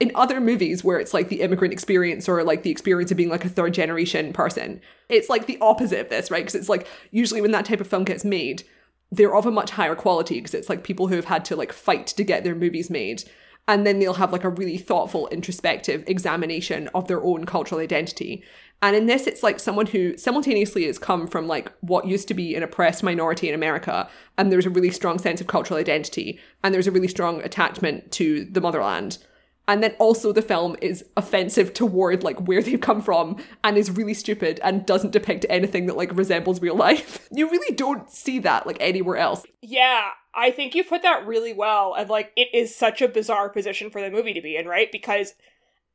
In 0.00 0.12
other 0.14 0.40
movies 0.40 0.82
where 0.82 0.98
it's 0.98 1.14
like 1.14 1.28
the 1.28 1.40
immigrant 1.40 1.72
experience 1.72 2.28
or 2.28 2.42
like 2.42 2.62
the 2.62 2.70
experience 2.70 3.10
of 3.10 3.16
being 3.16 3.28
like 3.28 3.44
a 3.44 3.48
third 3.48 3.74
generation 3.74 4.32
person, 4.32 4.80
it's 5.08 5.28
like 5.28 5.46
the 5.46 5.58
opposite 5.60 6.00
of 6.00 6.08
this, 6.08 6.30
right? 6.30 6.42
Because 6.42 6.54
it's 6.54 6.68
like 6.68 6.86
usually 7.10 7.40
when 7.40 7.52
that 7.52 7.64
type 7.64 7.80
of 7.80 7.86
film 7.86 8.04
gets 8.04 8.24
made, 8.24 8.64
they're 9.10 9.34
of 9.34 9.46
a 9.46 9.50
much 9.50 9.70
higher 9.70 9.94
quality 9.94 10.36
because 10.36 10.54
it's 10.54 10.68
like 10.68 10.84
people 10.84 11.08
who 11.08 11.16
have 11.16 11.26
had 11.26 11.44
to 11.46 11.56
like 11.56 11.72
fight 11.72 12.06
to 12.08 12.24
get 12.24 12.44
their 12.44 12.54
movies 12.54 12.90
made. 12.90 13.24
And 13.66 13.86
then 13.86 13.98
they'll 13.98 14.14
have 14.14 14.32
like 14.32 14.44
a 14.44 14.50
really 14.50 14.76
thoughtful 14.76 15.28
introspective 15.28 16.04
examination 16.06 16.88
of 16.94 17.08
their 17.08 17.22
own 17.22 17.46
cultural 17.46 17.80
identity. 17.80 18.44
And 18.84 18.94
in 18.94 19.06
this 19.06 19.26
it's 19.26 19.42
like 19.42 19.60
someone 19.60 19.86
who 19.86 20.16
simultaneously 20.18 20.84
has 20.84 20.98
come 20.98 21.26
from 21.26 21.46
like 21.46 21.72
what 21.80 22.06
used 22.06 22.28
to 22.28 22.34
be 22.34 22.54
an 22.54 22.62
oppressed 22.62 23.02
minority 23.02 23.48
in 23.48 23.54
america 23.54 24.10
and 24.36 24.52
there's 24.52 24.66
a 24.66 24.70
really 24.70 24.90
strong 24.90 25.18
sense 25.18 25.40
of 25.40 25.46
cultural 25.46 25.80
identity 25.80 26.38
and 26.62 26.74
there's 26.74 26.86
a 26.86 26.92
really 26.92 27.08
strong 27.08 27.40
attachment 27.40 28.12
to 28.12 28.44
the 28.44 28.60
motherland 28.60 29.16
and 29.66 29.82
then 29.82 29.94
also 29.98 30.32
the 30.32 30.42
film 30.42 30.76
is 30.82 31.04
offensive 31.16 31.72
toward 31.72 32.22
like 32.22 32.38
where 32.46 32.62
they've 32.62 32.80
come 32.80 33.00
from 33.00 33.36
and 33.62 33.76
is 33.76 33.90
really 33.90 34.14
stupid 34.14 34.60
and 34.62 34.86
doesn't 34.86 35.12
depict 35.12 35.46
anything 35.48 35.86
that 35.86 35.96
like 35.96 36.14
resembles 36.16 36.60
real 36.60 36.76
life 36.84 37.28
you 37.32 37.50
really 37.50 37.74
don't 37.74 38.10
see 38.10 38.38
that 38.38 38.66
like 38.66 38.76
anywhere 38.80 39.16
else 39.16 39.44
Yeah, 39.66 40.10
I 40.34 40.50
think 40.50 40.74
you 40.74 40.84
put 40.84 41.02
that 41.02 41.26
really 41.26 41.54
well. 41.54 41.94
And 41.94 42.10
like, 42.10 42.32
it 42.36 42.48
is 42.52 42.74
such 42.74 43.00
a 43.00 43.08
bizarre 43.08 43.48
position 43.48 43.90
for 43.90 44.00
the 44.00 44.10
movie 44.10 44.34
to 44.34 44.42
be 44.42 44.56
in, 44.56 44.66
right? 44.66 44.92
Because, 44.92 45.32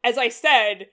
as 0.04 0.18
I 0.18 0.30
said, 0.30 0.88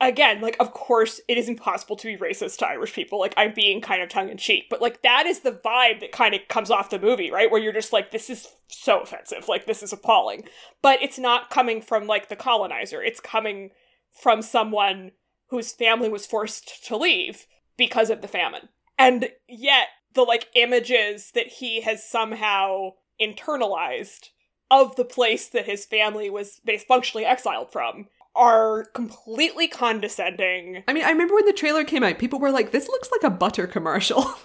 again, 0.00 0.40
like, 0.40 0.56
of 0.60 0.72
course, 0.72 1.20
it 1.28 1.38
is 1.38 1.48
impossible 1.48 1.96
to 1.96 2.06
be 2.06 2.16
racist 2.16 2.58
to 2.58 2.68
Irish 2.68 2.92
people. 2.92 3.18
Like, 3.18 3.34
I'm 3.36 3.52
being 3.52 3.80
kind 3.80 4.02
of 4.02 4.08
tongue 4.08 4.28
in 4.28 4.36
cheek, 4.36 4.66
but 4.70 4.80
like, 4.80 5.02
that 5.02 5.26
is 5.26 5.40
the 5.40 5.52
vibe 5.52 6.00
that 6.00 6.12
kind 6.12 6.34
of 6.34 6.46
comes 6.48 6.70
off 6.70 6.90
the 6.90 6.98
movie, 6.98 7.30
right? 7.30 7.50
Where 7.50 7.60
you're 7.60 7.72
just 7.72 7.92
like, 7.92 8.10
this 8.10 8.30
is 8.30 8.48
so 8.68 9.00
offensive. 9.00 9.48
Like, 9.48 9.66
this 9.66 9.82
is 9.82 9.92
appalling. 9.92 10.44
But 10.82 11.02
it's 11.02 11.18
not 11.18 11.50
coming 11.50 11.82
from 11.82 12.06
like 12.06 12.28
the 12.28 12.36
colonizer, 12.36 13.02
it's 13.02 13.20
coming 13.20 13.70
from 14.12 14.42
someone 14.42 15.12
whose 15.48 15.72
family 15.72 16.08
was 16.08 16.26
forced 16.26 16.84
to 16.86 16.96
leave 16.96 17.46
because 17.76 18.10
of 18.10 18.20
the 18.20 18.28
famine. 18.28 18.68
And 18.98 19.30
yet, 19.48 19.88
the 20.14 20.22
like 20.22 20.48
images 20.54 21.32
that 21.32 21.46
he 21.46 21.82
has 21.82 22.08
somehow 22.08 22.92
internalized 23.20 24.30
of 24.70 24.96
the 24.96 25.04
place 25.04 25.48
that 25.48 25.66
his 25.66 25.86
family 25.86 26.28
was 26.28 26.60
basically 26.64 26.86
functionally 26.88 27.24
exiled 27.24 27.72
from 27.72 28.06
are 28.38 28.84
completely 28.94 29.68
condescending. 29.68 30.84
I 30.86 30.92
mean, 30.92 31.04
I 31.04 31.10
remember 31.10 31.34
when 31.34 31.44
the 31.44 31.52
trailer 31.52 31.84
came 31.84 32.04
out, 32.04 32.18
people 32.18 32.38
were 32.38 32.52
like, 32.52 32.70
this 32.70 32.88
looks 32.88 33.10
like 33.10 33.24
a 33.24 33.34
butter 33.34 33.66
commercial. 33.66 34.34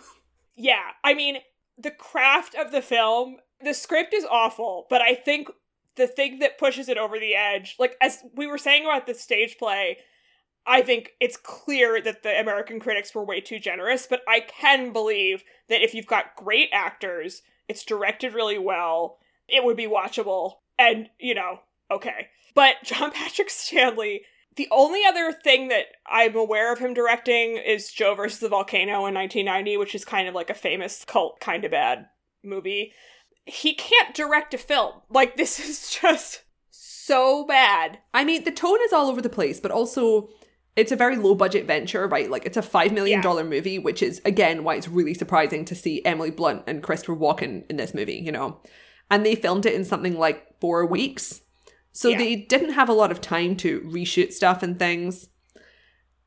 Yeah, 0.56 0.92
I 1.04 1.14
mean, 1.14 1.38
the 1.78 1.92
craft 1.92 2.56
of 2.56 2.72
the 2.72 2.82
film, 2.82 3.38
the 3.62 3.74
script 3.74 4.14
is 4.14 4.26
awful, 4.30 4.86
but 4.90 5.02
I 5.02 5.16
think 5.16 5.50
the 5.96 6.08
thing 6.08 6.40
that 6.40 6.58
pushes 6.58 6.90
it 6.90 6.98
over 6.98 7.20
the 7.20 7.36
edge, 7.36 7.76
like 7.80 7.96
as 8.02 8.24
we 8.36 8.48
were 8.48 8.58
saying 8.58 8.86
about 8.86 9.08
the 9.08 9.14
stage 9.14 9.58
play, 9.58 9.98
I 10.66 10.82
think 10.82 11.14
it's 11.20 11.38
clear 11.38 12.02
that 12.02 12.24
the 12.24 12.40
American 12.40 12.80
critics 12.80 13.14
were 13.14 13.26
way 13.26 13.42
too 13.42 13.60
generous, 13.60 14.08
but 14.08 14.22
I 14.28 14.42
can 14.42 14.94
believe 14.94 15.44
that 15.70 15.82
if 15.82 15.94
you've 15.94 16.08
got 16.08 16.36
great 16.36 16.70
actors, 16.72 17.42
it's 17.68 17.84
directed 17.84 18.34
really 18.34 18.58
well, 18.58 19.18
it 19.48 19.64
would 19.64 19.76
be 19.76 19.88
watchable, 19.88 20.58
and, 20.78 21.10
you 21.20 21.36
know, 21.36 21.60
okay. 21.96 22.30
But 22.56 22.76
John 22.84 23.12
Patrick 23.12 23.50
Shanley, 23.50 24.22
the 24.56 24.68
only 24.72 25.02
other 25.06 25.32
thing 25.32 25.70
that 25.70 25.86
I'm 26.08 26.36
aware 26.36 26.72
of 26.72 26.80
him 26.80 26.94
directing 26.94 27.58
is 27.58 27.92
Joe 27.92 28.16
versus 28.16 28.40
the 28.40 28.50
Volcano 28.50 29.06
in 29.06 29.14
1990, 29.16 29.78
which 29.78 29.96
is 29.96 30.06
kind 30.06 30.28
of 30.28 30.36
like 30.36 30.50
a 30.50 30.56
famous 30.56 31.04
cult 31.06 31.40
kind 31.40 31.66
of 31.66 31.72
bad 31.72 32.08
movie. 32.44 32.94
He 33.46 33.74
can't 33.74 34.16
direct 34.16 34.54
a 34.54 34.58
film. 34.58 34.94
Like, 35.10 35.38
this 35.38 35.60
is 35.60 35.92
just 36.02 36.44
so 36.72 37.46
bad. 37.46 38.00
I 38.14 38.24
mean, 38.24 38.44
the 38.44 38.52
tone 38.52 38.80
is 38.86 38.94
all 38.94 39.10
over 39.10 39.22
the 39.22 39.30
place, 39.30 39.60
but 39.60 39.72
also 39.72 40.30
it's 40.76 40.92
a 40.92 40.96
very 40.96 41.16
low 41.16 41.36
budget 41.36 41.68
venture, 41.68 42.08
right? 42.08 42.30
Like 42.30 42.46
it's 42.46 42.58
a 42.58 42.62
five 42.62 42.92
million 42.92 43.22
dollar 43.22 43.44
movie, 43.44 43.78
which 43.78 44.02
is 44.02 44.22
again 44.26 44.64
why 44.64 44.76
it's 44.76 44.88
really 44.88 45.14
surprising 45.14 45.66
to 45.66 45.76
see 45.76 46.04
Emily 46.04 46.32
Blunt 46.32 46.64
and 46.66 46.82
Christopher 46.82 47.16
Walken 47.16 47.64
in 47.70 47.78
this 47.78 47.94
movie, 47.94 48.16
you 48.16 48.32
know. 48.32 48.60
And 49.12 49.26
they 49.26 49.36
filmed 49.36 49.66
it 49.66 49.76
in 49.76 49.86
something 49.86 50.18
like 50.18 50.60
four 50.60 50.86
weeks. 50.86 51.42
So 51.94 52.10
Yeah. 52.10 52.18
they 52.18 52.36
didn't 52.36 52.74
have 52.74 52.90
a 52.90 52.94
lot 52.94 53.12
of 53.12 53.22
time 53.22 53.56
to 53.58 53.80
reshoot 53.82 54.34
stuff 54.34 54.62
and 54.64 54.78
things. 54.78 55.30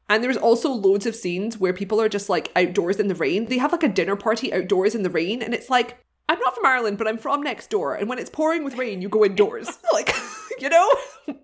And 0.08 0.22
there's 0.22 0.36
also 0.36 0.70
loads 0.70 1.04
of 1.04 1.16
scenes 1.16 1.58
where 1.58 1.72
people 1.72 2.00
are 2.00 2.08
just 2.08 2.28
like 2.28 2.52
outdoors 2.54 3.00
in 3.00 3.08
the 3.08 3.14
rain. 3.16 3.46
They 3.46 3.58
have 3.58 3.72
like 3.72 3.82
a 3.82 3.88
dinner 3.88 4.14
party 4.14 4.52
outdoors 4.54 4.94
in 4.94 5.02
the 5.02 5.10
rain, 5.10 5.42
and 5.42 5.52
it's 5.52 5.68
like, 5.68 5.98
I'm 6.28 6.38
not 6.38 6.54
from 6.54 6.66
Ireland, 6.66 6.98
but 6.98 7.08
I'm 7.08 7.18
from 7.18 7.42
next 7.42 7.70
door. 7.70 7.94
And 7.96 8.08
when 8.08 8.18
it's 8.18 8.30
pouring 8.30 8.64
with 8.64 8.76
rain, 8.76 9.02
you 9.02 9.08
go 9.08 9.24
indoors. 9.24 9.68
like, 9.92 10.14
you 10.60 10.68
know? 10.68 10.88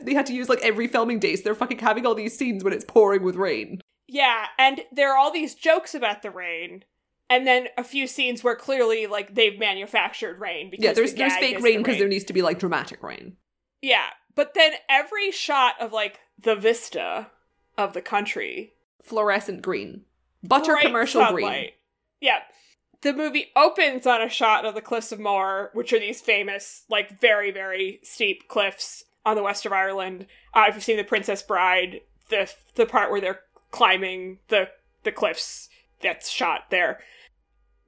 They 0.01 0.15
had 0.15 0.27
to 0.27 0.33
use 0.35 0.49
like 0.49 0.63
every 0.63 0.87
filming 0.87 1.19
day, 1.19 1.35
so 1.35 1.43
they're 1.43 1.55
fucking 1.57 1.79
having 1.79 2.07
all 2.07 2.15
these 2.15 2.39
scenes 2.39 2.63
when 2.63 2.73
it's 2.73 2.85
pouring 2.85 3.25
with 3.25 3.35
rain. 3.35 3.81
Yeah, 4.07 4.47
and 4.59 4.83
there 4.93 5.13
are 5.13 5.19
all 5.19 5.33
these 5.33 5.55
jokes 5.57 5.95
about 5.95 6.23
the 6.23 6.31
rain, 6.31 6.85
and 7.29 7.47
then 7.47 7.67
a 7.77 7.83
few 7.83 8.07
scenes 8.07 8.45
where 8.45 8.55
clearly, 8.55 9.07
like, 9.09 9.35
they've 9.35 9.59
manufactured 9.59 10.39
rain. 10.39 10.71
Because 10.71 10.85
Yeah, 10.85 10.93
there's 10.93 11.13
the 11.13 11.19
there's 11.19 11.37
fake 11.37 11.61
rain 11.61 11.79
the 11.79 11.83
because 11.83 11.99
there 11.99 12.09
needs 12.09 12.25
to 12.25 12.33
be 12.33 12.43
like 12.43 12.61
dramatic 12.61 13.03
rain. 13.03 13.37
Yeah, 13.83 14.11
but 14.35 14.55
then 14.55 14.73
every 14.89 15.31
shot 15.31 15.75
of, 15.79 15.93
like, 15.93 16.21
the 16.39 16.57
vista 16.57 17.31
of 17.77 17.93
the 17.93 18.01
country 18.01 18.73
Fluorescent 19.03 19.61
green. 19.63 20.03
Butter 20.43 20.77
commercial 20.81 21.25
green. 21.27 21.47
sunlight. 21.47 21.73
Yeah. 22.21 22.39
The 23.01 23.13
movie 23.13 23.49
opens 23.57 24.07
on 24.07 24.23
a 24.23 24.29
shot 24.29 24.65
of 24.65 24.75
the 24.75 24.81
Cliffs 24.81 25.11
of 25.11 25.19
Moher, 25.19 25.71
which 25.75 25.93
are 25.93 25.99
these 25.99 26.21
famous, 26.21 26.85
like, 26.89 27.21
very, 27.21 27.51
very 27.51 27.99
steep 28.05 28.47
cliffs 28.49 29.05
on 29.27 29.35
the 29.37 29.43
west 29.43 29.67
of 29.67 29.73
Ireland. 29.73 30.27
Uh, 30.55 30.67
if 30.69 30.77
you've 30.77 30.85
seen 30.85 30.97
The 30.97 31.05
Princess 31.05 31.43
Bride, 31.43 32.01
the 32.29 32.53
the 32.75 32.87
part 32.87 33.11
where 33.11 33.21
they're 33.21 33.41
climbing 33.71 34.39
the 34.49 34.69
the 35.03 35.13
cliffs, 35.13 35.69
that's 36.01 36.29
shot 36.29 36.71
there. 36.71 37.01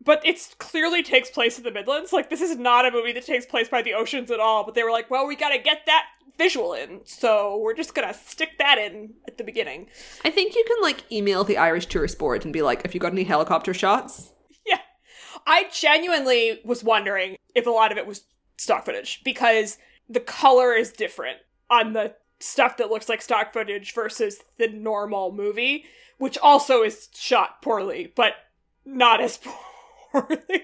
But 0.05 0.25
it 0.25 0.55
clearly 0.59 1.03
takes 1.03 1.31
place 1.31 1.57
in 1.57 1.65
the 1.65 1.71
Midlands. 1.71 2.13
Like, 2.13 2.29
this 2.29 2.41
is 2.41 2.57
not 2.57 2.87
a 2.87 2.91
movie 2.91 3.13
that 3.13 3.25
takes 3.25 3.47
place 3.47 3.69
by 3.69 3.83
the 3.83 3.95
oceans 3.95 4.31
at 4.31 4.41
all. 4.41 4.65
But 4.65 4.75
they 4.75 4.83
were 4.83 4.91
like, 4.91 5.11
well, 5.11 5.27
we 5.27 5.37
gotta 5.37 5.59
get 5.59 5.87
that 5.87 6.05
visual 6.37 6.73
in, 6.75 7.01
so 7.05 7.59
we're 7.59 7.75
just 7.75 7.95
gonna 7.95 8.15
stick 8.15 8.59
that 8.59 8.79
in 8.79 9.15
at 9.27 9.39
the 9.39 9.45
beginning. 9.45 9.87
I 10.25 10.31
think 10.31 10.55
you 10.55 10.65
can 10.67 10.83
like 10.83 11.11
email 11.13 11.45
the 11.45 11.57
Irish 11.57 11.87
Tourist 11.87 12.19
Board 12.19 12.45
and 12.45 12.53
be 12.53 12.63
like, 12.63 12.85
if 12.85 12.95
you 12.95 13.01
got 13.01 13.13
any 13.13 13.25
helicopter 13.25 13.73
shots? 13.73 14.33
Yeah. 14.67 14.79
I 15.47 15.69
genuinely 15.73 16.61
was 16.65 16.83
wondering 16.83 17.37
if 17.55 17.67
a 17.67 17.71
lot 17.71 17.93
of 17.93 17.99
it 17.99 18.07
was 18.07 18.25
stock 18.57 18.85
footage 18.85 19.23
because 19.25 19.79
the 20.09 20.21
color 20.21 20.75
is 20.75 20.93
different 20.93 21.39
on 21.71 21.93
the 21.93 22.15
stuff 22.41 22.77
that 22.77 22.91
looks 22.91 23.09
like 23.09 23.23
stock 23.23 23.53
footage 23.53 23.95
versus 23.95 24.41
the 24.59 24.69
normal 24.69 25.33
movie, 25.33 25.85
which 26.19 26.37
also 26.39 26.83
is 26.83 27.09
shot 27.15 27.63
poorly, 27.63 28.13
but 28.15 28.35
not 28.85 29.21
as 29.21 29.39
poorly. 30.15 30.63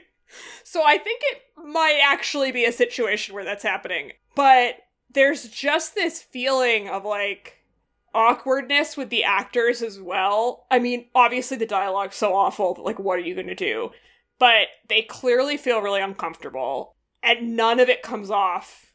So 0.62 0.82
I 0.84 0.96
think 0.98 1.20
it 1.24 1.42
might 1.66 1.98
actually 2.03 2.53
be 2.53 2.64
a 2.64 2.72
situation 2.72 3.34
where 3.34 3.44
that's 3.44 3.64
happening. 3.64 4.12
But 4.36 4.76
there's 5.12 5.48
just 5.48 5.94
this 5.96 6.22
feeling 6.22 6.88
of 6.88 7.05
like 7.05 7.59
awkwardness 8.14 8.96
with 8.96 9.11
the 9.11 9.24
actors 9.24 9.82
as 9.82 10.01
well. 10.01 10.66
I 10.70 10.78
mean, 10.78 11.07
obviously 11.14 11.57
the 11.57 11.66
dialogue's 11.66 12.16
so 12.16 12.34
awful 12.34 12.74
that 12.74 12.82
like 12.82 12.98
what 12.98 13.18
are 13.18 13.22
you 13.22 13.34
going 13.34 13.46
to 13.48 13.55
do? 13.55 13.90
But 14.38 14.68
they 14.88 15.03
clearly 15.03 15.57
feel 15.57 15.80
really 15.80 16.01
uncomfortable 16.01 16.96
and 17.22 17.57
none 17.57 17.80
of 17.80 17.88
it 17.88 18.03
comes 18.03 18.30
off 18.30 18.92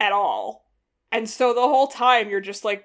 at 0.00 0.12
all. 0.12 0.70
And 1.12 1.28
so 1.28 1.54
the 1.54 1.60
whole 1.60 1.86
time 1.88 2.28
you're 2.28 2.40
just 2.40 2.64
like 2.64 2.84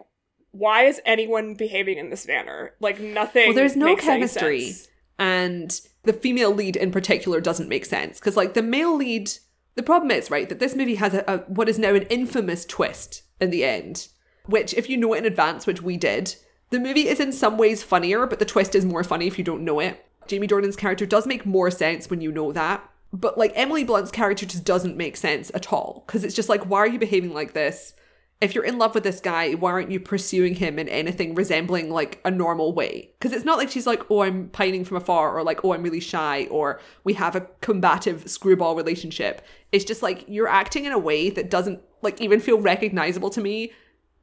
why 0.52 0.84
is 0.86 1.00
anyone 1.06 1.54
behaving 1.54 1.98
in 1.98 2.10
this 2.10 2.28
manner? 2.28 2.72
Like 2.80 3.00
nothing 3.00 3.48
Well, 3.48 3.56
there's 3.56 3.76
no 3.76 3.96
chemistry. 3.96 4.72
sense. 4.72 4.88
and 5.20 5.82
the 6.04 6.14
female 6.14 6.54
lead 6.54 6.76
in 6.76 6.92
particular 6.92 7.42
doesn't 7.42 7.70
make 7.70 7.86
sense. 7.86 8.20
Because 8.20 8.38
like 8.38 8.54
the 8.54 8.64
male 8.64 8.96
lead 8.96 9.32
the 9.80 9.84
problem 9.84 10.12
is 10.12 10.30
right 10.30 10.50
that 10.50 10.60
this 10.60 10.76
movie 10.76 10.96
has 10.96 11.14
a, 11.14 11.24
a 11.26 11.38
what 11.48 11.70
is 11.70 11.80
now 11.80 11.96
an 11.96 12.04
infamous 12.04 12.66
twist 12.66 13.24
in 13.40 13.50
the 13.50 13.64
end 13.64 14.10
which 14.46 14.74
if 14.74 14.90
you 14.90 14.98
know 14.98 15.14
it 15.14 15.20
in 15.20 15.26
advance 15.26 15.66
which 15.66 15.82
we 15.82 15.96
did 15.96 16.36
the 16.70 16.80
movie 16.80 17.08
is 17.08 17.22
in 17.22 17.32
some 17.32 17.58
ways 17.58 17.82
funnier 17.82 18.26
but 18.26 18.40
the 18.40 18.46
twist 18.46 18.76
is 18.76 18.84
more 18.84 19.06
funny 19.06 19.26
if 19.26 19.38
you 19.38 19.44
don't 19.44 19.64
know 19.64 19.80
it. 19.80 20.06
Jamie 20.28 20.48
dornan's 20.48 20.76
character 20.76 21.06
does 21.06 21.26
make 21.26 21.46
more 21.46 21.72
sense 21.72 22.10
when 22.10 22.20
you 22.20 22.30
know 22.30 22.52
that 22.52 22.88
but 23.14 23.38
like 23.38 23.54
emily 23.56 23.86
blunt's 23.86 24.12
character 24.12 24.46
just 24.46 24.66
doesn't 24.66 24.98
make 24.98 25.16
sense 25.16 25.50
at 25.54 25.72
all. 25.72 26.04
Because 26.06 26.26
it's 26.26 26.36
just 26.36 26.50
like 26.50 26.64
why 26.66 26.80
are 26.80 26.88
you 26.88 27.00
behaving 27.00 27.34
like 27.34 27.54
this 27.54 27.94
if 28.42 28.56
you're 28.56 28.64
in 28.64 28.78
love 28.78 28.96
with 28.96 29.04
this 29.04 29.20
guy, 29.20 29.52
why 29.54 29.72
aren't 29.72 29.92
you 29.92 30.00
pursuing 30.00 30.56
him 30.56 30.80
in 30.80 30.88
anything 30.88 31.36
resembling 31.36 31.90
like 31.90 32.22
a 32.24 32.32
normal 32.32 32.74
way? 32.74 33.12
Because 33.20 33.36
it's 33.36 33.46
not 33.46 33.58
like 33.58 33.70
she's 33.70 33.88
like, 33.88 34.10
oh, 34.10 34.22
I'm 34.22 34.48
pining 34.50 34.86
from 34.86 34.98
afar, 34.98 35.38
or 35.38 35.44
like, 35.44 35.66
oh, 35.66 35.74
I'm 35.74 35.84
really 35.84 36.00
shy, 36.00 36.48
or 36.50 36.80
we 37.04 37.14
have 37.14 37.36
a 37.36 37.48
combative 37.62 38.30
screwball 38.30 38.76
relationship. 38.76 39.42
It's 39.72 39.84
just 39.84 40.02
like 40.02 40.24
you're 40.28 40.48
acting 40.48 40.86
in 40.86 40.94
a 40.94 41.00
way 41.00 41.30
that 41.30 41.50
doesn't 41.50 41.82
like 42.02 42.22
even 42.22 42.40
feel 42.40 42.60
recognizable 42.60 43.30
to 43.32 43.42
me 43.42 43.74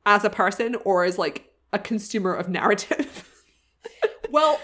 as 0.06 0.24
a 0.24 0.30
person 0.30 0.76
or 0.84 1.04
as 1.04 1.18
like 1.18 1.52
a 1.72 1.78
consumer 1.78 2.34
of 2.34 2.48
narrative. 2.48 3.22
Well, 4.30 4.60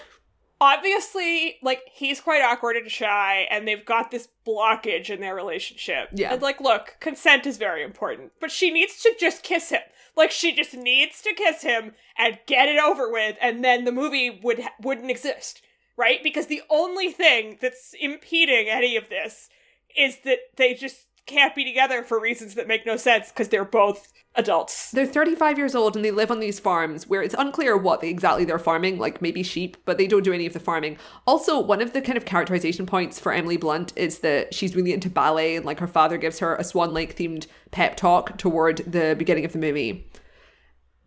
obviously, 0.62 1.56
like 1.60 1.80
he's 1.92 2.20
quite 2.20 2.40
awkward 2.40 2.76
and 2.76 2.90
shy, 2.90 3.48
and 3.50 3.66
they've 3.66 3.84
got 3.84 4.12
this 4.12 4.28
blockage 4.46 5.10
in 5.10 5.20
their 5.20 5.34
relationship. 5.34 6.08
Yeah. 6.14 6.32
And 6.32 6.40
like, 6.40 6.60
look, 6.60 6.96
consent 7.00 7.46
is 7.46 7.58
very 7.58 7.82
important, 7.82 8.32
but 8.40 8.52
she 8.52 8.70
needs 8.70 9.02
to 9.02 9.12
just 9.18 9.42
kiss 9.42 9.70
him. 9.70 9.82
Like 10.16 10.30
she 10.30 10.52
just 10.54 10.74
needs 10.74 11.20
to 11.22 11.34
kiss 11.34 11.62
him 11.62 11.92
and 12.16 12.38
get 12.46 12.68
it 12.68 12.78
over 12.80 13.10
with, 13.10 13.36
and 13.42 13.64
then 13.64 13.84
the 13.84 13.92
movie 13.92 14.40
would 14.42 14.62
wouldn't 14.80 15.10
exist, 15.10 15.62
right? 15.96 16.22
Because 16.22 16.46
the 16.46 16.62
only 16.70 17.10
thing 17.10 17.58
that's 17.60 17.94
impeding 18.00 18.68
any 18.68 18.96
of 18.96 19.08
this 19.08 19.48
is 19.96 20.18
that 20.24 20.38
they 20.56 20.74
just 20.74 21.06
can't 21.26 21.54
be 21.54 21.64
together 21.64 22.02
for 22.02 22.20
reasons 22.20 22.54
that 22.54 22.68
make 22.68 22.84
no 22.84 22.96
sense 22.96 23.28
because 23.28 23.48
they're 23.48 23.64
both 23.64 24.12
adults. 24.34 24.90
They're 24.90 25.06
35 25.06 25.58
years 25.58 25.74
old 25.74 25.94
and 25.94 26.04
they 26.04 26.10
live 26.10 26.30
on 26.30 26.40
these 26.40 26.58
farms 26.58 27.06
where 27.06 27.22
it's 27.22 27.34
unclear 27.38 27.76
what 27.76 28.00
they, 28.00 28.08
exactly 28.08 28.44
they're 28.44 28.58
farming, 28.58 28.98
like 28.98 29.22
maybe 29.22 29.42
sheep, 29.42 29.76
but 29.84 29.98
they 29.98 30.06
don't 30.06 30.24
do 30.24 30.32
any 30.32 30.46
of 30.46 30.52
the 30.52 30.60
farming. 30.60 30.96
Also, 31.26 31.60
one 31.60 31.80
of 31.80 31.92
the 31.92 32.00
kind 32.00 32.16
of 32.16 32.24
characterization 32.24 32.86
points 32.86 33.18
for 33.18 33.32
Emily 33.32 33.56
Blunt 33.56 33.92
is 33.96 34.20
that 34.20 34.54
she's 34.54 34.74
really 34.74 34.92
into 34.92 35.10
ballet 35.10 35.56
and 35.56 35.66
like 35.66 35.80
her 35.80 35.86
father 35.86 36.16
gives 36.16 36.38
her 36.38 36.56
a 36.56 36.64
Swan 36.64 36.92
Lake 36.92 37.16
themed 37.16 37.46
pep 37.70 37.96
talk 37.96 38.38
toward 38.38 38.78
the 38.78 39.14
beginning 39.16 39.44
of 39.44 39.52
the 39.52 39.58
movie. 39.58 40.08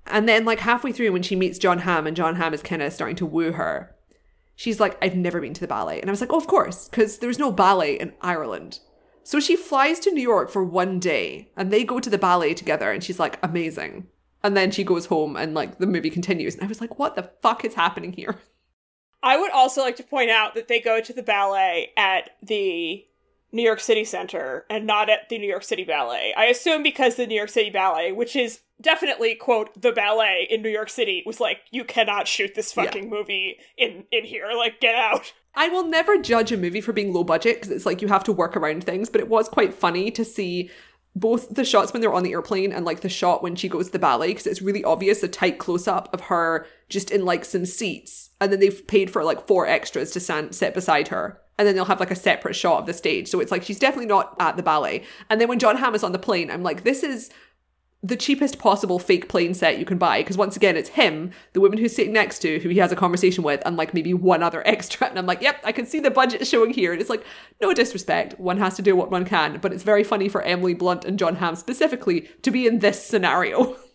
And 0.07 0.29
then, 0.29 0.45
like 0.45 0.59
halfway 0.59 0.91
through, 0.91 1.11
when 1.11 1.23
she 1.23 1.35
meets 1.35 1.57
Jon 1.57 1.79
Hamm 1.79 2.05
and 2.05 2.15
Jon 2.15 2.35
Hamm 2.35 2.53
is 2.53 2.61
kind 2.61 2.83
of 2.83 2.93
starting 2.93 3.15
to 3.17 3.25
woo 3.25 3.53
her, 3.53 3.95
she's 4.55 4.79
like, 4.79 4.97
I've 5.01 5.15
never 5.15 5.41
been 5.41 5.55
to 5.55 5.61
the 5.61 5.67
ballet. 5.67 5.99
And 5.99 6.09
I 6.09 6.11
was 6.11 6.21
like, 6.21 6.31
oh, 6.31 6.37
of 6.37 6.45
course, 6.45 6.87
because 6.87 7.17
there's 7.17 7.39
no 7.39 7.51
ballet 7.51 7.95
in 7.95 8.13
Ireland. 8.21 8.79
So 9.25 9.39
she 9.39 9.55
flies 9.55 9.99
to 10.01 10.11
New 10.11 10.21
York 10.21 10.51
for 10.51 10.63
one 10.63 10.99
day 10.99 11.49
and 11.57 11.71
they 11.71 11.83
go 11.83 11.99
to 11.99 12.11
the 12.11 12.17
ballet 12.19 12.53
together 12.53 12.91
and 12.91 13.03
she's 13.03 13.19
like, 13.19 13.39
amazing. 13.41 14.05
And 14.43 14.55
then 14.55 14.69
she 14.69 14.83
goes 14.83 15.07
home 15.07 15.35
and 15.35 15.55
like 15.55 15.79
the 15.79 15.87
movie 15.87 16.11
continues. 16.11 16.53
And 16.53 16.63
I 16.63 16.67
was 16.67 16.79
like, 16.79 16.99
what 16.99 17.15
the 17.15 17.31
fuck 17.41 17.65
is 17.65 17.73
happening 17.73 18.13
here? 18.13 18.37
I 19.23 19.37
would 19.37 19.49
also 19.49 19.81
like 19.81 19.95
to 19.95 20.03
point 20.03 20.29
out 20.29 20.53
that 20.53 20.67
they 20.67 20.79
go 20.79 21.01
to 21.01 21.11
the 21.11 21.23
ballet 21.23 21.91
at 21.97 22.29
the 22.43 23.03
New 23.55 23.63
York 23.63 23.79
City 23.79 24.03
Center 24.03 24.65
and 24.69 24.85
not 24.85 25.09
at 25.09 25.29
the 25.29 25.37
New 25.37 25.47
York 25.47 25.63
City 25.63 25.85
Ballet. 25.85 26.33
I 26.35 26.45
assume 26.45 26.83
because 26.83 27.15
the 27.15 27.25
New 27.25 27.35
York 27.35 27.47
City 27.47 27.69
Ballet, 27.69 28.11
which 28.11 28.35
is 28.35 28.59
definitely 28.81 29.33
quote 29.33 29.81
the 29.81 29.93
ballet 29.93 30.45
in 30.49 30.61
New 30.61 30.69
York 30.69 30.89
City, 30.89 31.23
was 31.25 31.39
like, 31.39 31.59
you 31.71 31.85
cannot 31.85 32.27
shoot 32.27 32.53
this 32.53 32.73
fucking 32.73 33.09
movie 33.09 33.57
in 33.77 34.03
in 34.11 34.25
here. 34.25 34.49
Like, 34.55 34.81
get 34.81 34.95
out. 34.95 35.31
I 35.55 35.69
will 35.69 35.87
never 35.87 36.17
judge 36.17 36.51
a 36.51 36.57
movie 36.57 36.81
for 36.81 36.91
being 36.91 37.13
low 37.13 37.23
budget 37.23 37.55
because 37.55 37.71
it's 37.71 37.85
like 37.85 38.01
you 38.01 38.09
have 38.09 38.25
to 38.25 38.33
work 38.33 38.57
around 38.57 38.83
things, 38.83 39.09
but 39.09 39.21
it 39.21 39.29
was 39.29 39.47
quite 39.47 39.73
funny 39.73 40.11
to 40.11 40.25
see 40.25 40.69
both 41.15 41.55
the 41.55 41.63
shots 41.63 41.93
when 41.93 42.01
they're 42.01 42.13
on 42.13 42.23
the 42.23 42.33
airplane 42.33 42.73
and 42.73 42.83
like 42.83 42.99
the 42.99 43.07
shot 43.07 43.41
when 43.41 43.55
she 43.55 43.69
goes 43.69 43.85
to 43.85 43.91
the 43.93 43.99
ballet 43.99 44.27
because 44.27 44.45
it's 44.45 44.61
really 44.61 44.83
obvious 44.83 45.23
a 45.23 45.29
tight 45.29 45.59
close 45.59 45.87
up 45.87 46.13
of 46.13 46.19
her 46.21 46.67
just 46.89 47.09
in 47.09 47.23
like 47.23 47.45
some 47.45 47.65
seats 47.65 48.31
and 48.41 48.51
then 48.51 48.59
they've 48.59 48.85
paid 48.87 49.09
for 49.09 49.23
like 49.23 49.47
four 49.47 49.65
extras 49.65 50.11
to 50.11 50.19
stand 50.19 50.53
sit 50.53 50.73
beside 50.73 51.07
her 51.07 51.39
and 51.57 51.67
then 51.67 51.75
they'll 51.75 51.85
have 51.85 51.99
like 51.99 52.11
a 52.11 52.15
separate 52.15 52.55
shot 52.55 52.79
of 52.79 52.85
the 52.85 52.93
stage. 52.93 53.27
So 53.27 53.39
it's 53.39 53.51
like 53.51 53.63
she's 53.63 53.79
definitely 53.79 54.07
not 54.07 54.35
at 54.39 54.57
the 54.57 54.63
ballet. 54.63 55.03
And 55.29 55.39
then 55.39 55.47
when 55.47 55.59
Jon 55.59 55.77
Hamm 55.77 55.95
is 55.95 56.03
on 56.03 56.11
the 56.11 56.19
plane 56.19 56.51
I'm 56.51 56.63
like 56.63 56.83
this 56.83 57.03
is 57.03 57.29
the 58.03 58.15
cheapest 58.15 58.59
possible 58.59 58.99
fake 58.99 59.29
plane 59.29 59.55
set 59.55 59.79
you 59.79 59.85
can 59.85 59.97
buy. 59.97 60.19
Because 60.19 60.37
once 60.37 60.55
again 60.55 60.77
it's 60.77 60.89
him 60.89 61.31
the 61.53 61.61
woman 61.61 61.77
who's 61.77 61.95
sitting 61.95 62.13
next 62.13 62.39
to 62.39 62.59
who 62.59 62.69
he 62.69 62.77
has 62.77 62.91
a 62.91 62.95
conversation 62.95 63.43
with 63.43 63.61
and 63.65 63.77
like 63.77 63.93
maybe 63.93 64.13
one 64.13 64.43
other 64.43 64.61
extra. 64.67 65.07
And 65.07 65.17
i'm 65.17 65.25
like 65.25 65.41
yep 65.41 65.59
i 65.63 65.71
can 65.71 65.85
see 65.85 65.99
the 65.99 66.11
budget 66.11 66.45
showing 66.47 66.71
here. 66.71 66.91
And 66.91 67.01
it's 67.01 67.09
like 67.09 67.25
no 67.61 67.73
disrespect. 67.73 68.39
One 68.39 68.57
has 68.57 68.75
to 68.75 68.81
do 68.81 68.95
what 68.95 69.11
one 69.11 69.25
can. 69.25 69.59
But 69.59 69.73
it's 69.73 69.83
very 69.83 70.03
funny 70.03 70.29
for 70.29 70.41
emily 70.41 70.73
blunt 70.73 71.05
and 71.05 71.17
jon 71.17 71.35
hamm 71.35 71.55
specifically 71.55 72.29
to 72.41 72.51
be 72.51 72.67
in 72.67 72.79
this 72.79 73.03
scenario. 73.03 73.77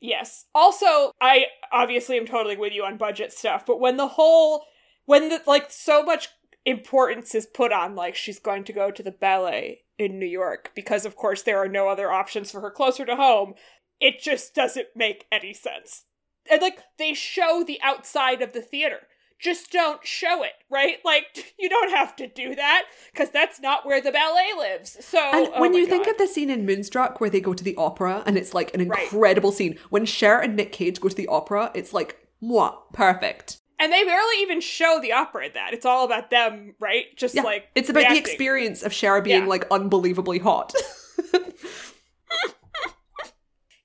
Yes. 0.00 0.44
Also, 0.54 1.10
I 1.20 1.46
obviously 1.72 2.18
am 2.18 2.26
totally 2.26 2.56
with 2.56 2.72
you 2.72 2.84
on 2.84 2.96
budget 2.98 3.32
stuff, 3.32 3.64
but 3.66 3.80
when 3.80 3.96
the 3.96 4.08
whole 4.08 4.64
when 5.06 5.28
the 5.28 5.40
like 5.46 5.70
so 5.70 6.02
much 6.02 6.28
importance 6.66 7.34
is 7.34 7.46
put 7.46 7.72
on 7.72 7.94
like 7.94 8.14
she's 8.14 8.38
going 8.40 8.64
to 8.64 8.72
go 8.72 8.90
to 8.90 9.02
the 9.02 9.12
ballet 9.12 9.82
in 9.98 10.18
New 10.18 10.26
York 10.26 10.72
because 10.74 11.06
of 11.06 11.16
course 11.16 11.42
there 11.42 11.58
are 11.58 11.68
no 11.68 11.88
other 11.88 12.10
options 12.10 12.50
for 12.50 12.60
her 12.60 12.70
closer 12.70 13.06
to 13.06 13.16
home, 13.16 13.54
it 14.00 14.20
just 14.20 14.54
doesn't 14.54 14.88
make 14.94 15.24
any 15.32 15.54
sense. 15.54 16.04
And 16.50 16.60
like 16.60 16.78
they 16.98 17.14
show 17.14 17.64
the 17.66 17.80
outside 17.82 18.42
of 18.42 18.52
the 18.52 18.60
theater. 18.60 18.98
Just 19.38 19.70
don't 19.70 20.04
show 20.06 20.42
it, 20.42 20.52
right? 20.70 20.96
Like 21.04 21.54
you 21.58 21.68
don't 21.68 21.90
have 21.90 22.16
to 22.16 22.26
do 22.26 22.54
that 22.56 22.84
because 23.12 23.30
that's 23.30 23.60
not 23.60 23.86
where 23.86 24.00
the 24.00 24.10
ballet 24.12 24.50
lives. 24.58 24.96
So 25.04 25.18
and 25.18 25.48
oh 25.54 25.60
when 25.60 25.74
you 25.74 25.86
think 25.86 26.06
of 26.08 26.18
the 26.18 26.26
scene 26.26 26.50
in 26.50 26.66
moonstruck 26.66 27.20
where 27.20 27.30
they 27.30 27.40
go 27.40 27.54
to 27.54 27.62
the 27.64 27.76
opera 27.76 28.22
and 28.26 28.36
it's 28.36 28.54
like 28.54 28.74
an 28.74 28.88
Right. 28.88 29.02
incredible 29.04 29.52
scene 29.52 29.78
when 29.90 30.04
Cher 30.04 30.40
and 30.40 30.56
nick 30.56 30.72
cage 30.72 31.00
go 31.00 31.08
to 31.08 31.14
the 31.16 31.28
opera 31.28 31.70
it's 31.74 31.92
like 31.92 32.16
moi 32.40 32.72
perfect 32.92 33.60
And 33.78 33.92
they 33.92 34.04
barely 34.04 34.40
even 34.40 34.60
show 34.60 34.98
the 35.02 35.12
opera 35.12 35.46
in 35.46 35.52
that. 35.52 35.74
It's 35.74 35.84
all 35.84 36.04
about 36.06 36.30
them, 36.30 36.74
right? 36.80 37.14
Just 37.16 37.34
yeah 37.34 37.42
like 37.42 37.68
it's 37.74 37.90
about 37.90 38.08
the 38.08 38.16
experience 38.18 38.82
of 38.82 38.92
Cher 38.92 39.20
being 39.20 39.42
Yeah. 39.42 39.48
like 39.48 39.66
unbelievably 39.70 40.38
hot 40.38 40.72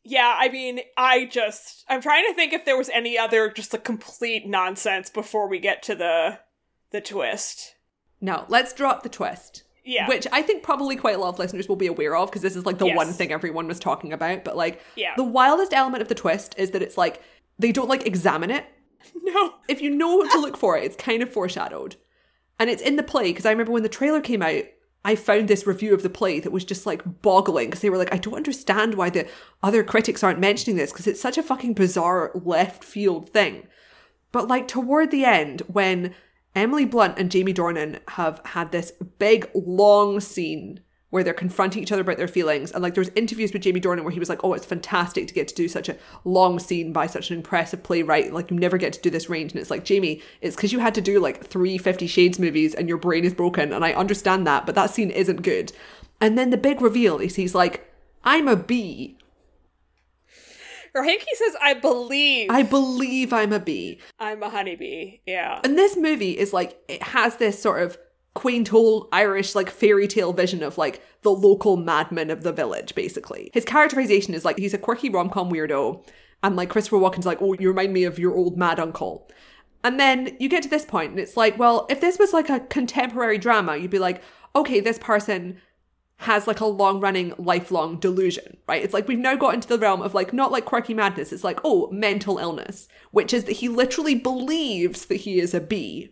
Yeah, 0.03 0.35
I 0.37 0.49
mean, 0.49 0.79
I 0.97 1.25
just 1.25 1.85
I'm 1.87 2.01
trying 2.01 2.25
to 2.27 2.33
think 2.33 2.53
if 2.53 2.65
there 2.65 2.75
was 2.77 2.89
any 2.89 3.17
other 3.17 3.49
just 3.49 3.71
like 3.71 3.83
complete 3.83 4.45
nonsense 4.47 5.09
before 5.09 5.47
we 5.47 5.59
get 5.59 5.83
to 5.83 5.95
the 5.95 6.39
the 6.91 6.99
twist. 7.01 7.75
Now, 8.19 8.45
let's 8.49 8.73
drop 8.73 9.03
the 9.03 9.09
twist. 9.09 9.63
Yeah. 9.85 10.07
Which 10.07 10.27
I 10.31 10.41
think 10.41 10.63
probably 10.63 10.95
quite 10.95 11.15
a 11.15 11.19
lot 11.19 11.29
of 11.29 11.39
listeners 11.39 11.69
will 11.69 11.75
be 11.75 11.87
aware 11.87 12.15
of 12.15 12.29
because 12.29 12.41
this 12.41 12.55
is 12.55 12.65
like 12.65 12.77
the 12.79 12.87
Yes. 12.87 12.97
one 12.97 13.13
thing 13.13 13.31
everyone 13.31 13.67
was 13.67 13.79
talking 13.79 14.11
about. 14.11 14.43
But 14.43 14.57
like, 14.57 14.81
Yeah. 14.95 15.13
the 15.15 15.23
wildest 15.23 15.71
element 15.73 16.01
of 16.01 16.07
the 16.07 16.15
twist 16.15 16.55
is 16.57 16.71
that 16.71 16.81
it's 16.81 16.97
like 16.97 17.21
they 17.57 17.71
don't 17.71 17.87
like 17.89 18.05
examine 18.05 18.51
it. 18.51 18.65
No. 19.23 19.55
If 19.67 19.81
you 19.81 19.91
know 19.91 20.15
what 20.15 20.31
to 20.31 20.39
look 20.39 20.57
for, 20.57 20.77
it's 20.77 20.95
kind 20.95 21.21
of 21.21 21.31
foreshadowed. 21.31 21.95
And 22.59 22.69
it's 22.69 22.81
in 22.81 22.95
the 22.95 23.03
play 23.03 23.25
because 23.31 23.45
I 23.45 23.51
remember 23.51 23.71
when 23.71 23.83
the 23.83 23.89
trailer 23.89 24.19
came 24.19 24.41
out, 24.41 24.63
I 25.03 25.15
found 25.15 25.47
this 25.47 25.65
review 25.65 25.93
of 25.93 26.03
the 26.03 26.09
play 26.09 26.39
that 26.39 26.51
was 26.51 26.65
just 26.65 26.85
like 26.85 27.21
boggling 27.21 27.67
because 27.67 27.81
they 27.81 27.89
were 27.89 27.97
like, 27.97 28.13
I 28.13 28.17
don't 28.17 28.35
understand 28.35 28.95
why 28.95 29.09
the 29.09 29.27
other 29.63 29.83
critics 29.83 30.23
aren't 30.23 30.39
mentioning 30.39 30.77
this 30.77 30.91
because 30.91 31.07
it's 31.07 31.21
such 31.21 31.37
a 31.37 31.43
fucking 31.43 31.73
bizarre 31.73 32.31
left 32.35 32.83
field 32.83 33.29
thing. 33.29 33.67
But 34.31 34.47
like 34.47 34.67
toward 34.67 35.11
the 35.11 35.25
end, 35.25 35.61
when 35.67 36.13
Emily 36.55 36.85
Blunt 36.85 37.17
and 37.17 37.31
Jamie 37.31 37.53
Dornan 37.53 37.99
have 38.09 38.41
had 38.45 38.71
this 38.71 38.91
big 39.19 39.49
long 39.55 40.19
scene 40.19 40.81
where 41.11 41.23
they're 41.23 41.33
confronting 41.33 41.83
each 41.83 41.91
other 41.91 42.01
about 42.01 42.17
their 42.17 42.27
feelings, 42.27 42.71
and 42.71 42.81
like 42.81 42.95
there's 42.95 43.09
interviews 43.09 43.53
with 43.53 43.61
Jamie 43.61 43.79
Dornan 43.79 44.03
where 44.03 44.11
he 44.11 44.19
was 44.19 44.29
like, 44.29 44.43
"Oh, 44.43 44.53
it's 44.53 44.65
fantastic 44.65 45.27
to 45.27 45.33
get 45.33 45.47
to 45.49 45.55
do 45.55 45.67
such 45.67 45.87
a 45.87 45.97
long 46.23 46.57
scene 46.57 46.91
by 46.91 47.05
such 47.05 47.29
an 47.29 47.37
impressive 47.37 47.83
playwright. 47.83 48.33
Like 48.33 48.49
you 48.49 48.57
never 48.57 48.77
get 48.77 48.93
to 48.93 49.01
do 49.01 49.09
this 49.09 49.29
range." 49.29 49.51
And 49.51 49.61
it's 49.61 49.69
like, 49.69 49.85
Jamie, 49.85 50.21
it's 50.41 50.55
because 50.55 50.73
you 50.73 50.79
had 50.79 50.95
to 50.95 51.01
do 51.01 51.19
like 51.19 51.45
three 51.45 51.77
Fifty 51.77 52.07
Shades 52.07 52.39
movies 52.39 52.73
and 52.73 52.89
your 52.89 52.97
brain 52.97 53.23
is 53.23 53.33
broken, 53.33 53.71
and 53.71 53.85
I 53.85 53.93
understand 53.93 54.47
that, 54.47 54.65
but 54.65 54.73
that 54.75 54.89
scene 54.89 55.11
isn't 55.11 55.43
good. 55.43 55.71
And 56.19 56.37
then 56.37 56.49
the 56.49 56.57
big 56.57 56.81
reveal 56.81 57.19
is 57.19 57.35
he's 57.35 57.53
like, 57.53 57.93
"I'm 58.23 58.47
a 58.47 58.55
bee. 58.55 59.17
Or 60.93 61.03
I 61.03 61.07
he 61.07 61.35
says, 61.35 61.55
I 61.61 61.73
believe 61.73 62.49
I 62.49 62.63
believe 62.63 63.33
I'm 63.33 63.53
a 63.53 63.59
bee." 63.59 63.99
I'm 64.19 64.43
a 64.43 64.49
honeybee. 64.49 65.19
Yeah. 65.25 65.59
And 65.63 65.77
this 65.77 65.97
movie 65.97 66.37
is 66.37 66.53
like 66.53 66.79
it 66.87 67.03
has 67.03 67.37
this 67.37 67.61
sort 67.61 67.81
of 67.81 67.97
quaint 68.33 68.73
old 68.73 69.07
Irish 69.11 69.55
like 69.55 69.69
fairy 69.69 70.07
tale 70.07 70.33
vision 70.33 70.63
of 70.63 70.77
like 70.77 71.03
the 71.21 71.31
local 71.31 71.77
madman 71.77 72.29
of 72.29 72.43
the 72.43 72.53
village, 72.53 72.95
basically. 72.95 73.51
His 73.53 73.65
characterization 73.65 74.33
is 74.33 74.45
like 74.45 74.57
he's 74.57 74.73
a 74.73 74.77
quirky 74.77 75.09
rom-com 75.09 75.51
weirdo. 75.51 76.05
And 76.43 76.55
like 76.55 76.69
Christopher 76.69 76.97
Walken's 76.97 77.25
like, 77.25 77.41
oh, 77.41 77.53
you 77.53 77.67
remind 77.67 77.93
me 77.93 78.03
of 78.03 78.17
your 78.17 78.35
old 78.35 78.57
mad 78.57 78.79
uncle. 78.79 79.29
And 79.83 79.99
then 79.99 80.35
you 80.39 80.49
get 80.49 80.63
to 80.63 80.69
this 80.69 80.85
point 80.85 81.11
and 81.11 81.19
it's 81.19 81.37
like, 81.37 81.57
well, 81.59 81.85
if 81.89 82.01
this 82.01 82.17
was 82.17 82.33
like 82.33 82.49
a 82.49 82.59
contemporary 82.61 83.37
drama, 83.37 83.77
you'd 83.77 83.91
be 83.91 83.99
like, 83.99 84.23
okay, 84.55 84.79
this 84.79 84.99
person 84.99 85.57
has 86.17 86.45
like 86.45 86.59
a 86.59 86.65
long 86.65 86.99
running, 86.99 87.33
lifelong 87.39 87.99
delusion, 87.99 88.57
right? 88.67 88.83
It's 88.83 88.93
like 88.93 89.07
we've 89.07 89.17
now 89.17 89.35
got 89.35 89.55
into 89.55 89.67
the 89.67 89.79
realm 89.79 90.03
of 90.03 90.13
like, 90.13 90.33
not 90.33 90.51
like 90.51 90.65
quirky 90.65 90.93
madness, 90.93 91.33
it's 91.33 91.43
like, 91.43 91.59
oh, 91.63 91.89
mental 91.91 92.37
illness, 92.37 92.87
which 93.09 93.33
is 93.33 93.45
that 93.45 93.53
he 93.53 93.69
literally 93.69 94.13
believes 94.13 95.05
that 95.05 95.21
he 95.21 95.39
is 95.39 95.55
a 95.55 95.59
bee. 95.59 96.11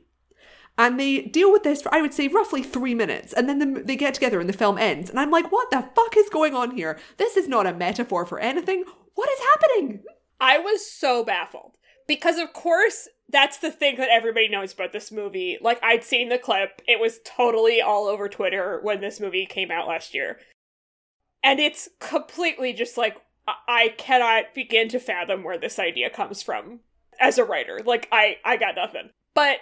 And 0.80 0.98
they 0.98 1.24
deal 1.24 1.52
with 1.52 1.64
this 1.64 1.82
for, 1.82 1.94
I 1.94 2.02
would 2.02 2.14
say, 2.14 2.30
roughly 2.30 2.64
three 2.64 2.96
minutes. 2.96 3.34
And 3.34 3.50
then 3.50 3.60
the, 3.60 3.82
they 3.84 3.98
get 3.98 4.14
together 4.14 4.40
and 4.40 4.48
the 4.48 4.54
film 4.54 4.78
ends. 4.78 5.10
And 5.10 5.20
I'm 5.20 5.30
like, 5.30 5.52
what 5.52 5.70
the 5.72 5.90
fuck 5.94 6.16
is 6.16 6.30
going 6.30 6.56
on 6.56 6.72
here? 6.72 6.98
This 7.18 7.36
is 7.36 7.50
not 7.50 7.68
a 7.68 7.74
metaphor 7.74 8.26
for 8.26 8.40
anything. 8.40 8.86
What 9.14 9.30
is 9.30 9.40
happening? 9.40 10.04
I 10.40 10.58
was 10.58 10.90
so 10.90 11.26
baffled 11.26 11.76
because, 12.08 12.38
of 12.40 12.54
course, 12.54 13.10
that's 13.28 13.58
the 13.58 13.72
thing 13.72 13.98
that 13.98 14.08
everybody 14.10 14.48
knows 14.48 14.72
about 14.72 14.94
this 14.94 15.12
movie. 15.12 15.58
Like, 15.60 15.84
I'd 15.84 16.06
seen 16.06 16.30
the 16.30 16.38
clip, 16.38 16.82
it 16.88 17.02
was 17.02 17.20
totally 17.26 17.82
all 17.82 18.08
over 18.08 18.30
Twitter 18.30 18.80
when 18.82 19.02
this 19.02 19.20
movie 19.20 19.46
came 19.46 19.72
out 19.72 19.86
last 19.86 20.14
year. 20.14 20.40
And 21.44 21.60
it's 21.60 21.90
completely 22.00 22.72
just 22.72 22.98
like, 22.98 23.18
I 23.68 23.96
cannot 23.98 24.56
begin 24.56 24.88
to 24.90 25.00
fathom 25.00 25.44
where 25.44 25.58
this 25.58 25.78
idea 25.78 26.10
comes 26.10 26.42
from 26.42 26.80
as 27.20 27.38
a 27.38 27.44
writer. 27.44 27.82
Like, 27.86 28.08
I, 28.14 28.38
I 28.46 28.56
got 28.56 28.76
nothing. 28.76 29.10
But 29.36 29.58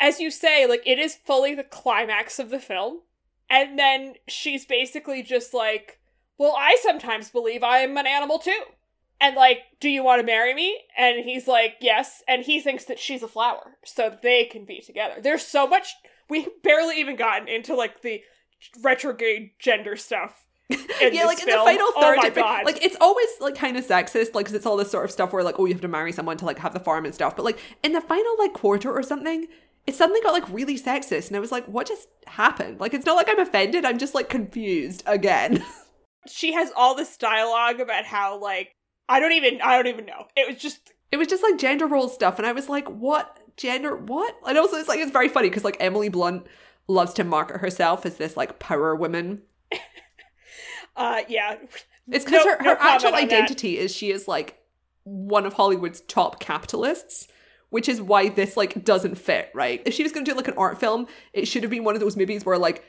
as 0.00 0.20
you 0.20 0.30
say, 0.30 0.66
like, 0.66 0.82
it 0.86 0.98
is 0.98 1.14
fully 1.14 1.54
the 1.54 1.64
climax 1.64 2.38
of 2.38 2.50
the 2.50 2.60
film. 2.60 3.00
And 3.50 3.78
then 3.78 4.14
she's 4.26 4.66
basically 4.66 5.22
just 5.22 5.54
like, 5.54 5.98
well, 6.36 6.54
I 6.56 6.78
sometimes 6.82 7.30
believe 7.30 7.62
I 7.62 7.78
am 7.78 7.96
an 7.96 8.06
animal 8.06 8.38
too 8.38 8.62
and 9.20 9.36
like, 9.36 9.62
do 9.80 9.88
you 9.88 10.04
want 10.04 10.20
to 10.20 10.26
marry 10.26 10.54
me? 10.54 10.78
And 10.96 11.24
he's 11.24 11.48
like, 11.48 11.76
yes. 11.80 12.22
And 12.28 12.44
he 12.44 12.60
thinks 12.60 12.84
that 12.84 12.98
she's 12.98 13.22
a 13.22 13.28
flower, 13.28 13.76
so 13.84 14.16
they 14.22 14.44
can 14.44 14.64
be 14.64 14.80
together. 14.80 15.16
There's 15.20 15.46
so 15.46 15.66
much. 15.66 15.94
We 16.28 16.48
barely 16.62 17.00
even 17.00 17.16
gotten 17.16 17.48
into 17.48 17.74
like 17.74 18.02
the 18.02 18.22
retrograde 18.82 19.50
gender 19.58 19.96
stuff. 19.96 20.44
yeah, 20.68 21.24
like 21.24 21.38
film. 21.38 21.48
in 21.48 21.56
the 21.56 21.64
final 21.64 21.86
oh 21.96 22.00
third, 22.00 22.18
oh 22.20 22.30
God. 22.30 22.66
like 22.66 22.84
it's 22.84 22.96
always 23.00 23.28
like 23.40 23.54
kind 23.54 23.78
of 23.78 23.86
sexist, 23.86 24.34
like 24.34 24.44
because 24.44 24.54
it's 24.54 24.66
all 24.66 24.76
this 24.76 24.90
sort 24.90 25.04
of 25.04 25.10
stuff 25.10 25.32
where 25.32 25.42
like, 25.42 25.58
oh, 25.58 25.64
you 25.64 25.72
have 25.72 25.80
to 25.80 25.88
marry 25.88 26.12
someone 26.12 26.36
to 26.36 26.44
like 26.44 26.58
have 26.58 26.74
the 26.74 26.80
farm 26.80 27.06
and 27.06 27.14
stuff. 27.14 27.34
But 27.34 27.44
like 27.44 27.58
in 27.82 27.92
the 27.92 28.02
final 28.02 28.36
like 28.38 28.52
quarter 28.52 28.92
or 28.92 29.02
something, 29.02 29.46
it 29.86 29.94
suddenly 29.94 30.20
got 30.20 30.32
like 30.32 30.48
really 30.50 30.78
sexist, 30.78 31.28
and 31.28 31.36
I 31.36 31.40
was 31.40 31.52
like, 31.52 31.66
what 31.66 31.86
just 31.86 32.08
happened? 32.26 32.80
Like, 32.80 32.94
it's 32.94 33.06
not 33.06 33.16
like 33.16 33.28
I'm 33.28 33.40
offended. 33.40 33.84
I'm 33.84 33.98
just 33.98 34.14
like 34.14 34.28
confused 34.28 35.02
again. 35.06 35.64
she 36.28 36.52
has 36.52 36.70
all 36.76 36.94
this 36.94 37.16
dialogue 37.16 37.80
about 37.80 38.04
how 38.04 38.38
like 38.38 38.74
I 39.08 39.20
don't 39.20 39.32
even 39.32 39.60
I 39.62 39.76
don't 39.76 39.86
even 39.86 40.06
know. 40.06 40.26
It 40.36 40.48
was 40.48 40.60
just 40.60 40.92
it 41.10 41.16
was 41.16 41.28
just 41.28 41.42
like 41.42 41.58
gender 41.58 41.86
role 41.86 42.08
stuff, 42.08 42.38
and 42.38 42.46
I 42.46 42.52
was 42.52 42.68
like, 42.68 42.88
what 42.88 43.38
gender? 43.56 43.96
What? 43.96 44.34
And 44.46 44.58
also, 44.58 44.76
it's 44.76 44.88
like 44.88 45.00
it's 45.00 45.12
very 45.12 45.28
funny 45.28 45.48
because 45.48 45.64
like 45.64 45.76
Emily 45.80 46.08
Blunt 46.08 46.46
loves 46.86 47.14
to 47.14 47.24
market 47.24 47.58
herself 47.58 48.04
as 48.04 48.16
this 48.16 48.36
like 48.36 48.58
power 48.58 48.94
woman. 48.94 49.42
uh, 50.96 51.22
yeah. 51.28 51.56
It's 52.10 52.24
because 52.24 52.44
no, 52.44 52.52
her, 52.52 52.58
her 52.58 52.64
no 52.64 52.76
actual 52.80 53.14
identity 53.14 53.76
that. 53.76 53.82
is 53.84 53.94
she 53.94 54.10
is 54.10 54.26
like 54.26 54.58
one 55.04 55.46
of 55.46 55.54
Hollywood's 55.54 56.00
top 56.02 56.40
capitalists 56.40 57.28
which 57.70 57.88
is 57.88 58.00
why 58.00 58.28
this 58.28 58.56
like 58.56 58.84
doesn't 58.84 59.16
fit, 59.16 59.50
right? 59.54 59.82
If 59.84 59.94
she 59.94 60.02
was 60.02 60.12
going 60.12 60.24
to 60.24 60.30
do 60.30 60.36
like 60.36 60.48
an 60.48 60.54
art 60.56 60.78
film, 60.78 61.06
it 61.32 61.46
should 61.46 61.62
have 61.62 61.70
been 61.70 61.84
one 61.84 61.94
of 61.94 62.00
those 62.00 62.16
movies 62.16 62.44
where 62.44 62.58
like 62.58 62.84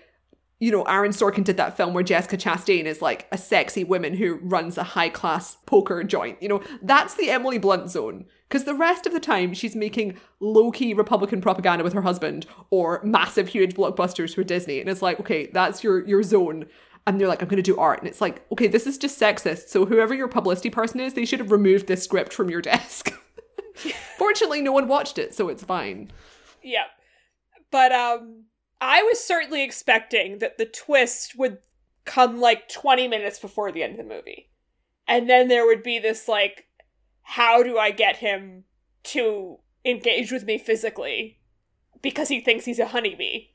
you 0.59 0.71
know, 0.71 0.83
Aaron 0.83 1.11
Sorkin 1.11 1.43
did 1.43 1.57
that 1.57 1.77
film 1.77 1.93
where 1.93 2.03
Jessica 2.03 2.35
Chastain 2.35 2.83
is 2.83 3.01
like 3.01 3.27
a 3.31 3.37
sexy 3.37 3.85
woman 3.85 4.15
who 4.15 4.35
runs 4.41 4.77
a 4.77 4.83
high 4.83 5.09
class 5.09 5.57
poker 5.65 6.03
joint. 6.03 6.41
You 6.41 6.49
know, 6.49 6.61
that's 6.81 7.13
the 7.15 7.29
Emily 7.29 7.57
Blunt 7.57 7.89
zone. 7.89 8.25
Because 8.47 8.65
the 8.65 8.73
rest 8.73 9.05
of 9.05 9.13
the 9.13 9.19
time, 9.19 9.53
she's 9.53 9.75
making 9.75 10.17
low 10.39 10.71
key 10.71 10.93
Republican 10.93 11.39
propaganda 11.39 11.83
with 11.83 11.93
her 11.93 12.01
husband 12.01 12.45
or 12.71 12.99
massive, 13.03 13.47
huge 13.49 13.75
blockbusters 13.75 14.35
for 14.35 14.43
Disney. 14.43 14.81
And 14.81 14.89
it's 14.89 15.01
like, 15.01 15.19
okay, 15.19 15.49
that's 15.53 15.83
your, 15.83 16.05
your 16.05 16.23
zone. 16.23 16.65
And 17.07 17.21
they're 17.21 17.27
like, 17.27 17.41
I'm 17.41 17.47
going 17.47 17.63
to 17.63 17.71
do 17.71 17.77
art. 17.77 17.99
And 17.99 18.07
it's 18.07 18.21
like, 18.21 18.45
okay, 18.51 18.67
this 18.67 18.85
is 18.85 18.97
just 18.97 19.19
sexist. 19.19 19.69
So 19.69 19.85
whoever 19.85 20.13
your 20.13 20.27
publicity 20.27 20.69
person 20.69 20.99
is, 20.99 21.13
they 21.13 21.25
should 21.25 21.39
have 21.39 21.51
removed 21.51 21.87
this 21.87 22.03
script 22.03 22.33
from 22.33 22.49
your 22.49 22.61
desk. 22.61 23.13
Fortunately, 24.17 24.61
no 24.61 24.71
one 24.71 24.87
watched 24.87 25.17
it, 25.17 25.33
so 25.33 25.49
it's 25.49 25.63
fine. 25.63 26.11
Yeah. 26.63 26.85
But, 27.71 27.91
um, 27.91 28.45
I 28.81 29.03
was 29.03 29.23
certainly 29.23 29.63
expecting 29.63 30.39
that 30.39 30.57
the 30.57 30.65
twist 30.65 31.37
would 31.37 31.57
come 32.05 32.39
like 32.39 32.69
20 32.69 33.07
minutes 33.07 33.39
before 33.39 33.71
the 33.71 33.83
end 33.83 33.99
of 33.99 34.07
the 34.07 34.15
movie. 34.15 34.49
And 35.07 35.29
then 35.29 35.47
there 35.47 35.65
would 35.65 35.83
be 35.83 35.99
this 35.99 36.27
like, 36.27 36.67
how 37.21 37.61
do 37.61 37.77
I 37.77 37.91
get 37.91 38.17
him 38.17 38.63
to 39.05 39.57
engage 39.83 40.31
with 40.31 40.45
me 40.45 40.57
physically 40.57 41.39
because 42.01 42.29
he 42.29 42.39
thinks 42.39 42.65
he's 42.65 42.79
a 42.79 42.87
honeybee? 42.87 43.47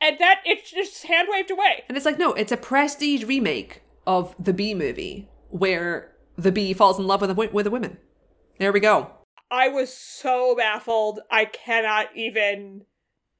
And 0.00 0.18
that 0.18 0.40
it's 0.44 0.70
just 0.70 1.04
hand 1.04 1.28
waved 1.30 1.50
away. 1.50 1.84
And 1.88 1.96
it's 1.96 2.06
like, 2.06 2.18
no, 2.18 2.32
it's 2.32 2.52
a 2.52 2.56
prestige 2.56 3.24
remake 3.24 3.82
of 4.06 4.34
the 4.38 4.52
bee 4.52 4.74
movie 4.74 5.28
where 5.48 6.12
the 6.36 6.52
bee 6.52 6.72
falls 6.72 6.98
in 6.98 7.06
love 7.06 7.20
with 7.20 7.30
a, 7.30 7.34
with 7.52 7.66
a 7.66 7.70
woman. 7.70 7.98
There 8.58 8.72
we 8.72 8.80
go. 8.80 9.10
I 9.50 9.68
was 9.68 9.92
so 9.92 10.54
baffled. 10.56 11.20
I 11.30 11.44
cannot 11.44 12.08
even 12.14 12.84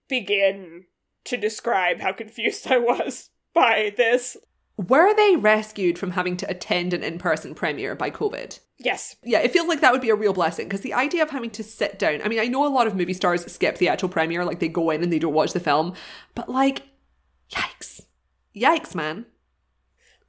begin 0.08 0.86
to 1.24 1.36
describe 1.36 2.00
how 2.00 2.12
confused 2.12 2.66
I 2.66 2.78
was 2.78 3.30
by 3.54 3.94
this. 3.96 4.36
Were 4.76 5.14
they 5.14 5.36
rescued 5.36 5.98
from 5.98 6.12
having 6.12 6.36
to 6.38 6.50
attend 6.50 6.94
an 6.94 7.02
in 7.02 7.18
person 7.18 7.54
premiere 7.54 7.94
by 7.94 8.10
COVID? 8.10 8.58
Yes. 8.78 9.16
Yeah, 9.22 9.40
it 9.40 9.52
feels 9.52 9.68
like 9.68 9.82
that 9.82 9.92
would 9.92 10.00
be 10.00 10.08
a 10.08 10.14
real 10.14 10.32
blessing 10.32 10.66
because 10.66 10.80
the 10.80 10.94
idea 10.94 11.22
of 11.22 11.30
having 11.30 11.50
to 11.50 11.62
sit 11.62 11.98
down. 11.98 12.22
I 12.24 12.28
mean, 12.28 12.40
I 12.40 12.46
know 12.46 12.66
a 12.66 12.72
lot 12.72 12.86
of 12.86 12.96
movie 12.96 13.12
stars 13.12 13.44
skip 13.52 13.76
the 13.76 13.88
actual 13.88 14.08
premiere, 14.08 14.44
like 14.44 14.58
they 14.58 14.68
go 14.68 14.88
in 14.90 15.02
and 15.02 15.12
they 15.12 15.18
don't 15.18 15.34
watch 15.34 15.52
the 15.52 15.60
film, 15.60 15.92
but 16.34 16.48
like, 16.48 16.84
yikes. 17.50 18.00
Yikes, 18.56 18.94
man. 18.94 19.26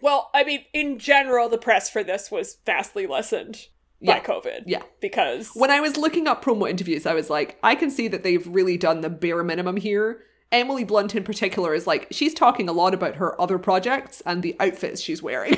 Well, 0.02 0.30
I 0.34 0.44
mean, 0.44 0.66
in 0.74 1.00
general, 1.00 1.48
the 1.48 1.58
press 1.58 1.90
for 1.90 2.04
this 2.04 2.30
was 2.30 2.58
vastly 2.66 3.08
lessened 3.08 3.68
yeah. 4.02 4.20
by 4.20 4.26
COVID. 4.26 4.64
Yeah. 4.66 4.84
Because 5.00 5.52
when 5.54 5.72
I 5.72 5.80
was 5.80 5.96
looking 5.96 6.28
up 6.28 6.44
promo 6.44 6.70
interviews, 6.70 7.06
I 7.06 7.14
was 7.14 7.30
like, 7.30 7.58
I 7.64 7.76
can 7.76 7.90
see 7.90 8.08
that 8.10 8.24
they've 8.24 8.46
really 8.46 8.78
done 8.78 9.02
the 9.02 9.10
bare 9.10 9.44
minimum 9.44 9.78
here 9.78 10.24
Emily 10.52 10.84
Blunt 10.84 11.16
in 11.16 11.24
particular 11.24 11.74
is 11.74 11.88
like 11.88 12.08
she's 12.12 12.34
talking 12.34 12.68
a 12.68 12.74
lot 12.74 12.94
about 12.94 13.16
her 13.16 13.40
other 13.40 13.58
projects 13.58 14.22
and 14.26 14.44
the 14.44 14.56
outfits 14.60 15.02
she's 15.02 15.24
wearing. 15.24 15.56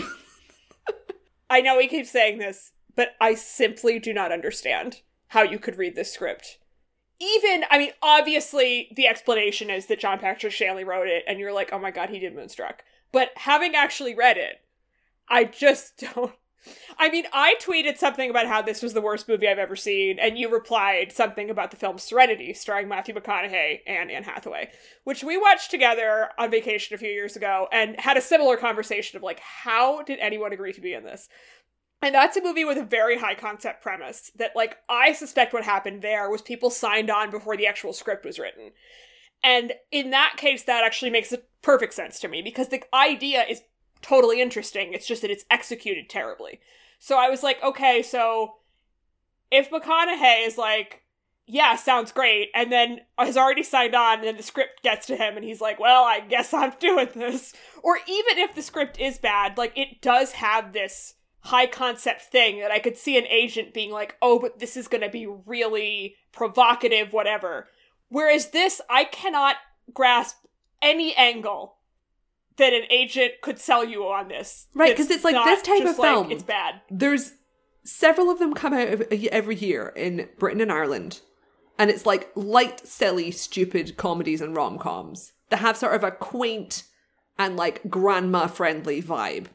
I 1.49 1.61
know 1.61 1.77
we 1.77 1.87
keep 1.87 2.05
saying 2.05 2.37
this, 2.37 2.71
but 2.95 3.15
I 3.19 3.33
simply 3.33 3.99
do 3.99 4.13
not 4.13 4.31
understand 4.31 5.01
how 5.29 5.41
you 5.41 5.57
could 5.57 5.77
read 5.77 5.95
this 5.95 6.11
script. 6.11 6.59
Even, 7.19 7.63
I 7.71 7.77
mean, 7.77 7.91
obviously 8.01 8.91
the 8.95 9.07
explanation 9.07 9.69
is 9.69 9.87
that 9.87 9.99
John 9.99 10.19
Patrick 10.19 10.53
Shanley 10.53 10.83
wrote 10.83 11.07
it, 11.07 11.23
and 11.27 11.39
you're 11.39 11.53
like, 11.53 11.71
oh 11.71 11.79
my 11.79 11.91
god, 11.91 12.09
he 12.09 12.19
did 12.19 12.35
Moonstruck. 12.35 12.83
But 13.11 13.29
having 13.35 13.75
actually 13.75 14.13
read 14.13 14.37
it, 14.37 14.61
I 15.27 15.45
just 15.45 16.05
don't 16.15 16.33
I 16.97 17.09
mean, 17.09 17.25
I 17.33 17.55
tweeted 17.61 17.97
something 17.97 18.29
about 18.29 18.47
how 18.47 18.61
this 18.61 18.81
was 18.81 18.93
the 18.93 19.01
worst 19.01 19.27
movie 19.27 19.47
I've 19.47 19.57
ever 19.57 19.75
seen, 19.75 20.19
and 20.19 20.37
you 20.37 20.49
replied 20.49 21.11
something 21.11 21.49
about 21.49 21.71
the 21.71 21.77
film 21.77 21.97
Serenity, 21.97 22.53
starring 22.53 22.87
Matthew 22.87 23.13
McConaughey 23.15 23.79
and 23.85 24.09
Anne 24.09 24.23
Hathaway, 24.23 24.71
which 25.03 25.23
we 25.23 25.37
watched 25.37 25.71
together 25.71 26.29
on 26.37 26.51
vacation 26.51 26.95
a 26.95 26.97
few 26.97 27.09
years 27.09 27.35
ago 27.35 27.67
and 27.71 27.99
had 27.99 28.17
a 28.17 28.21
similar 28.21 28.57
conversation 28.57 29.17
of 29.17 29.23
like, 29.23 29.39
how 29.39 30.03
did 30.03 30.19
anyone 30.19 30.53
agree 30.53 30.73
to 30.73 30.81
be 30.81 30.93
in 30.93 31.03
this? 31.03 31.27
And 32.01 32.13
that's 32.13 32.35
a 32.35 32.43
movie 32.43 32.65
with 32.65 32.77
a 32.77 32.83
very 32.83 33.17
high 33.17 33.35
concept 33.35 33.81
premise 33.81 34.29
that, 34.35 34.57
like, 34.57 34.77
I 34.89 35.13
suspect 35.13 35.53
what 35.53 35.63
happened 35.63 36.01
there 36.01 36.29
was 36.29 36.41
people 36.41 36.69
signed 36.69 37.09
on 37.09 37.31
before 37.31 37.55
the 37.55 37.67
actual 37.67 37.93
script 37.93 38.25
was 38.25 38.37
written. 38.37 38.71
And 39.41 39.73
in 39.89 40.09
that 40.11 40.35
case, 40.37 40.63
that 40.63 40.83
actually 40.83 41.11
makes 41.11 41.33
perfect 41.61 41.93
sense 41.93 42.19
to 42.19 42.27
me 42.27 42.41
because 42.41 42.67
the 42.69 42.83
idea 42.93 43.43
is 43.43 43.61
totally 44.03 44.41
interesting. 44.41 44.93
It's 44.93 45.07
just 45.07 45.23
that 45.23 45.31
it's 45.31 45.45
executed 45.49 46.09
terribly. 46.09 46.59
So 46.99 47.17
I 47.17 47.29
was 47.29 47.41
like, 47.41 47.61
okay, 47.63 48.03
so 48.03 48.55
if 49.49 49.71
McConaughey 49.71 50.45
is 50.45 50.57
like, 50.57 51.01
yeah, 51.45 51.75
sounds 51.75 52.11
great, 52.11 52.49
and 52.55 52.71
then 52.71 53.01
has 53.17 53.35
already 53.35 53.63
signed 53.63 53.95
on, 53.95 54.19
and 54.19 54.27
then 54.27 54.37
the 54.37 54.43
script 54.43 54.83
gets 54.83 55.07
to 55.07 55.17
him, 55.17 55.35
and 55.35 55.43
he's 55.43 55.59
like, 55.59 55.79
well, 55.79 56.03
I 56.03 56.21
guess 56.21 56.53
I'm 56.53 56.73
doing 56.79 57.09
this. 57.15 57.53
Or 57.81 57.97
even 57.97 58.37
if 58.37 58.55
the 58.55 58.61
script 58.61 58.99
is 58.99 59.17
bad, 59.17 59.57
like, 59.57 59.77
it 59.77 60.01
does 60.01 60.33
have 60.33 60.71
this 60.71 61.15
high 61.41 61.67
concept 61.67 62.21
thing 62.21 62.59
that 62.59 62.71
I 62.71 62.79
could 62.79 62.95
see 62.95 63.17
an 63.17 63.27
agent 63.27 63.73
being 63.73 63.91
like, 63.91 64.15
oh, 64.21 64.39
but 64.39 64.59
this 64.59 64.77
is 64.77 64.87
gonna 64.87 65.09
be 65.09 65.27
really 65.27 66.15
provocative, 66.31 67.11
whatever. 67.11 67.67
Whereas 68.07 68.51
this, 68.51 68.79
I 68.89 69.03
cannot 69.03 69.57
grasp 69.93 70.37
any 70.81 71.13
angle 71.15 71.75
that 72.57 72.73
an 72.73 72.83
agent 72.89 73.33
could 73.41 73.59
sell 73.59 73.83
you 73.83 74.03
on 74.03 74.27
this. 74.27 74.67
Right, 74.73 74.91
because 74.91 75.09
it's, 75.09 75.23
like 75.23 75.35
this 75.45 75.61
type 75.61 75.85
of 75.85 75.95
film. 75.95 76.27
Like, 76.27 76.35
it's 76.35 76.43
bad. 76.43 76.81
There's 76.89 77.33
several 77.83 78.29
of 78.29 78.39
them 78.39 78.53
come 78.53 78.73
out 78.73 79.01
every 79.11 79.55
year 79.55 79.93
in 79.95 80.29
Britain 80.37 80.61
and 80.61 80.71
Ireland. 80.71 81.21
And 81.77 81.89
it's 81.89 82.05
like 82.05 82.31
light, 82.35 82.87
silly, 82.87 83.31
stupid 83.31 83.97
comedies 83.97 84.41
and 84.41 84.55
rom 84.55 84.77
coms 84.77 85.33
that 85.49 85.57
have 85.57 85.77
sort 85.77 85.95
of 85.95 86.03
a 86.03 86.11
quaint 86.11 86.83
and 87.37 87.57
like 87.57 87.89
grandma 87.89 88.47
friendly 88.47 89.01
vibe. 89.01 89.47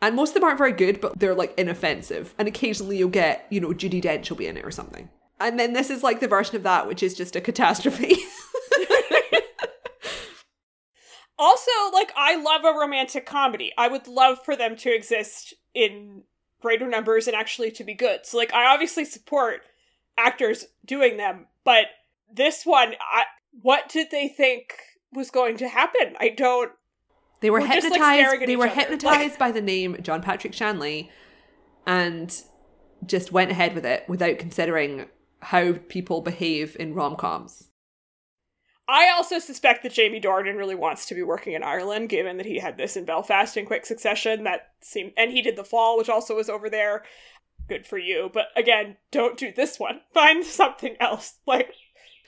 And 0.00 0.14
most 0.14 0.30
of 0.30 0.34
them 0.34 0.44
aren't 0.44 0.58
very 0.58 0.72
good, 0.72 1.00
but 1.00 1.18
they're 1.18 1.34
like 1.34 1.58
inoffensive. 1.58 2.34
And 2.38 2.46
occasionally 2.46 2.98
you'll 2.98 3.08
get, 3.08 3.46
you 3.50 3.60
know, 3.60 3.68
Judi 3.68 4.02
Dench 4.02 4.30
will 4.30 4.36
be 4.36 4.46
in 4.46 4.56
it 4.56 4.64
or 4.64 4.70
something. 4.70 5.08
And 5.40 5.58
then 5.58 5.72
this 5.72 5.90
is 5.90 6.02
like 6.02 6.20
the 6.20 6.28
version 6.28 6.56
of 6.56 6.62
that, 6.62 6.86
which 6.86 7.02
is 7.02 7.14
just 7.14 7.36
a 7.36 7.40
catastrophe. 7.40 8.16
Also, 11.38 11.70
like, 11.92 12.12
I 12.16 12.36
love 12.36 12.64
a 12.64 12.78
romantic 12.78 13.26
comedy. 13.26 13.72
I 13.76 13.88
would 13.88 14.06
love 14.06 14.38
for 14.44 14.54
them 14.56 14.76
to 14.76 14.94
exist 14.94 15.54
in 15.74 16.22
greater 16.60 16.86
numbers 16.88 17.26
and 17.26 17.36
actually 17.36 17.70
to 17.72 17.84
be 17.84 17.94
good. 17.94 18.24
So, 18.24 18.36
like, 18.38 18.52
I 18.54 18.72
obviously 18.72 19.04
support 19.04 19.62
actors 20.16 20.66
doing 20.84 21.16
them, 21.16 21.46
but 21.64 21.86
this 22.32 22.64
one, 22.64 22.94
I, 23.00 23.24
what 23.62 23.88
did 23.88 24.10
they 24.10 24.28
think 24.28 24.74
was 25.12 25.30
going 25.30 25.56
to 25.58 25.68
happen? 25.68 26.14
I 26.18 26.28
don't. 26.28 26.72
They 27.40 27.50
were 27.50 27.60
We're 27.60 27.68
just, 27.68 27.90
like, 27.90 28.00
hypnotized. 28.00 28.48
they 28.48 28.56
were 28.56 28.66
other. 28.66 28.74
hypnotized 28.80 29.38
by 29.38 29.50
the 29.50 29.60
name 29.60 29.96
John 30.02 30.22
Patrick 30.22 30.54
Shanley, 30.54 31.10
and 31.86 32.34
just 33.04 33.32
went 33.32 33.50
ahead 33.50 33.74
with 33.74 33.84
it 33.84 34.04
without 34.08 34.38
considering 34.38 35.06
how 35.40 35.74
people 35.88 36.22
behave 36.22 36.76
in 36.80 36.94
rom 36.94 37.16
coms. 37.16 37.68
I 38.86 39.10
also 39.10 39.38
suspect 39.38 39.82
that 39.82 39.92
Jamie 39.94 40.20
Dornan 40.20 40.56
really 40.58 40.74
wants 40.74 41.06
to 41.06 41.14
be 41.14 41.22
working 41.22 41.54
in 41.54 41.62
Ireland, 41.62 42.10
given 42.10 42.36
that 42.36 42.46
he 42.46 42.58
had 42.58 42.76
this 42.76 42.96
in 42.96 43.04
Belfast 43.04 43.56
in 43.56 43.64
quick 43.64 43.86
succession. 43.86 44.44
That 44.44 44.72
seemed, 44.80 45.12
and 45.16 45.30
he 45.30 45.40
did 45.40 45.56
The 45.56 45.64
Fall, 45.64 45.96
which 45.96 46.10
also 46.10 46.36
was 46.36 46.50
over 46.50 46.68
there. 46.68 47.02
Good 47.66 47.86
for 47.86 47.96
you, 47.96 48.30
but 48.32 48.48
again, 48.56 48.96
don't 49.10 49.38
do 49.38 49.50
this 49.52 49.80
one. 49.80 50.00
Find 50.12 50.44
something 50.44 50.96
else. 51.00 51.38
Like 51.46 51.72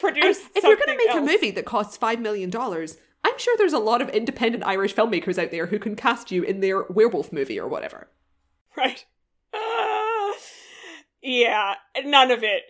produce. 0.00 0.38
if 0.54 0.64
you're 0.64 0.76
going 0.76 0.98
to 0.98 1.06
make 1.06 1.14
a 1.14 1.20
movie 1.20 1.50
that 1.50 1.66
costs 1.66 1.96
five 1.98 2.20
million 2.20 2.48
dollars, 2.48 2.96
I'm 3.22 3.38
sure 3.38 3.54
there's 3.58 3.74
a 3.74 3.78
lot 3.78 4.00
of 4.00 4.08
independent 4.10 4.64
Irish 4.64 4.94
filmmakers 4.94 5.36
out 5.36 5.50
there 5.50 5.66
who 5.66 5.78
can 5.78 5.94
cast 5.94 6.30
you 6.30 6.42
in 6.42 6.60
their 6.60 6.84
werewolf 6.84 7.32
movie 7.32 7.60
or 7.60 7.68
whatever. 7.68 8.08
right? 8.76 9.04
Uh, 9.52 10.32
yeah, 11.22 11.74
none 12.04 12.30
of 12.30 12.42
it. 12.42 12.62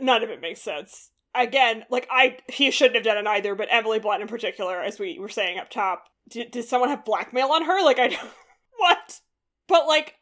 None 0.00 0.22
of 0.22 0.30
it 0.30 0.40
makes 0.40 0.62
sense. 0.62 1.10
Again, 1.34 1.84
like 1.90 2.06
I, 2.10 2.38
he 2.48 2.70
shouldn't 2.70 2.96
have 2.96 3.04
done 3.04 3.16
it 3.16 3.26
either. 3.28 3.54
But 3.54 3.68
Emily 3.70 3.98
Blunt, 3.98 4.22
in 4.22 4.28
particular, 4.28 4.80
as 4.80 4.98
we 4.98 5.18
were 5.18 5.28
saying 5.28 5.58
up 5.58 5.70
top, 5.70 6.08
did, 6.28 6.50
did 6.50 6.64
someone 6.64 6.90
have 6.90 7.04
blackmail 7.04 7.48
on 7.52 7.64
her? 7.64 7.82
Like 7.82 7.98
I, 7.98 8.08
don't- 8.08 8.30
what? 8.76 9.20
But 9.66 9.86
like, 9.86 10.14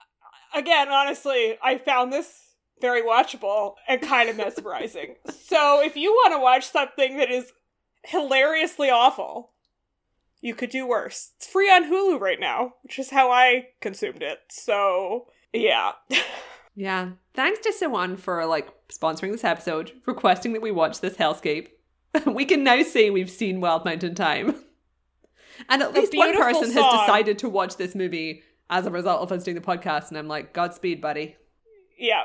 again, 0.54 0.88
honestly, 0.88 1.56
I 1.62 1.78
found 1.78 2.12
this 2.12 2.32
very 2.80 3.02
watchable 3.02 3.74
and 3.88 4.00
kind 4.00 4.28
of 4.28 4.36
mesmerizing. 4.36 5.16
so 5.44 5.82
if 5.82 5.96
you 5.96 6.12
want 6.12 6.32
to 6.34 6.40
watch 6.40 6.70
something 6.70 7.16
that 7.18 7.30
is 7.30 7.52
hilariously 8.04 8.88
awful, 8.88 9.52
you 10.40 10.54
could 10.54 10.70
do 10.70 10.86
worse. 10.86 11.32
It's 11.36 11.46
free 11.46 11.70
on 11.70 11.84
Hulu 11.90 12.18
right 12.20 12.40
now, 12.40 12.74
which 12.82 12.98
is 12.98 13.10
how 13.10 13.30
I 13.30 13.68
consumed 13.80 14.22
it. 14.22 14.38
So 14.48 15.26
yeah. 15.52 15.92
Yeah. 16.74 17.10
Thanks 17.34 17.60
to 17.60 17.72
Siwan 17.72 18.18
for 18.18 18.44
like 18.46 18.68
sponsoring 18.88 19.32
this 19.32 19.44
episode, 19.44 19.92
requesting 20.06 20.52
that 20.54 20.62
we 20.62 20.70
watch 20.70 21.00
this 21.00 21.16
hellscape. 21.16 21.68
we 22.26 22.44
can 22.44 22.64
now 22.64 22.82
say 22.82 23.10
we've 23.10 23.30
seen 23.30 23.60
Wild 23.60 23.84
Mountain 23.84 24.14
Thyme. 24.14 24.54
And 25.68 25.82
at 25.82 25.90
A 25.90 25.92
least 25.92 26.16
one 26.16 26.34
person 26.34 26.72
has 26.72 27.00
decided 27.00 27.38
to 27.40 27.48
watch 27.48 27.76
this 27.76 27.94
movie 27.94 28.42
as 28.70 28.86
a 28.86 28.90
result 28.90 29.20
of 29.20 29.30
us 29.32 29.44
doing 29.44 29.56
the 29.56 29.60
podcast, 29.60 30.08
and 30.08 30.16
I'm 30.16 30.28
like, 30.28 30.52
Godspeed, 30.54 31.00
buddy. 31.00 31.36
yeah. 31.98 32.22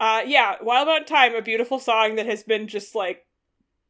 Uh 0.00 0.22
yeah, 0.26 0.56
Wild 0.62 0.88
Mountain 0.88 1.06
Thyme, 1.06 1.34
a 1.34 1.42
beautiful 1.42 1.78
song 1.78 2.16
that 2.16 2.26
has 2.26 2.42
been 2.42 2.66
just 2.68 2.94
like 2.94 3.26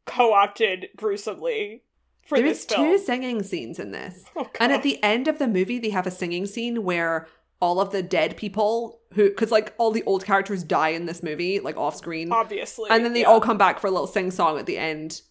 co-opted 0.04 0.88
gruesomely 0.96 1.82
for 2.26 2.38
There's 2.40 2.64
two 2.64 2.98
singing 2.98 3.42
scenes 3.42 3.78
in 3.78 3.92
this. 3.92 4.24
Oh, 4.34 4.48
And 4.60 4.72
at 4.72 4.82
the 4.82 5.02
end 5.02 5.28
of 5.28 5.38
the 5.38 5.46
movie, 5.46 5.78
they 5.78 5.90
have 5.90 6.06
a 6.06 6.10
singing 6.10 6.46
scene 6.46 6.82
where 6.82 7.28
all 7.60 7.80
of 7.80 7.90
the 7.90 8.02
dead 8.02 8.36
people 8.36 9.00
who, 9.14 9.28
because 9.28 9.50
like 9.50 9.74
all 9.78 9.90
the 9.90 10.02
old 10.04 10.24
characters 10.24 10.62
die 10.62 10.90
in 10.90 11.06
this 11.06 11.22
movie, 11.22 11.60
like 11.60 11.76
off 11.76 11.96
screen. 11.96 12.32
obviously. 12.32 12.90
and 12.90 13.04
then 13.04 13.12
they 13.12 13.20
yeah. 13.20 13.26
all 13.26 13.40
come 13.40 13.58
back 13.58 13.78
for 13.80 13.86
a 13.86 13.90
little 13.90 14.06
sing 14.06 14.30
song 14.30 14.58
at 14.58 14.66
the 14.66 14.78
end 14.78 15.22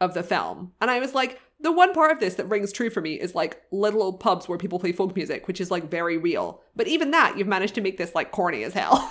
of 0.00 0.14
the 0.14 0.22
film. 0.22 0.72
And 0.80 0.90
I 0.90 0.98
was 1.00 1.14
like, 1.14 1.40
the 1.60 1.72
one 1.72 1.92
part 1.92 2.12
of 2.12 2.20
this 2.20 2.34
that 2.34 2.46
rings 2.46 2.72
true 2.72 2.90
for 2.90 3.00
me 3.00 3.14
is 3.14 3.34
like 3.34 3.62
little 3.72 4.02
old 4.02 4.20
pubs 4.20 4.48
where 4.48 4.58
people 4.58 4.78
play 4.78 4.92
folk 4.92 5.14
music, 5.16 5.48
which 5.48 5.60
is 5.60 5.70
like 5.70 5.90
very 5.90 6.16
real. 6.16 6.62
But 6.76 6.88
even 6.88 7.10
that, 7.10 7.36
you've 7.36 7.48
managed 7.48 7.74
to 7.76 7.80
make 7.80 7.98
this 7.98 8.14
like 8.14 8.30
corny 8.30 8.62
as 8.62 8.74
hell. 8.74 8.92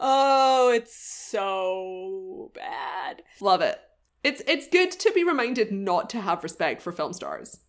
oh, 0.00 0.72
it's 0.74 0.94
so 0.96 2.50
bad. 2.54 3.22
Love 3.40 3.62
it. 3.62 3.78
It's 4.24 4.42
it's 4.46 4.68
good 4.68 4.90
to 4.92 5.12
be 5.12 5.24
reminded 5.24 5.72
not 5.72 6.10
to 6.10 6.20
have 6.20 6.42
respect 6.42 6.82
for 6.82 6.92
film 6.92 7.12
stars. 7.12 7.60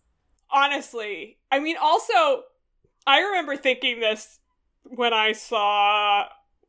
Honestly 0.52 1.38
i 1.50 1.58
mean 1.58 1.76
also 1.80 2.42
i 3.06 3.20
remember 3.20 3.56
thinking 3.56 4.00
this 4.00 4.38
when 4.84 5.12
i 5.12 5.32
saw 5.32 6.24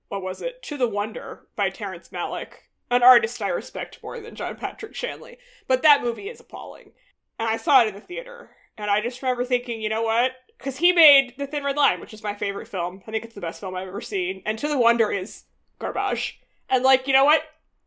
what 0.09 0.21
was 0.21 0.41
it? 0.41 0.61
To 0.63 0.77
the 0.77 0.89
wonder 0.89 1.43
by 1.55 1.69
terrence 1.69 2.09
malick 2.09 2.53
an 2.89 3.01
artist 3.01 3.41
i 3.41 3.47
respect 3.47 3.99
more 4.03 4.19
than 4.19 4.35
john 4.35 4.55
patrick 4.57 4.93
shanley 4.93 5.37
but 5.67 5.81
that 5.83 6.03
movie 6.03 6.29
is 6.29 6.39
appalling. 6.39 6.91
And 7.39 7.47
i 7.47 7.57
saw 7.57 7.81
it 7.81 7.87
in 7.87 7.95
the 7.95 8.01
theater 8.01 8.51
and 8.77 8.89
i 8.91 9.01
just 9.01 9.21
remember 9.21 9.45
thinking 9.45 9.81
you 9.81 9.89
know 9.89 10.03
what? 10.03 10.31
Because 10.57 10.77
he 10.77 10.91
made 10.91 11.33
the 11.37 11.47
thin 11.47 11.63
red 11.63 11.77
line 11.77 11.99
which 11.99 12.13
is 12.13 12.23
my 12.23 12.35
favorite 12.35 12.67
film. 12.67 13.01
I 13.07 13.11
think 13.11 13.25
it's 13.25 13.35
the 13.35 13.41
best 13.41 13.59
film 13.59 13.75
i've 13.75 13.87
ever 13.87 14.01
seen. 14.01 14.43
And 14.45 14.59
to 14.59 14.67
the 14.67 14.77
wonder 14.77 15.11
is 15.11 15.43
garbage. 15.79 16.39
And 16.69 16.83
like 16.83 17.07
you 17.07 17.13
know 17.13 17.25
what? 17.25 17.41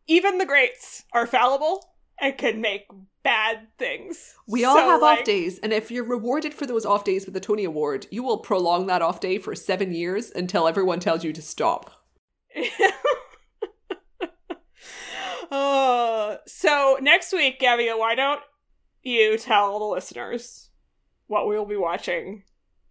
Even 0.07 0.39
the 0.39 0.47
greats 0.47 1.05
are 1.13 1.27
fallible 1.27 1.85
and 2.21 2.37
can 2.37 2.61
make 2.61 2.87
bad 3.25 3.67
things 3.79 4.35
We 4.47 4.65
all 4.65 4.77
So, 4.77 4.91
have 4.91 5.03
like, 5.03 5.21
off 5.21 5.25
days, 5.25 5.59
and 5.59 5.73
if 5.73 5.91
you're 5.91 6.05
rewarded 6.05 6.55
for 6.55 6.67
those 6.67 6.87
off 6.87 7.03
days 7.03 7.25
with 7.25 7.35
the 7.35 7.41
Tony 7.41 7.65
Award, 7.65 8.07
you 8.11 8.23
will 8.23 8.39
prolong 8.39 8.87
that 8.87 9.03
off 9.03 9.19
day 9.19 9.39
for 9.39 9.55
seven 9.57 9.93
years 9.93 10.31
until 10.31 10.69
everyone 10.69 11.01
tells 11.01 11.25
you 11.25 11.33
to 11.33 11.43
stop. 11.43 11.91
uh, 15.51 16.37
so 16.47 16.99
next 17.01 17.33
week, 17.33 17.59
Gavia, 17.59 17.99
why 17.99 18.15
don't 18.15 18.43
you 19.03 19.37
tell 19.39 19.79
the 19.79 19.87
listeners 19.87 20.69
what 21.27 21.49
we 21.49 21.57
will 21.57 21.67
be 21.67 21.77
watching? 21.77 22.45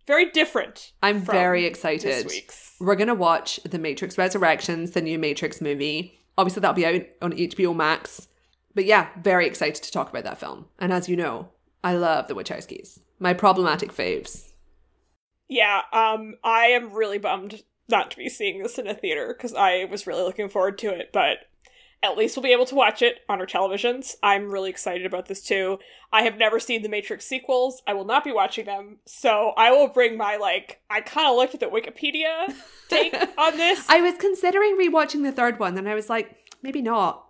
Very 0.05 0.31
different. 0.31 0.91
I'm 1.01 1.21
very 1.21 1.65
excited. 1.65 2.29
We're 2.79 2.95
gonna 2.95 3.13
watch 3.15 3.59
The 3.63 3.79
Matrix 3.79 4.17
Resurrections, 4.17 4.91
the 4.91 5.01
new 5.01 5.17
Matrix 5.17 5.61
movie. 5.61 6.19
Obviously, 6.37 6.59
that'll 6.61 6.73
be 6.73 6.85
out 6.85 7.03
on 7.21 7.31
HBO 7.31 7.73
Max. 7.75 8.27
But 8.75 8.85
yeah, 8.85 9.09
very 9.21 9.45
excited 9.45 9.83
to 9.83 9.91
talk 9.91 10.09
about 10.09 10.23
that 10.23 10.39
film. 10.39 10.65
And 10.79 10.91
as 10.91 11.07
you 11.07 11.15
know, 11.15 11.49
I 11.83 11.95
love 11.95 12.27
the 12.27 12.35
Wachowskis. 12.35 12.99
My 13.19 13.33
problematic 13.33 13.91
faves. 13.93 14.49
Yeah, 15.47 15.81
um, 15.91 16.35
I 16.43 16.67
am 16.67 16.93
really 16.93 17.17
bummed 17.17 17.63
not 17.89 18.11
to 18.11 18.17
be 18.17 18.29
seeing 18.29 18.63
this 18.63 18.79
in 18.79 18.87
a 18.87 18.93
theater 18.93 19.33
because 19.35 19.53
I 19.53 19.85
was 19.85 20.07
really 20.07 20.23
looking 20.23 20.49
forward 20.49 20.77
to 20.79 20.89
it, 20.89 21.11
but 21.13 21.39
at 22.01 22.17
least 22.17 22.35
we'll 22.35 22.43
be 22.43 22.51
able 22.51 22.65
to 22.65 22.75
watch 22.75 23.01
it 23.01 23.19
on 23.29 23.39
our 23.39 23.45
televisions. 23.45 24.15
I'm 24.21 24.51
really 24.51 24.69
excited 24.69 25.05
about 25.05 25.27
this 25.27 25.41
too. 25.41 25.79
I 26.11 26.23
have 26.23 26.37
never 26.37 26.59
seen 26.59 26.81
the 26.81 26.89
Matrix 26.89 27.25
sequels. 27.25 27.81
I 27.87 27.93
will 27.93 28.05
not 28.05 28.23
be 28.23 28.31
watching 28.31 28.65
them, 28.65 28.97
so 29.05 29.53
I 29.55 29.71
will 29.71 29.87
bring 29.87 30.17
my 30.17 30.35
like. 30.35 30.81
I 30.89 31.01
kind 31.01 31.29
of 31.29 31.37
looked 31.37 31.53
at 31.53 31.59
the 31.59 31.67
Wikipedia 31.67 32.53
take 32.89 33.13
on 33.37 33.57
this. 33.57 33.85
I 33.89 34.01
was 34.01 34.15
considering 34.17 34.77
rewatching 34.77 35.23
the 35.23 35.31
third 35.31 35.59
one, 35.59 35.77
and 35.77 35.87
I 35.87 35.95
was 35.95 36.09
like, 36.09 36.35
maybe 36.61 36.81
not. 36.81 37.25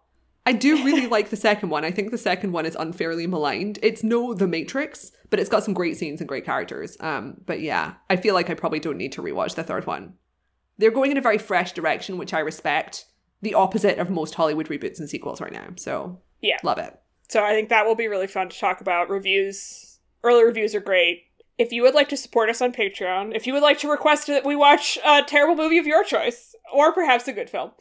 I 0.46 0.54
do 0.54 0.76
really 0.86 1.08
like 1.08 1.30
the 1.30 1.38
second 1.38 1.70
one. 1.70 1.86
I 1.86 1.92
think 1.92 2.12
the 2.12 2.18
second 2.18 2.52
one 2.52 2.66
is 2.66 2.76
unfairly 2.80 3.28
maligned. 3.28 3.80
It's 3.82 4.04
no 4.04 4.34
The 4.34 4.48
Matrix, 4.48 5.12
but 5.30 5.40
it's 5.40 5.50
got 5.50 5.64
some 5.64 5.74
great 5.74 5.98
scenes 5.98 6.20
and 6.22 6.28
great 6.28 6.46
characters. 6.46 6.98
Um, 7.00 7.38
but 7.46 7.62
yeah, 7.62 7.94
I 8.10 8.16
feel 8.18 8.34
like 8.34 8.50
I 8.50 8.54
probably 8.54 8.80
don't 8.80 8.98
need 8.98 9.14
to 9.14 9.22
rewatch 9.22 9.56
the 9.56 9.64
third 9.64 9.88
one. 9.88 10.14
They're 10.78 10.92
going 10.92 11.12
in 11.12 11.18
a 11.18 11.22
very 11.22 11.38
fresh 11.38 11.72
direction, 11.72 12.18
which 12.18 12.34
I 12.34 12.40
respect. 12.40 13.06
The 13.42 13.54
opposite 13.54 14.00
of 14.00 14.10
most 14.10 14.36
Hollywood 14.36 14.70
reboots 14.70 15.00
and 15.00 15.10
sequels 15.10 15.42
right 15.42 15.52
now. 15.52 15.68
So 15.76 16.22
Yeah. 16.42 16.58
love 16.64 16.78
it. 16.78 16.98
So 17.30 17.44
I 17.44 17.52
think 17.54 17.70
that 17.70 17.86
will 17.86 17.96
be 17.96 18.08
really 18.08 18.28
fun 18.28 18.50
to 18.50 18.60
talk 18.60 18.82
about. 18.82 19.10
Reviews, 19.10 20.00
early 20.24 20.44
reviews 20.44 20.76
are 20.76 20.80
great. 20.82 21.24
If 21.58 21.72
you 21.72 21.84
would 21.84 21.94
like 21.94 22.10
to 22.10 22.18
support 22.18 22.50
us 22.50 22.62
on 22.62 22.74
Patreon, 22.74 23.36
if 23.36 23.46
you 23.46 23.54
would 23.54 23.62
like 23.62 23.78
to 23.80 23.90
request 23.90 24.28
that 24.28 24.46
we 24.46 24.56
watch 24.56 24.98
a 25.06 25.22
terrible 25.24 25.56
movie 25.56 25.78
of 25.78 25.86
your 25.86 26.04
choice, 26.04 26.56
or 26.74 26.92
perhaps 26.92 27.28
a 27.28 27.34
good 27.34 27.50
film, 27.50 27.72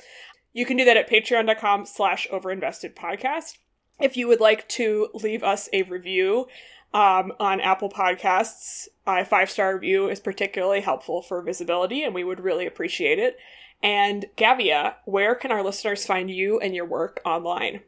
you 0.53 0.67
can 0.67 0.77
do 0.77 0.85
that 0.85 0.97
at 0.97 1.09
patreon.com 1.09 1.87
slash 1.87 2.29
overinvested 2.33 2.95
podcast. 2.95 3.59
If 4.01 4.17
you 4.17 4.29
would 4.29 4.41
like 4.41 4.69
to 4.71 5.09
leave 5.15 5.43
us 5.43 5.69
a 5.73 5.83
review 5.83 6.49
um, 6.95 7.33
on 7.39 7.61
Apple 7.61 7.89
Podcasts, 7.89 8.89
a 9.07 9.25
five 9.25 9.51
star 9.51 9.75
review 9.75 10.09
is 10.09 10.21
particularly 10.21 10.81
helpful 10.81 11.23
for 11.23 11.41
visibility, 11.43 12.03
and 12.03 12.15
we 12.15 12.25
would 12.25 12.41
really 12.41 12.67
appreciate 12.67 13.19
it. 13.19 13.37
And 13.83 14.27
Gavia, 14.37 14.97
where 15.05 15.35
can 15.35 15.51
our 15.51 15.63
listeners 15.63 16.07
find 16.07 16.31
you 16.31 16.61
and 16.61 16.75
your 16.75 16.85
work 16.85 17.21
online? 17.25 17.81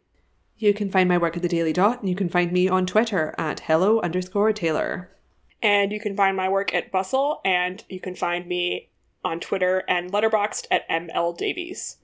You 0.57 0.73
can 0.73 0.91
find 0.91 1.09
my 1.09 1.19
work 1.19 1.37
at 1.37 1.43
the 1.43 1.49
Daily 1.49 1.73
Dot, 1.73 2.01
and 2.01 2.09
you 2.09 2.17
can 2.17 2.29
find 2.29 2.53
me 2.53 2.69
on 2.69 2.87
Twitter 2.87 3.35
at 3.37 3.61
hello 3.61 4.01
underscore 4.01 4.53
tailor. 4.53 5.11
And 5.63 5.93
you 5.93 6.01
can 6.01 6.17
find 6.17 6.37
my 6.37 6.49
work 6.49 6.75
at 6.75 6.93
Bustle, 6.93 7.41
and 7.45 7.85
you 7.89 8.01
can 8.01 8.15
find 8.15 8.47
me 8.47 8.91
on 9.25 9.41
Twitter 9.41 9.83
and 9.89 10.13
Letterboxd 10.13 10.67
at 10.71 10.89
ML 10.89 11.37
Davies. 11.37 11.97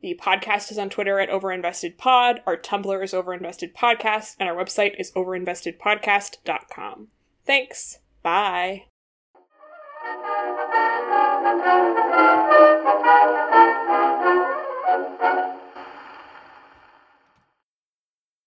The 0.00 0.18
podcast 0.22 0.70
is 0.70 0.78
on 0.78 0.90
Twitter 0.90 1.18
at 1.18 1.30
OverInvestedPod, 1.30 2.40
our 2.46 2.56
Tumblr 2.56 3.02
is 3.02 3.12
OverInvestedPodcast, 3.12 4.36
and 4.38 4.48
our 4.48 4.54
website 4.54 4.98
is 4.98 5.12
overinvestedpodcast.com. 5.12 7.08
Thanks. 7.44 7.98
Bye. 8.22 8.86